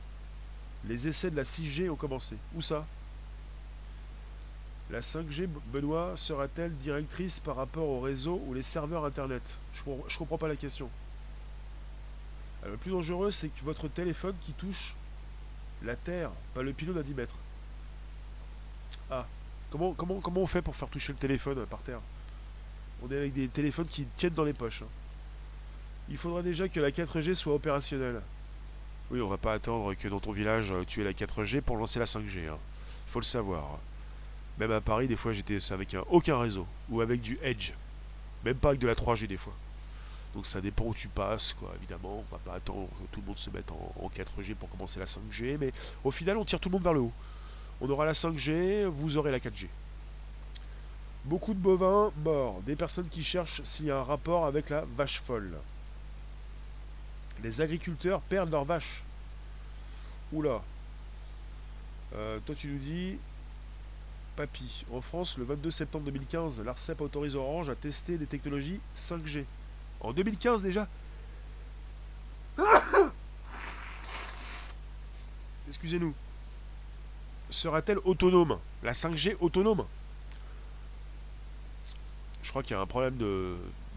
Les 0.85 1.07
essais 1.07 1.29
de 1.29 1.35
la 1.35 1.43
6G 1.43 1.89
ont 1.89 1.95
commencé. 1.95 2.35
Où 2.55 2.61
ça? 2.61 2.85
La 4.89 4.99
5G, 4.99 5.47
Benoît, 5.71 6.17
sera-t-elle 6.17 6.75
directrice 6.77 7.39
par 7.39 7.55
rapport 7.55 7.87
au 7.87 8.01
réseau 8.01 8.41
ou 8.45 8.53
les 8.53 8.63
serveurs 8.63 9.05
Internet? 9.05 9.43
Je 9.73 9.89
ne 9.89 10.17
comprends 10.17 10.37
pas 10.37 10.47
la 10.47 10.55
question. 10.55 10.89
le 12.65 12.77
plus 12.77 12.91
dangereux, 12.91 13.31
c'est 13.31 13.49
que 13.49 13.63
votre 13.63 13.87
téléphone 13.87 14.35
qui 14.41 14.53
touche 14.53 14.95
la 15.83 15.95
Terre, 15.95 16.31
pas 16.53 16.61
le 16.61 16.73
pylône 16.73 16.97
à 16.97 17.03
10 17.03 17.13
mètres. 17.13 17.37
Ah, 19.09 19.25
comment, 19.69 19.93
comment, 19.93 20.19
comment 20.19 20.41
on 20.41 20.47
fait 20.47 20.61
pour 20.61 20.75
faire 20.75 20.89
toucher 20.89 21.13
le 21.13 21.17
téléphone 21.19 21.65
par 21.65 21.81
terre? 21.81 22.01
On 23.03 23.11
est 23.11 23.17
avec 23.17 23.33
des 23.33 23.47
téléphones 23.47 23.87
qui 23.87 24.05
tiennent 24.17 24.33
dans 24.33 24.43
les 24.43 24.53
poches. 24.53 24.83
Hein. 24.83 24.89
Il 26.09 26.17
faudra 26.17 26.41
déjà 26.41 26.67
que 26.67 26.79
la 26.79 26.91
4G 26.91 27.33
soit 27.35 27.55
opérationnelle. 27.55 28.21
Oui, 29.11 29.21
on 29.21 29.27
va 29.27 29.37
pas 29.37 29.51
attendre 29.51 29.93
que 29.93 30.07
dans 30.07 30.21
ton 30.21 30.31
village 30.31 30.71
euh, 30.71 30.85
tu 30.87 31.01
aies 31.01 31.03
la 31.03 31.11
4G 31.11 31.59
pour 31.59 31.75
lancer 31.75 31.99
la 31.99 32.05
5G. 32.05 32.47
Hein. 32.49 32.57
Faut 33.07 33.19
le 33.19 33.25
savoir. 33.25 33.77
Même 34.57 34.71
à 34.71 34.79
Paris, 34.79 35.07
des 35.07 35.17
fois 35.17 35.33
j'étais 35.33 35.57
avec 35.73 35.93
un 35.93 36.03
aucun 36.09 36.39
réseau 36.39 36.65
ou 36.89 37.01
avec 37.01 37.19
du 37.19 37.37
Edge. 37.43 37.73
Même 38.45 38.55
pas 38.55 38.69
avec 38.69 38.79
de 38.79 38.87
la 38.87 38.95
3G 38.95 39.27
des 39.27 39.35
fois. 39.35 39.53
Donc 40.33 40.45
ça 40.45 40.61
dépend 40.61 40.85
où 40.85 40.93
tu 40.93 41.09
passes, 41.09 41.53
quoi, 41.59 41.73
évidemment. 41.75 42.23
On 42.23 42.31
va 42.31 42.39
pas 42.39 42.53
attendre 42.53 42.87
que 42.87 43.13
tout 43.13 43.19
le 43.19 43.27
monde 43.27 43.37
se 43.37 43.49
mette 43.49 43.69
en, 43.71 44.09
4G 44.15 44.55
pour 44.55 44.69
commencer 44.69 44.97
la 44.97 45.05
5G, 45.05 45.57
mais 45.59 45.73
au 46.05 46.11
final, 46.11 46.37
on 46.37 46.45
tire 46.45 46.61
tout 46.61 46.69
le 46.69 46.73
monde 46.73 46.83
vers 46.83 46.93
le 46.93 47.01
haut. 47.01 47.11
On 47.81 47.89
aura 47.89 48.05
la 48.05 48.13
5G, 48.13 48.85
vous 48.85 49.17
aurez 49.17 49.31
la 49.31 49.39
4G. 49.39 49.67
Beaucoup 51.25 51.53
de 51.53 51.59
bovins 51.59 52.11
morts, 52.23 52.61
des 52.61 52.77
personnes 52.77 53.09
qui 53.09 53.23
cherchent 53.23 53.61
s'il 53.65 53.87
y 53.87 53.91
a 53.91 53.97
un 53.97 54.03
rapport 54.03 54.45
avec 54.45 54.69
la 54.69 54.85
vache 54.95 55.21
folle. 55.27 55.57
Les 57.43 57.61
agriculteurs 57.61 58.21
perdent 58.21 58.51
leurs 58.51 58.65
vaches. 58.65 59.03
Oula. 60.31 60.61
Euh, 62.13 62.39
toi 62.45 62.55
tu 62.55 62.67
nous 62.67 62.79
dis, 62.79 63.17
papy, 64.35 64.85
en 64.91 65.01
France, 65.01 65.37
le 65.37 65.45
22 65.45 65.71
septembre 65.71 66.05
2015, 66.05 66.61
l'ARCEP 66.61 67.01
autorise 67.01 67.35
Orange 67.35 67.69
à 67.69 67.75
tester 67.75 68.17
des 68.17 68.25
technologies 68.27 68.79
5G. 68.95 69.45
En 70.01 70.13
2015 70.13 70.61
déjà 70.61 70.87
Excusez-nous. 75.67 76.13
Sera-t-elle 77.49 77.99
autonome? 77.99 78.59
La 78.83 78.91
5G 78.93 79.35
autonome? 79.39 79.85
Je 82.43 82.49
crois 82.49 82.63
qu'il 82.63 82.75
y 82.75 82.79
a 82.79 82.81
un 82.81 82.87
problème 82.87 83.17
de, 83.17 83.55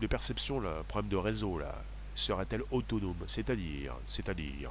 perception, 0.08 0.58
un 0.58 0.82
problème 0.84 1.10
de 1.10 1.16
réseau 1.16 1.58
là. 1.58 1.74
Sera-t-elle 2.14 2.62
autonome 2.70 3.24
C'est-à-dire, 3.26 3.94
c'est-à-dire. 4.04 4.70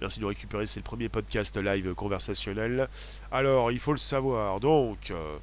Merci 0.00 0.20
de 0.20 0.26
récupérer, 0.26 0.66
c'est 0.66 0.80
le 0.80 0.84
premier 0.84 1.08
podcast 1.08 1.56
live 1.56 1.94
conversationnel. 1.94 2.88
Alors, 3.30 3.70
il 3.70 3.78
faut 3.78 3.92
le 3.92 3.98
savoir, 3.98 4.60
donc, 4.60 5.10
euh, 5.10 5.38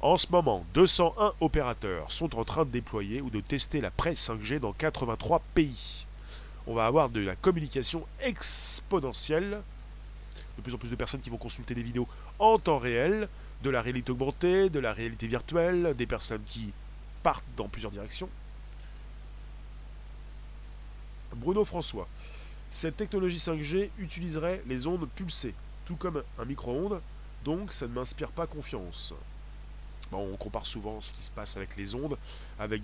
en 0.00 0.16
ce 0.16 0.28
moment, 0.30 0.64
201 0.74 1.32
opérateurs 1.40 2.12
sont 2.12 2.38
en 2.38 2.44
train 2.44 2.64
de 2.64 2.70
déployer 2.70 3.20
ou 3.20 3.30
de 3.30 3.40
tester 3.40 3.80
la 3.80 3.90
presse 3.90 4.30
5G 4.30 4.60
dans 4.60 4.72
83 4.72 5.42
pays. 5.54 6.06
On 6.68 6.74
va 6.74 6.86
avoir 6.86 7.08
de 7.08 7.20
la 7.20 7.34
communication 7.34 8.06
exponentielle, 8.20 9.60
de 10.56 10.62
plus 10.62 10.74
en 10.74 10.78
plus 10.78 10.90
de 10.90 10.96
personnes 10.96 11.20
qui 11.20 11.30
vont 11.30 11.36
consulter 11.36 11.74
des 11.74 11.82
vidéos 11.82 12.06
en 12.38 12.58
temps 12.58 12.78
réel, 12.78 13.28
de 13.64 13.70
la 13.70 13.82
réalité 13.82 14.12
augmentée, 14.12 14.70
de 14.70 14.78
la 14.78 14.92
réalité 14.92 15.26
virtuelle, 15.26 15.94
des 15.98 16.06
personnes 16.06 16.42
qui 16.46 16.72
partent 17.22 17.44
dans 17.56 17.68
plusieurs 17.68 17.90
directions. 17.90 18.28
Bruno 21.34 21.64
François. 21.64 22.08
Cette 22.70 22.96
technologie 22.96 23.38
5G 23.38 23.90
utiliserait 23.98 24.62
les 24.66 24.86
ondes 24.86 25.08
pulsées, 25.16 25.54
tout 25.86 25.96
comme 25.96 26.22
un 26.38 26.44
micro-ondes, 26.44 27.00
donc 27.44 27.72
ça 27.72 27.86
ne 27.86 27.92
m'inspire 27.92 28.30
pas 28.30 28.46
confiance 28.46 29.14
on 30.16 30.36
compare 30.36 30.66
souvent 30.66 31.00
ce 31.00 31.12
qui 31.12 31.22
se 31.22 31.30
passe 31.30 31.56
avec 31.56 31.76
les 31.76 31.94
ondes, 31.94 32.16
avec 32.58 32.82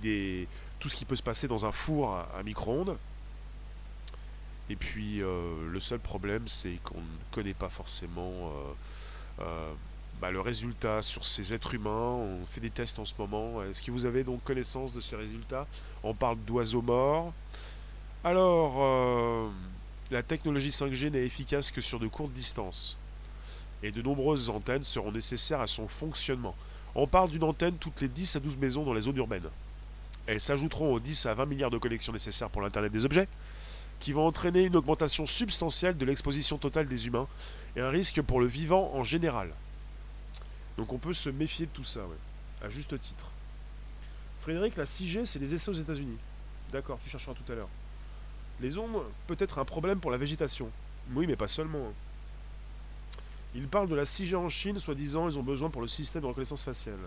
tout 0.79 0.89
ce 0.89 0.97
qui 0.97 1.05
peut 1.05 1.17
se 1.17 1.23
passer 1.23 1.49
dans 1.49 1.65
un 1.65 1.73
four 1.73 2.15
à, 2.15 2.43
micro-ondes. 2.45 2.97
Et 4.71 4.77
puis 4.77 5.23
euh, 5.23 5.71
le 5.71 5.81
seul 5.81 5.99
problème, 5.99 6.49
c'est 6.49 6.79
qu'on 6.85 7.01
ne 7.01 7.33
connaît 7.33 7.55
pas 7.55 7.69
forcément 7.69 8.33
euh, 8.33 9.41
euh, 9.41 9.73
bah, 10.21 10.31
le 10.31 10.41
résultat 10.41 11.03
sur 11.03 11.25
ces 11.25 11.53
êtres 11.53 11.75
humains. 11.75 11.91
On 11.91 12.47
fait 12.47 12.61
des 12.61 12.71
tests 12.71 12.99
en 12.99 13.05
ce 13.05 13.13
moment. 13.19 13.63
Est-ce 13.63 13.83
que 13.83 13.91
vous 13.91 14.07
avez 14.07 14.25
donc 14.25 14.43
connaissance 14.43 14.95
de 14.95 15.01
ce 15.01 15.17
résultat? 15.17 15.67
On 16.03 16.15
parle 16.15 16.39
d'oiseaux 16.47 16.83
morts. 16.83 17.35
Alors, 18.27 19.53
la 20.11 20.23
technologie 20.23 20.71
5G 20.71 21.11
n'est 21.11 21.27
efficace 21.27 21.71
que 21.71 21.83
sur 21.83 22.01
de 22.01 22.09
courtes 22.09 22.33
distances. 22.33 22.97
Et 23.83 23.93
de 23.93 24.01
nombreuses 24.01 24.49
antennes 24.49 24.83
seront 24.83 25.13
nécessaires 25.13 25.61
à 25.61 25.67
son 25.67 25.89
fonctionnement. 25.89 26.55
On 26.95 27.07
parle 27.07 27.31
d'une 27.31 27.45
antenne 27.45 27.77
toutes 27.77 28.01
les 28.01 28.09
10 28.09 28.37
à 28.37 28.41
12 28.41 28.57
maisons 28.57 28.83
dans 28.83 28.95
les 28.95 29.03
zones 29.03 29.19
urbaines. 29.19 29.51
Elles 30.27 30.41
s'ajouteront 30.41 30.95
aux 30.95 31.01
10 31.01 31.27
à 31.27 31.35
20 31.35 31.45
milliards 31.45 31.71
de 31.71 31.77
connexions 31.77 32.15
nécessaires 32.15 32.49
pour 32.49 32.63
l'Internet 32.63 32.91
des 32.91 33.05
objets, 33.05 33.29
qui 34.01 34.13
vont 34.13 34.27
entraîner 34.27 34.63
une 34.63 34.77
augmentation 34.77 35.27
substantielle 35.27 35.99
de 35.99 36.07
l'exposition 36.07 36.57
totale 36.57 36.89
des 36.89 37.07
humains 37.07 37.29
et 37.77 37.83
un 37.83 37.91
risque 37.91 38.23
pour 38.23 38.41
le 38.41 38.47
vivant 38.47 38.91
en 38.95 39.05
général. 39.05 39.51
Donc 40.79 40.95
on 40.95 40.99
peut 40.99 41.13
se 41.13 41.29
méfier 41.29 41.67
de 41.67 41.71
tout 41.73 41.85
ça, 41.85 42.01
à 42.63 42.71
juste 42.71 42.99
titre. 42.99 43.27
Frédéric, 44.41 44.77
la 44.77 44.85
6G, 44.85 45.27
c'est 45.27 45.39
des 45.39 45.53
essais 45.53 45.69
aux 45.69 45.75
États-Unis. 45.75 46.19
D'accord, 46.73 46.99
tu 47.05 47.11
chercheras 47.11 47.35
tout 47.35 47.53
à 47.53 47.55
l'heure. 47.55 47.69
Les 48.61 48.79
ondes, 48.79 49.03
peut-être 49.27 49.59
un 49.59 49.65
problème 49.65 50.01
pour 50.01 50.11
la 50.11 50.17
végétation. 50.17 50.69
Oui, 51.15 51.27
mais 51.27 51.37
pas 51.37 51.49
seulement. 51.49 51.93
Ils 53.55 53.69
parlent 53.69 53.89
de 53.89 53.95
la 53.95 54.05
6G 54.05 54.35
en 54.35 54.49
Chine, 54.49 54.79
soi-disant 54.79 55.29
ils 55.29 55.39
ont 55.39 55.43
besoin 55.43 55.71
pour 55.71 55.83
le 55.83 55.89
système 55.89 56.23
de 56.23 56.27
reconnaissance 56.27 56.65
faciale. 56.65 56.99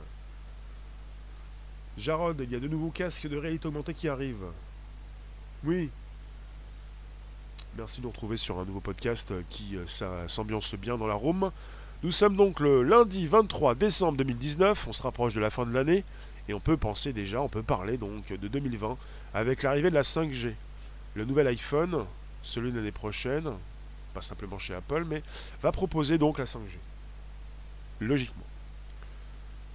Jarod, 1.98 2.40
il 2.40 2.52
y 2.52 2.56
a 2.56 2.60
de 2.60 2.68
nouveaux 2.68 2.92
casques 2.92 3.28
de 3.28 3.38
réalité 3.38 3.68
augmentée 3.68 3.94
qui 3.94 4.08
arrivent. 4.08 4.46
Oui. 5.64 5.90
Merci 7.76 8.00
de 8.00 8.04
nous 8.04 8.12
retrouver 8.12 8.38
sur 8.38 8.60
un 8.60 8.66
nouveau 8.66 8.80
podcast 8.80 9.34
qui 9.50 9.76
euh, 9.76 10.28
s'ambiance 10.28 10.76
bien 10.76 10.98
dans 10.98 11.08
la 11.08 11.16
room. 11.16 11.52
Nous 12.04 12.12
sommes 12.12 12.36
donc 12.36 12.60
le 12.60 12.84
lundi 12.84 13.28
23 13.28 13.76
décembre 13.76 14.18
2019, 14.20 14.88
on 14.88 14.94
se 14.94 15.02
rapproche 15.02 15.34
de 15.34 15.40
la 15.40 15.50
fin 15.50 15.66
de 15.66 15.74
l'année 15.74 16.04
et 16.48 16.54
on 16.54 16.60
peut 16.60 16.78
penser 16.78 17.12
déjà, 17.12 17.42
on 17.42 17.50
peut 17.50 17.64
parler 17.64 17.98
donc 17.98 18.32
de 18.32 18.48
2020 18.48 18.98
avec 19.34 19.64
l'arrivée 19.64 19.90
de 19.90 19.96
la 19.96 20.04
5G. 20.04 20.54
Le 21.18 21.26
nouvel 21.26 21.48
iPhone, 21.48 22.06
celui 22.44 22.72
de 22.72 22.78
l'année 22.78 22.92
prochaine, 22.92 23.52
pas 24.14 24.22
simplement 24.22 24.60
chez 24.60 24.76
Apple, 24.76 25.04
mais 25.04 25.24
va 25.64 25.72
proposer 25.72 26.20
donc 26.20 26.38
la 26.38 26.46
5G. 26.46 26.78
Logiquement. 28.00 28.46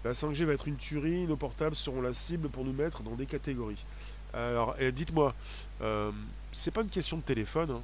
La 0.04 0.12
5G 0.12 0.44
va 0.44 0.52
être 0.52 0.68
une 0.68 0.76
tuerie, 0.76 1.26
nos 1.26 1.34
portables 1.34 1.74
seront 1.74 2.00
la 2.00 2.12
cible 2.12 2.48
pour 2.48 2.64
nous 2.64 2.72
mettre 2.72 3.02
dans 3.02 3.16
des 3.16 3.26
catégories. 3.26 3.84
Alors, 4.32 4.76
dites-moi, 4.92 5.34
euh, 5.80 6.12
c'est 6.52 6.70
pas 6.70 6.82
une 6.82 6.90
question 6.90 7.16
de 7.16 7.22
téléphone, 7.22 7.72
hein. 7.72 7.82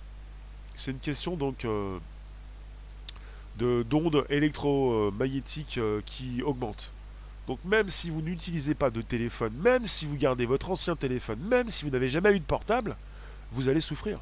c'est 0.76 0.92
une 0.92 1.00
question 1.00 1.34
donc 1.34 1.64
euh, 1.64 1.98
de 3.56 3.84
d'ondes 3.90 4.24
électromagnétiques 4.30 5.78
euh, 5.78 6.00
qui 6.06 6.44
augmentent. 6.44 6.92
Donc 7.48 7.58
même 7.64 7.88
si 7.88 8.08
vous 8.08 8.22
n'utilisez 8.22 8.74
pas 8.74 8.90
de 8.90 9.02
téléphone, 9.02 9.52
même 9.54 9.84
si 9.84 10.06
vous 10.06 10.16
gardez 10.16 10.46
votre 10.46 10.70
ancien 10.70 10.94
téléphone, 10.94 11.40
même 11.40 11.68
si 11.68 11.84
vous 11.84 11.90
n'avez 11.90 12.08
jamais 12.08 12.30
eu 12.30 12.38
de 12.38 12.44
portable, 12.44 12.96
vous 13.52 13.68
allez 13.68 13.80
souffrir. 13.80 14.20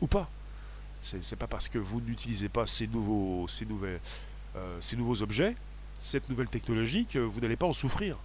Ou 0.00 0.06
pas. 0.06 0.28
C'est 1.02 1.36
pas 1.36 1.46
parce 1.46 1.68
que 1.68 1.78
vous 1.78 2.00
n'utilisez 2.00 2.48
pas 2.48 2.62
euh, 2.62 3.46
ces 4.80 4.96
nouveaux 4.96 5.22
objets, 5.22 5.54
cette 5.98 6.30
nouvelle 6.30 6.48
technologie, 6.48 7.04
que 7.04 7.18
vous 7.18 7.40
n'allez 7.40 7.56
pas 7.56 7.66
en 7.66 7.74
souffrir. 7.74 8.16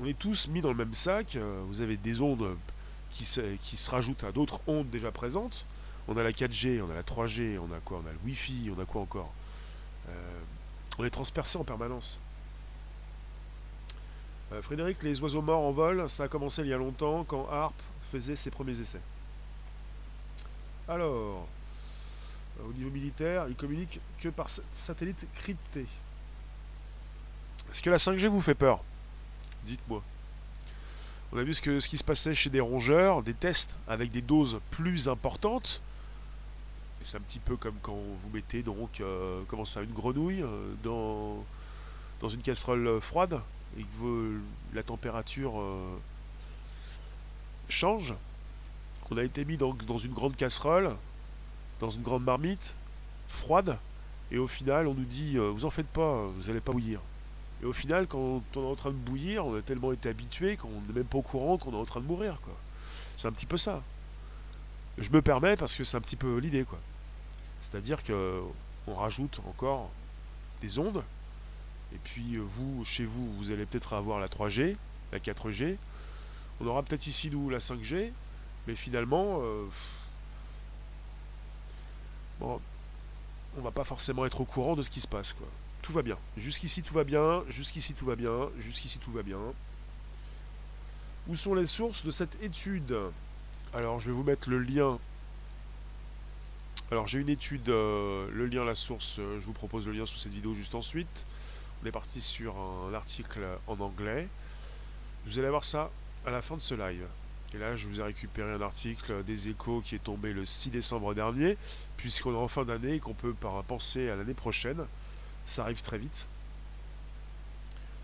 On 0.00 0.06
est 0.06 0.18
tous 0.18 0.48
mis 0.48 0.60
dans 0.60 0.68
le 0.68 0.74
même 0.74 0.92
sac. 0.92 1.36
Euh, 1.36 1.62
vous 1.68 1.80
avez 1.80 1.96
des 1.96 2.20
ondes 2.20 2.56
qui 3.10 3.24
se, 3.24 3.40
qui 3.62 3.78
se 3.78 3.90
rajoutent 3.90 4.24
à 4.24 4.32
d'autres 4.32 4.60
ondes 4.66 4.90
déjà 4.90 5.10
présentes. 5.10 5.64
On 6.08 6.16
a 6.18 6.22
la 6.22 6.32
4G, 6.32 6.82
on 6.82 6.90
a 6.90 6.94
la 6.94 7.02
3G, 7.02 7.58
on 7.58 7.72
a 7.74 7.80
quoi 7.80 8.02
On 8.04 8.08
a 8.08 8.12
le 8.12 8.18
Wi-Fi, 8.24 8.70
on 8.76 8.80
a 8.80 8.84
quoi 8.84 9.00
encore? 9.00 9.32
Euh, 10.08 10.40
On 10.98 11.04
est 11.04 11.10
transpercé 11.10 11.56
en 11.56 11.64
permanence. 11.64 12.18
Frédéric, 14.62 15.02
les 15.04 15.20
oiseaux 15.20 15.42
morts 15.42 15.62
en 15.62 15.70
vol, 15.70 16.10
ça 16.10 16.24
a 16.24 16.28
commencé 16.28 16.62
il 16.62 16.68
y 16.68 16.72
a 16.72 16.76
longtemps 16.76 17.22
quand 17.22 17.48
Harp 17.48 17.74
faisait 18.10 18.34
ses 18.34 18.50
premiers 18.50 18.80
essais. 18.80 19.00
Alors, 20.90 21.46
euh, 22.58 22.68
au 22.68 22.72
niveau 22.72 22.90
militaire, 22.90 23.46
ils 23.48 23.54
communiquent 23.54 24.00
que 24.18 24.28
par 24.28 24.48
satellite 24.72 25.24
crypté. 25.36 25.86
Est-ce 27.70 27.80
que 27.80 27.90
la 27.90 27.96
5G 27.96 28.26
vous 28.26 28.40
fait 28.40 28.56
peur? 28.56 28.82
Dites-moi. 29.64 30.02
On 31.32 31.38
a 31.38 31.44
vu 31.44 31.54
ce, 31.54 31.62
que, 31.62 31.78
ce 31.78 31.88
qui 31.88 31.96
se 31.96 32.02
passait 32.02 32.34
chez 32.34 32.50
des 32.50 32.58
rongeurs, 32.58 33.22
des 33.22 33.34
tests 33.34 33.78
avec 33.86 34.10
des 34.10 34.20
doses 34.20 34.58
plus 34.72 35.08
importantes. 35.08 35.80
c'est 37.02 37.18
un 37.18 37.20
petit 37.20 37.38
peu 37.38 37.56
comme 37.56 37.76
quand 37.82 37.94
vous 37.94 38.30
mettez 38.34 38.64
donc 38.64 39.00
euh, 39.00 39.42
comment 39.46 39.64
ça, 39.64 39.82
une 39.82 39.92
grenouille 39.92 40.42
euh, 40.42 40.74
dans, 40.82 41.44
dans 42.20 42.28
une 42.28 42.42
casserole 42.42 43.00
froide 43.00 43.40
et 43.78 43.84
que 43.84 44.40
la 44.74 44.82
température 44.82 45.62
change. 47.68 48.12
On 49.10 49.16
a 49.16 49.24
été 49.24 49.44
mis 49.44 49.56
dans 49.56 49.98
une 49.98 50.12
grande 50.12 50.36
casserole 50.36 50.96
dans 51.80 51.90
une 51.90 52.02
grande 52.02 52.24
marmite, 52.24 52.74
froide, 53.28 53.78
et 54.30 54.38
au 54.38 54.46
final 54.46 54.86
on 54.86 54.94
nous 54.94 55.04
dit 55.04 55.36
euh, 55.36 55.48
vous 55.48 55.64
en 55.64 55.70
faites 55.70 55.88
pas, 55.88 56.26
vous 56.26 56.46
n'allez 56.46 56.60
pas 56.60 56.72
bouillir. 56.72 57.00
Et 57.62 57.66
au 57.66 57.72
final, 57.72 58.06
quand 58.06 58.42
on 58.56 58.62
est 58.62 58.66
en 58.66 58.76
train 58.76 58.90
de 58.90 58.96
bouillir, 58.96 59.44
on 59.44 59.54
a 59.54 59.60
tellement 59.60 59.92
été 59.92 60.08
habitué 60.08 60.56
qu'on 60.56 60.68
n'est 60.88 60.94
même 60.94 61.04
pas 61.04 61.18
au 61.18 61.22
courant 61.22 61.58
qu'on 61.58 61.72
est 61.72 61.76
en 61.76 61.84
train 61.84 62.00
de 62.00 62.06
mourir. 62.06 62.40
quoi. 62.40 62.54
C'est 63.16 63.28
un 63.28 63.32
petit 63.32 63.44
peu 63.44 63.58
ça. 63.58 63.82
Je 64.96 65.10
me 65.10 65.20
permets 65.20 65.56
parce 65.56 65.74
que 65.74 65.84
c'est 65.84 65.98
un 65.98 66.00
petit 66.00 66.16
peu 66.16 66.38
l'idée. 66.38 66.64
quoi. 66.64 66.78
C'est-à-dire 67.60 68.02
que 68.02 68.40
on 68.86 68.94
rajoute 68.94 69.40
encore 69.46 69.90
des 70.62 70.78
ondes. 70.78 71.02
Et 71.92 71.98
puis 72.02 72.36
euh, 72.36 72.42
vous, 72.54 72.82
chez 72.86 73.04
vous, 73.04 73.30
vous 73.34 73.50
allez 73.50 73.66
peut-être 73.66 73.92
avoir 73.92 74.20
la 74.20 74.28
3G, 74.28 74.76
la 75.12 75.18
4G. 75.18 75.76
On 76.62 76.66
aura 76.66 76.82
peut-être 76.82 77.06
ici 77.06 77.28
nous 77.30 77.50
la 77.50 77.58
5G. 77.58 78.10
Mais 78.70 78.76
finalement, 78.76 79.40
euh, 79.42 79.66
bon, 82.38 82.60
on 83.58 83.62
va 83.62 83.72
pas 83.72 83.82
forcément 83.82 84.24
être 84.26 84.40
au 84.40 84.44
courant 84.44 84.76
de 84.76 84.82
ce 84.82 84.90
qui 84.90 85.00
se 85.00 85.08
passe, 85.08 85.32
quoi. 85.32 85.48
Tout 85.82 85.92
va 85.92 86.02
bien. 86.02 86.16
Jusqu'ici 86.36 86.84
tout 86.84 86.94
va 86.94 87.02
bien, 87.02 87.42
jusqu'ici 87.48 87.94
tout 87.94 88.06
va 88.06 88.14
bien, 88.14 88.48
jusqu'ici 88.60 89.00
tout 89.00 89.10
va 89.10 89.24
bien. 89.24 89.40
Où 91.26 91.34
sont 91.34 91.54
les 91.54 91.66
sources 91.66 92.04
de 92.04 92.12
cette 92.12 92.40
étude? 92.44 92.96
Alors, 93.74 93.98
je 93.98 94.06
vais 94.06 94.14
vous 94.14 94.22
mettre 94.22 94.48
le 94.48 94.60
lien. 94.60 95.00
Alors, 96.92 97.08
j'ai 97.08 97.18
une 97.18 97.28
étude, 97.28 97.70
euh, 97.70 98.28
le 98.32 98.46
lien, 98.46 98.64
la 98.64 98.76
source, 98.76 99.16
euh, 99.18 99.40
je 99.40 99.46
vous 99.46 99.52
propose 99.52 99.88
le 99.88 99.94
lien 99.94 100.06
sous 100.06 100.16
cette 100.16 100.30
vidéo 100.30 100.54
juste 100.54 100.76
ensuite. 100.76 101.26
On 101.82 101.86
est 101.86 101.92
parti 101.92 102.20
sur 102.20 102.54
un 102.56 102.94
article 102.94 103.40
en 103.66 103.80
anglais. 103.80 104.28
Vous 105.26 105.40
allez 105.40 105.50
voir 105.50 105.64
ça 105.64 105.90
à 106.24 106.30
la 106.30 106.40
fin 106.40 106.54
de 106.54 106.60
ce 106.60 106.76
live. 106.76 107.08
Et 107.52 107.58
là, 107.58 107.74
je 107.74 107.88
vous 107.88 108.00
ai 108.00 108.04
récupéré 108.04 108.52
un 108.52 108.60
article 108.60 109.24
des 109.24 109.48
échos 109.48 109.80
qui 109.80 109.96
est 109.96 110.04
tombé 110.04 110.32
le 110.32 110.44
6 110.44 110.70
décembre 110.70 111.14
dernier, 111.14 111.56
puisqu'on 111.96 112.32
est 112.32 112.38
en 112.38 112.48
fin 112.48 112.64
d'année 112.64 112.94
et 112.94 113.00
qu'on 113.00 113.14
peut 113.14 113.34
penser 113.66 114.08
à 114.08 114.16
l'année 114.16 114.34
prochaine. 114.34 114.84
Ça 115.46 115.62
arrive 115.62 115.82
très 115.82 115.98
vite. 115.98 116.26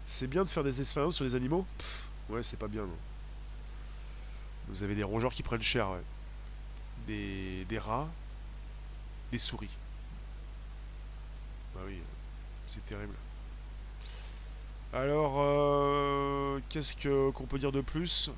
C'est 0.07 0.27
bien 0.27 0.43
de 0.43 0.49
faire 0.49 0.65
des 0.65 0.81
expériences 0.81 1.17
sur 1.17 1.25
les 1.25 1.35
animaux? 1.35 1.65
Ouais, 2.29 2.43
c'est 2.43 2.59
pas 2.59 2.67
bien, 2.67 2.83
non. 2.83 2.99
Vous 4.69 4.83
avez 4.83 4.97
des 4.97 5.05
rongeurs 5.05 5.33
qui 5.33 5.45
prennent 5.45 5.63
cher, 5.63 5.91
ouais. 5.91 6.03
Des, 7.07 7.79
rats, 7.79 8.09
des 9.31 9.39
souris. 9.39 9.77
Bah 11.73 11.83
oui, 11.87 12.01
c'est 12.67 12.85
terrible. 12.85 13.15
Alors, 14.93 15.37
euh, 15.39 16.59
qu'est-ce 16.69 16.97
qu'on 17.31 17.47
peut 17.47 17.61
dire 17.61 17.71
de 17.71 17.81
plus? 17.81 18.31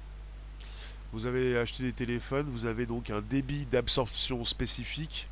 Vous 1.13 1.27
avez 1.27 1.57
acheté 1.57 1.83
des 1.83 1.93
téléphones, 1.93 2.49
vous 2.51 2.67
avez 2.67 2.85
donc 2.85 3.11
un 3.11 3.23
débit 3.23 3.65
d'absorption 3.65 4.45
spécifique. 4.45 5.27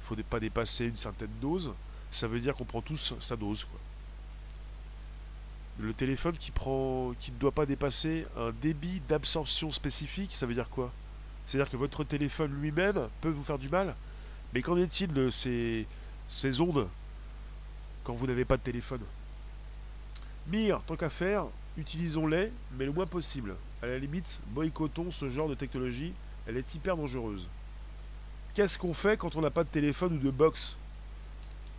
Il 0.00 0.12
ne 0.12 0.22
faut 0.22 0.28
pas 0.28 0.40
dépasser 0.40 0.86
une 0.86 0.96
certaine 0.96 1.30
dose. 1.40 1.72
Ça 2.10 2.26
veut 2.26 2.40
dire 2.40 2.56
qu'on 2.56 2.64
prend 2.64 2.82
tous 2.82 3.14
sa 3.20 3.36
dose. 3.36 3.66
Le 5.78 5.94
téléphone 5.94 6.36
qui, 6.36 6.50
prend, 6.50 7.12
qui 7.18 7.32
ne 7.32 7.36
doit 7.38 7.52
pas 7.52 7.66
dépasser 7.66 8.26
un 8.36 8.52
débit 8.62 9.00
d'absorption 9.08 9.70
spécifique, 9.70 10.32
ça 10.32 10.46
veut 10.46 10.54
dire 10.54 10.68
quoi? 10.68 10.92
C'est-à-dire 11.46 11.70
que 11.70 11.76
votre 11.76 12.04
téléphone 12.04 12.52
lui-même 12.60 13.08
peut 13.20 13.30
vous 13.30 13.42
faire 13.44 13.58
du 13.58 13.68
mal? 13.68 13.94
Mais 14.52 14.62
qu'en 14.62 14.76
est-il 14.76 15.12
de 15.12 15.30
ces, 15.30 15.86
ces 16.28 16.60
ondes 16.60 16.88
quand 18.04 18.14
vous 18.14 18.26
n'avez 18.26 18.44
pas 18.44 18.56
de 18.56 18.62
téléphone? 18.62 19.00
Mire, 20.46 20.80
tant 20.86 20.96
qu'à 20.96 21.10
faire, 21.10 21.46
utilisons-les, 21.76 22.52
mais 22.78 22.84
le 22.84 22.92
moins 22.92 23.06
possible. 23.06 23.56
À 23.84 23.86
la 23.86 23.98
limite, 23.98 24.40
boycottons 24.46 25.10
ce 25.10 25.28
genre 25.28 25.46
de 25.46 25.54
technologie, 25.54 26.14
elle 26.46 26.56
est 26.56 26.74
hyper 26.74 26.96
dangereuse. 26.96 27.46
Qu'est-ce 28.54 28.78
qu'on 28.78 28.94
fait 28.94 29.18
quand 29.18 29.36
on 29.36 29.42
n'a 29.42 29.50
pas 29.50 29.62
de 29.62 29.68
téléphone 29.68 30.14
ou 30.14 30.18
de 30.18 30.30
box? 30.30 30.78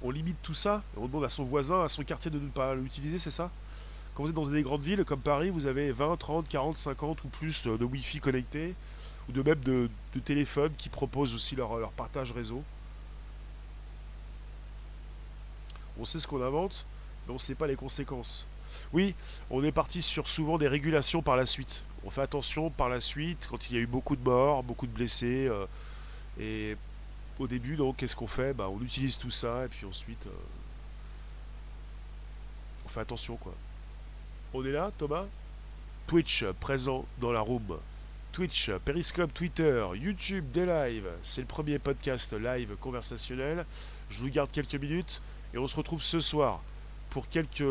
On 0.03 0.11
limite 0.11 0.37
tout 0.43 0.53
ça, 0.53 0.83
on 0.97 1.07
demande 1.07 1.23
à 1.23 1.29
son 1.29 1.45
voisin, 1.45 1.83
à 1.83 1.87
son 1.87 2.03
quartier 2.03 2.29
de 2.29 2.37
ne 2.37 2.49
pas 2.49 2.75
l'utiliser, 2.75 3.17
c'est 3.17 3.31
ça? 3.31 3.49
Quand 4.13 4.21
vous 4.21 4.29
êtes 4.29 4.35
dans 4.35 4.45
des 4.45 4.61
grandes 4.61 4.83
villes 4.83 5.03
comme 5.03 5.19
Paris, 5.19 5.49
vous 5.49 5.65
avez 5.65 5.91
20, 5.91 6.15
30, 6.15 6.47
40, 6.47 6.77
50 6.77 7.23
ou 7.23 7.27
plus 7.27 7.63
de 7.63 7.83
Wi-Fi 7.83 8.19
connectés, 8.19 8.75
ou 9.27 9.31
de 9.31 9.41
même 9.41 9.61
de, 9.61 9.89
téléphones 10.23 10.73
qui 10.77 10.89
proposent 10.89 11.33
aussi 11.33 11.55
leur 11.55 11.89
partage 11.93 12.31
réseau. 12.31 12.63
On 15.99 16.05
sait 16.05 16.19
ce 16.19 16.27
qu'on 16.27 16.43
invente, 16.43 16.85
mais 17.25 17.31
on 17.31 17.37
ne 17.37 17.39
sait 17.39 17.55
pas 17.55 17.65
les 17.65 17.75
conséquences. 17.75 18.45
Oui, 18.93 19.15
on 19.49 19.63
est 19.63 19.71
parti 19.71 20.03
sur 20.03 20.29
souvent 20.29 20.59
des 20.59 20.67
régulations 20.67 21.23
par 21.23 21.35
la 21.35 21.47
suite. 21.47 21.81
On 22.05 22.11
fait 22.11 22.21
attention 22.21 22.69
par 22.69 22.87
la 22.87 22.99
suite 23.01 23.47
quand 23.49 23.69
il 23.69 23.75
y 23.75 23.79
a 23.79 23.81
eu 23.81 23.87
beaucoup 23.87 24.15
de 24.15 24.23
morts, 24.23 24.61
beaucoup 24.63 24.85
de 24.85 24.91
blessés. 24.91 25.47
Euh, 25.49 25.65
et 26.39 26.77
au 27.39 27.47
début, 27.47 27.75
donc, 27.75 27.97
qu'est-ce 27.97 28.15
qu'on 28.15 28.27
fait? 28.27 28.53
Bah, 28.53 28.69
On 28.69 28.79
utilise 28.81 29.17
tout 29.17 29.31
ça 29.31 29.65
et 29.65 29.67
puis 29.67 29.85
ensuite, 29.87 30.25
euh, 30.27 30.29
on 32.85 32.89
fait 32.89 32.99
attention 32.99 33.37
quoi. 33.37 33.53
On 34.53 34.63
est 34.63 34.71
là, 34.71 34.91
Thomas? 34.97 35.25
Twitch 36.05 36.45
présent 36.59 37.05
dans 37.19 37.31
la 37.31 37.39
room. 37.39 37.79
Twitch, 38.31 38.69
Periscope, 38.83 39.33
Twitter, 39.33 39.83
YouTube, 39.95 40.51
des 40.51 40.65
lives. 40.65 41.09
C'est 41.23 41.41
le 41.41 41.47
premier 41.47 41.79
podcast 41.79 42.33
live 42.33 42.75
conversationnel. 42.79 43.65
Je 44.09 44.19
vous 44.19 44.29
garde 44.29 44.51
quelques 44.51 44.75
minutes 44.75 45.21
et 45.53 45.57
on 45.57 45.67
se 45.67 45.75
retrouve 45.75 46.03
ce 46.03 46.19
soir 46.19 46.61
pour 47.09 47.27
quelques 47.29 47.61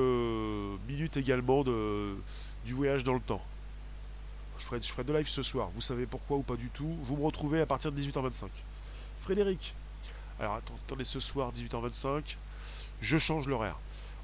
minutes 0.88 1.16
également 1.16 1.62
de, 1.62 2.16
du 2.64 2.72
voyage 2.72 3.04
dans 3.04 3.14
le 3.14 3.20
temps. 3.20 3.42
Je 4.64 4.68
ferai, 4.68 4.80
je 4.80 4.90
ferai 4.90 5.04
deux 5.04 5.14
lives 5.14 5.28
ce 5.28 5.42
soir. 5.42 5.68
Vous 5.74 5.82
savez 5.82 6.06
pourquoi 6.06 6.38
ou 6.38 6.42
pas 6.42 6.56
du 6.56 6.70
tout? 6.70 6.96
Vous 7.02 7.16
me 7.16 7.22
retrouvez 7.22 7.60
à 7.60 7.66
partir 7.66 7.92
de 7.92 8.00
18h25. 8.00 8.46
Frédéric. 9.20 9.74
Alors 10.40 10.54
attendez, 10.54 11.04
ce 11.04 11.20
soir, 11.20 11.52
18h25, 11.52 12.38
je 13.02 13.18
change 13.18 13.46
l'horaire. 13.46 13.76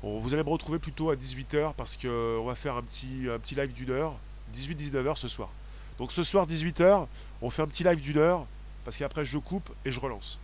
vous 0.02 0.32
allez 0.32 0.42
me 0.42 0.48
retrouver 0.48 0.78
plutôt 0.78 1.10
à 1.10 1.14
18h 1.14 1.74
parce 1.74 1.98
qu'on 1.98 2.42
va 2.46 2.54
faire 2.54 2.76
un 2.76 2.82
petit, 2.82 3.28
un 3.30 3.38
petit 3.38 3.54
live 3.54 3.74
d'une 3.74 3.90
heure. 3.90 4.14
18-19h 4.54 5.16
ce 5.16 5.28
soir. 5.28 5.50
Donc 5.98 6.10
ce 6.10 6.22
soir, 6.22 6.46
18h, 6.46 7.06
on 7.42 7.50
fait 7.50 7.60
un 7.60 7.66
petit 7.66 7.84
live 7.84 8.00
d'une 8.00 8.16
heure 8.16 8.46
parce 8.86 8.96
qu'après 8.96 9.26
je 9.26 9.36
coupe 9.36 9.68
et 9.84 9.90
je 9.90 10.00
relance. 10.00 10.38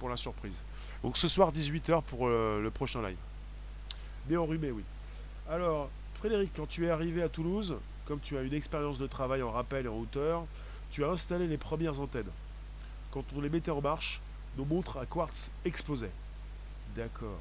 Pour 0.00 0.08
la 0.08 0.16
surprise. 0.16 0.56
Donc 1.04 1.16
ce 1.16 1.28
soir, 1.28 1.52
18h 1.52 2.02
pour 2.02 2.26
euh, 2.26 2.60
le 2.60 2.70
prochain 2.72 3.06
live. 3.06 3.18
Né 4.28 4.36
enrhumé, 4.36 4.72
oui. 4.72 4.82
Alors, 5.48 5.90
Frédéric, 6.14 6.50
quand 6.56 6.66
tu 6.66 6.86
es 6.86 6.90
arrivé 6.90 7.22
à 7.22 7.28
Toulouse, 7.28 7.78
comme 8.12 8.20
tu 8.20 8.36
as 8.36 8.42
une 8.42 8.52
expérience 8.52 8.98
de 8.98 9.06
travail 9.06 9.42
en 9.42 9.50
rappel 9.50 9.86
et 9.86 9.88
en 9.88 9.96
hauteur, 9.96 10.44
tu 10.90 11.02
as 11.02 11.08
installé 11.08 11.46
les 11.46 11.56
premières 11.56 11.98
antennes. 11.98 12.28
Quand 13.10 13.24
on 13.34 13.40
les 13.40 13.48
mettait 13.48 13.70
en 13.70 13.80
marche, 13.80 14.20
nos 14.58 14.66
montres 14.66 14.98
à 14.98 15.06
quartz 15.06 15.50
explosaient. 15.64 16.12
D'accord. 16.94 17.40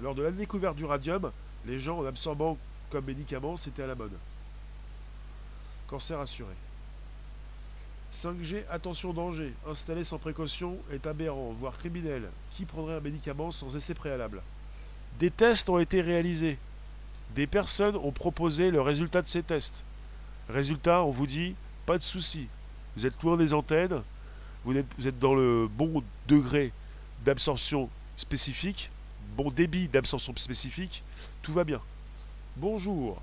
Lors 0.00 0.14
de 0.14 0.22
la 0.22 0.30
découverte 0.30 0.76
du 0.76 0.84
radium, 0.84 1.32
les 1.66 1.80
gens 1.80 1.98
en 1.98 2.06
absorbant 2.06 2.56
comme 2.88 3.06
médicament, 3.06 3.56
c'était 3.56 3.82
à 3.82 3.88
la 3.88 3.96
mode. 3.96 4.16
Cancer 5.88 6.20
assuré. 6.20 6.54
5G, 8.14 8.62
attention 8.70 9.12
danger, 9.12 9.52
installé 9.68 10.04
sans 10.04 10.18
précaution 10.18 10.78
est 10.92 11.04
aberrant, 11.08 11.52
voire 11.58 11.76
criminel. 11.76 12.30
Qui 12.52 12.64
prendrait 12.64 12.94
un 12.94 13.00
médicament 13.00 13.50
sans 13.50 13.74
essai 13.74 13.94
préalable? 13.94 14.40
Des 15.18 15.32
tests 15.32 15.68
ont 15.68 15.80
été 15.80 16.00
réalisés. 16.00 16.58
Des 17.34 17.46
personnes 17.46 17.96
ont 17.96 18.10
proposé 18.10 18.70
le 18.70 18.80
résultat 18.80 19.22
de 19.22 19.26
ces 19.26 19.42
tests. 19.42 19.84
Résultat, 20.48 21.02
on 21.04 21.10
vous 21.10 21.26
dit, 21.26 21.54
pas 21.86 21.96
de 21.96 22.02
souci. 22.02 22.48
Vous 22.96 23.06
êtes 23.06 23.22
loin 23.22 23.36
des 23.36 23.54
antennes, 23.54 24.02
vous 24.64 24.76
êtes, 24.76 25.18
dans 25.18 25.34
le 25.34 25.68
bon 25.68 26.02
degré 26.26 26.72
d'absorption 27.24 27.88
spécifique, 28.16 28.90
bon 29.36 29.50
débit 29.50 29.88
d'absorption 29.88 30.34
spécifique, 30.36 31.02
tout 31.42 31.52
va 31.52 31.64
bien. 31.64 31.80
Bonjour. 32.56 33.22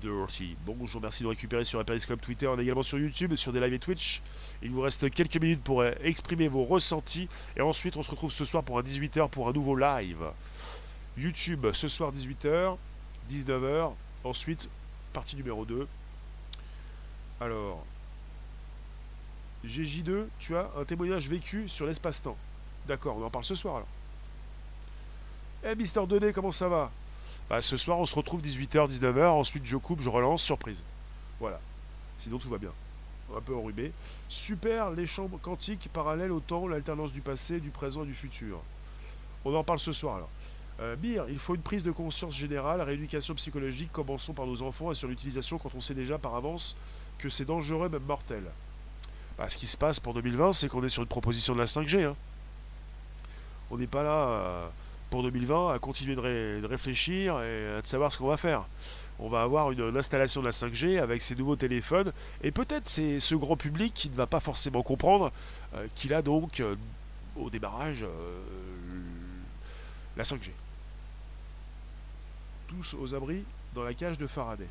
Dirty. 0.00 0.56
Bonjour, 0.64 1.00
merci 1.00 1.24
de 1.24 1.28
récupérer 1.28 1.64
sur 1.64 1.78
la 1.78 1.84
Periscope 1.84 2.20
Twitter, 2.20 2.46
on 2.46 2.58
est 2.58 2.62
également 2.62 2.82
sur 2.82 2.98
YouTube, 2.98 3.34
sur 3.34 3.52
des 3.52 3.60
lives 3.60 3.74
et 3.74 3.78
Twitch. 3.78 4.22
Il 4.62 4.70
vous 4.70 4.80
reste 4.80 5.10
quelques 5.10 5.40
minutes 5.40 5.62
pour 5.62 5.84
exprimer 5.84 6.48
vos 6.48 6.64
ressentis 6.64 7.28
et 7.56 7.60
ensuite 7.60 7.96
on 7.96 8.02
se 8.02 8.10
retrouve 8.10 8.32
ce 8.32 8.44
soir 8.44 8.62
pour 8.62 8.78
un 8.78 8.82
18h 8.82 9.28
pour 9.28 9.48
un 9.48 9.52
nouveau 9.52 9.76
live. 9.76 10.24
YouTube 11.18 11.66
ce 11.72 11.88
soir 11.88 12.12
18h, 12.12 12.76
19h. 13.30 13.92
Ensuite, 14.24 14.68
partie 15.12 15.36
numéro 15.36 15.64
2. 15.64 15.86
Alors, 17.40 17.84
GJ2, 19.66 20.26
tu 20.38 20.56
as 20.56 20.70
un 20.78 20.84
témoignage 20.84 21.28
vécu 21.28 21.68
sur 21.68 21.86
l'espace-temps. 21.86 22.36
D'accord, 22.86 23.16
on 23.16 23.24
en 23.24 23.30
parle 23.30 23.44
ce 23.44 23.54
soir 23.54 23.76
alors. 23.76 23.88
Eh, 25.64 25.74
Mister 25.74 26.06
Donné, 26.06 26.32
comment 26.32 26.52
ça 26.52 26.68
va? 26.68 26.90
Bah, 27.50 27.60
Ce 27.60 27.76
soir, 27.76 27.98
on 27.98 28.06
se 28.06 28.14
retrouve 28.14 28.40
18h, 28.40 28.88
19h. 28.88 29.26
Ensuite, 29.26 29.66
je 29.66 29.76
coupe, 29.76 30.00
je 30.00 30.08
relance, 30.08 30.42
surprise. 30.42 30.82
Voilà. 31.40 31.60
Sinon, 32.18 32.38
tout 32.38 32.48
va 32.48 32.58
bien. 32.58 32.72
Un 33.36 33.40
peu 33.40 33.56
enrhumé. 33.56 33.92
Super, 34.28 34.90
les 34.90 35.06
chambres 35.06 35.38
quantiques 35.40 35.90
parallèles 35.92 36.32
au 36.32 36.40
temps, 36.40 36.68
l'alternance 36.68 37.12
du 37.12 37.20
passé, 37.20 37.60
du 37.60 37.70
présent 37.70 38.04
et 38.04 38.06
du 38.06 38.14
futur. 38.14 38.60
On 39.44 39.54
en 39.54 39.64
parle 39.64 39.78
ce 39.80 39.92
soir 39.92 40.16
alors. 40.16 40.30
Euh, 40.80 40.94
il 41.28 41.38
faut 41.38 41.56
une 41.56 41.62
prise 41.62 41.82
de 41.82 41.90
conscience 41.90 42.34
générale, 42.34 42.80
rééducation 42.80 43.34
psychologique, 43.34 43.90
commençons 43.92 44.32
par 44.32 44.46
nos 44.46 44.62
enfants 44.62 44.92
et 44.92 44.94
sur 44.94 45.08
l'utilisation 45.08 45.58
quand 45.58 45.74
on 45.74 45.80
sait 45.80 45.94
déjà 45.94 46.18
par 46.18 46.36
avance 46.36 46.76
que 47.18 47.28
c'est 47.28 47.44
dangereux, 47.44 47.88
même 47.88 48.02
mortel. 48.02 48.44
Bah, 49.36 49.48
ce 49.48 49.58
qui 49.58 49.66
se 49.66 49.76
passe 49.76 49.98
pour 49.98 50.14
2020, 50.14 50.52
c'est 50.52 50.68
qu'on 50.68 50.84
est 50.84 50.88
sur 50.88 51.02
une 51.02 51.08
proposition 51.08 51.54
de 51.54 51.58
la 51.58 51.66
5G. 51.66 52.04
Hein. 52.04 52.16
On 53.72 53.76
n'est 53.76 53.88
pas 53.88 54.04
là 54.04 54.28
euh, 54.28 54.68
pour 55.10 55.24
2020 55.24 55.74
à 55.74 55.78
continuer 55.80 56.14
de, 56.14 56.66
réfléchir 56.66 57.40
et 57.42 57.80
de 57.82 57.86
savoir 57.86 58.12
ce 58.12 58.18
qu'on 58.18 58.28
va 58.28 58.36
faire. 58.36 58.64
On 59.18 59.28
va 59.28 59.42
avoir 59.42 59.72
une, 59.72 59.96
installation 59.96 60.40
de 60.40 60.46
la 60.46 60.52
5G 60.52 61.00
avec 61.00 61.22
ces 61.22 61.34
nouveaux 61.34 61.56
téléphones 61.56 62.12
et 62.44 62.52
peut-être 62.52 62.88
c'est 62.88 63.18
ce 63.18 63.34
grand 63.34 63.56
public 63.56 63.92
qui 63.94 64.10
ne 64.10 64.14
va 64.14 64.28
pas 64.28 64.38
forcément 64.38 64.84
comprendre 64.84 65.32
euh, 65.74 65.88
qu'il 65.96 66.14
a 66.14 66.22
donc 66.22 66.60
euh, 66.60 66.76
au 67.36 67.50
démarrage 67.50 68.06
la 70.16 70.24
5G 70.24 70.50
tous 72.68 72.94
aux 73.00 73.14
abris 73.14 73.44
dans 73.74 73.82
la 73.82 73.94
cage 73.94 74.18
de 74.18 74.26
Faraday. 74.26 74.68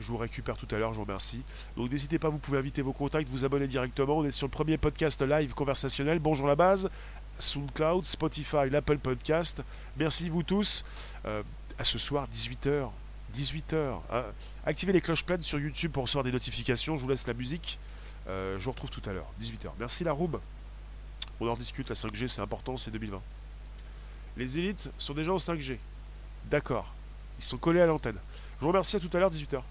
Je 0.00 0.08
vous 0.08 0.16
récupère 0.16 0.56
tout 0.56 0.66
à 0.74 0.78
l'heure, 0.78 0.92
je 0.92 0.98
vous 0.98 1.04
remercie. 1.04 1.42
Donc 1.76 1.90
n'hésitez 1.90 2.18
pas, 2.18 2.28
vous 2.28 2.38
pouvez 2.38 2.58
inviter 2.58 2.82
vos 2.82 2.92
contacts, 2.92 3.28
vous 3.28 3.44
abonner 3.44 3.68
directement. 3.68 4.18
On 4.18 4.24
est 4.24 4.32
sur 4.32 4.48
le 4.48 4.50
premier 4.50 4.76
podcast 4.76 5.22
live 5.22 5.54
conversationnel. 5.54 6.18
Bonjour 6.18 6.46
la 6.46 6.56
base. 6.56 6.90
SoundCloud, 7.38 8.04
Spotify, 8.04 8.68
l'Apple 8.68 8.98
Podcast. 8.98 9.62
Merci 9.96 10.28
vous 10.28 10.42
tous. 10.42 10.84
Euh, 11.24 11.42
à 11.78 11.84
ce 11.84 11.98
soir, 11.98 12.28
18h. 12.32 12.90
18h. 13.34 14.00
Ah, 14.10 14.24
activez 14.66 14.92
les 14.92 15.00
cloches 15.00 15.24
pleines 15.24 15.42
sur 15.42 15.58
YouTube 15.58 15.92
pour 15.92 16.02
recevoir 16.02 16.24
des 16.24 16.32
notifications. 16.32 16.96
Je 16.96 17.02
vous 17.02 17.08
laisse 17.08 17.26
la 17.26 17.34
musique. 17.34 17.78
Euh, 18.28 18.58
je 18.58 18.64
vous 18.64 18.72
retrouve 18.72 18.90
tout 18.90 19.02
à 19.08 19.12
l'heure, 19.12 19.30
18h. 19.40 19.70
Merci 19.78 20.04
la 20.04 20.12
roube. 20.12 20.40
On 21.40 21.48
en 21.48 21.54
discute, 21.54 21.88
la 21.88 21.94
5G 21.94 22.26
c'est 22.26 22.40
important, 22.40 22.76
c'est 22.76 22.90
2020. 22.90 23.20
Les 24.36 24.58
élites 24.58 24.90
sont 24.98 25.14
déjà 25.14 25.32
en 25.32 25.36
5G. 25.36 25.78
D'accord. 26.50 26.92
Ils 27.38 27.44
sont 27.44 27.58
collés 27.58 27.80
à 27.80 27.86
l'antenne. 27.86 28.18
Je 28.58 28.62
vous 28.62 28.68
remercie 28.68 28.96
à 28.96 29.00
tout 29.00 29.10
à 29.12 29.18
l'heure, 29.18 29.30
18h. 29.30 29.62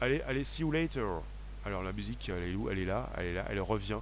Allez, 0.00 0.20
allez, 0.22 0.44
see 0.44 0.62
you 0.62 0.70
later. 0.70 1.22
Alors 1.66 1.82
la 1.82 1.92
musique, 1.92 2.28
elle 2.28 2.50
est 2.50 2.54
où? 2.54 2.68
Elle 2.68 2.78
est 2.78 2.84
là, 2.84 3.08
elle 3.16 3.26
est 3.26 3.34
là, 3.34 3.46
elle 3.48 3.60
revient. 3.60 3.98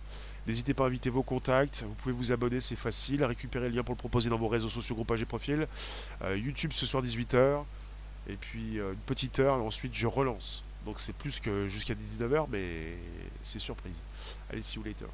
N'hésitez 0.46 0.74
pas 0.74 0.84
à 0.84 0.86
inviter 0.88 1.10
vos 1.10 1.22
contacts. 1.22 1.84
Vous 1.86 1.94
pouvez 1.94 2.14
vous 2.14 2.32
abonner, 2.32 2.58
c'est 2.58 2.76
facile. 2.76 3.24
Récupérer 3.24 3.68
le 3.68 3.76
lien 3.76 3.84
pour 3.84 3.94
le 3.94 3.98
proposer 3.98 4.28
dans 4.28 4.38
vos 4.38 4.48
réseaux 4.48 4.68
sociaux, 4.68 4.96
groupages 4.96 5.22
et 5.22 5.26
profils. 5.26 5.68
Euh, 6.22 6.36
YouTube 6.36 6.72
ce 6.72 6.86
soir 6.86 7.02
18h. 7.02 7.62
Et 8.28 8.36
puis 8.36 8.80
euh, 8.80 8.92
une 8.92 8.98
petite 8.98 9.38
heure. 9.38 9.58
Et 9.58 9.60
ensuite, 9.60 9.94
je 9.94 10.08
relance. 10.08 10.64
Donc 10.84 10.98
c'est 10.98 11.14
plus 11.14 11.38
que 11.38 11.68
jusqu'à 11.68 11.94
19h, 11.94 12.46
mais 12.50 12.96
c'est 13.42 13.60
surprise. 13.60 14.02
Allez, 14.50 14.62
see 14.62 14.76
you 14.76 14.82
later. 14.82 15.06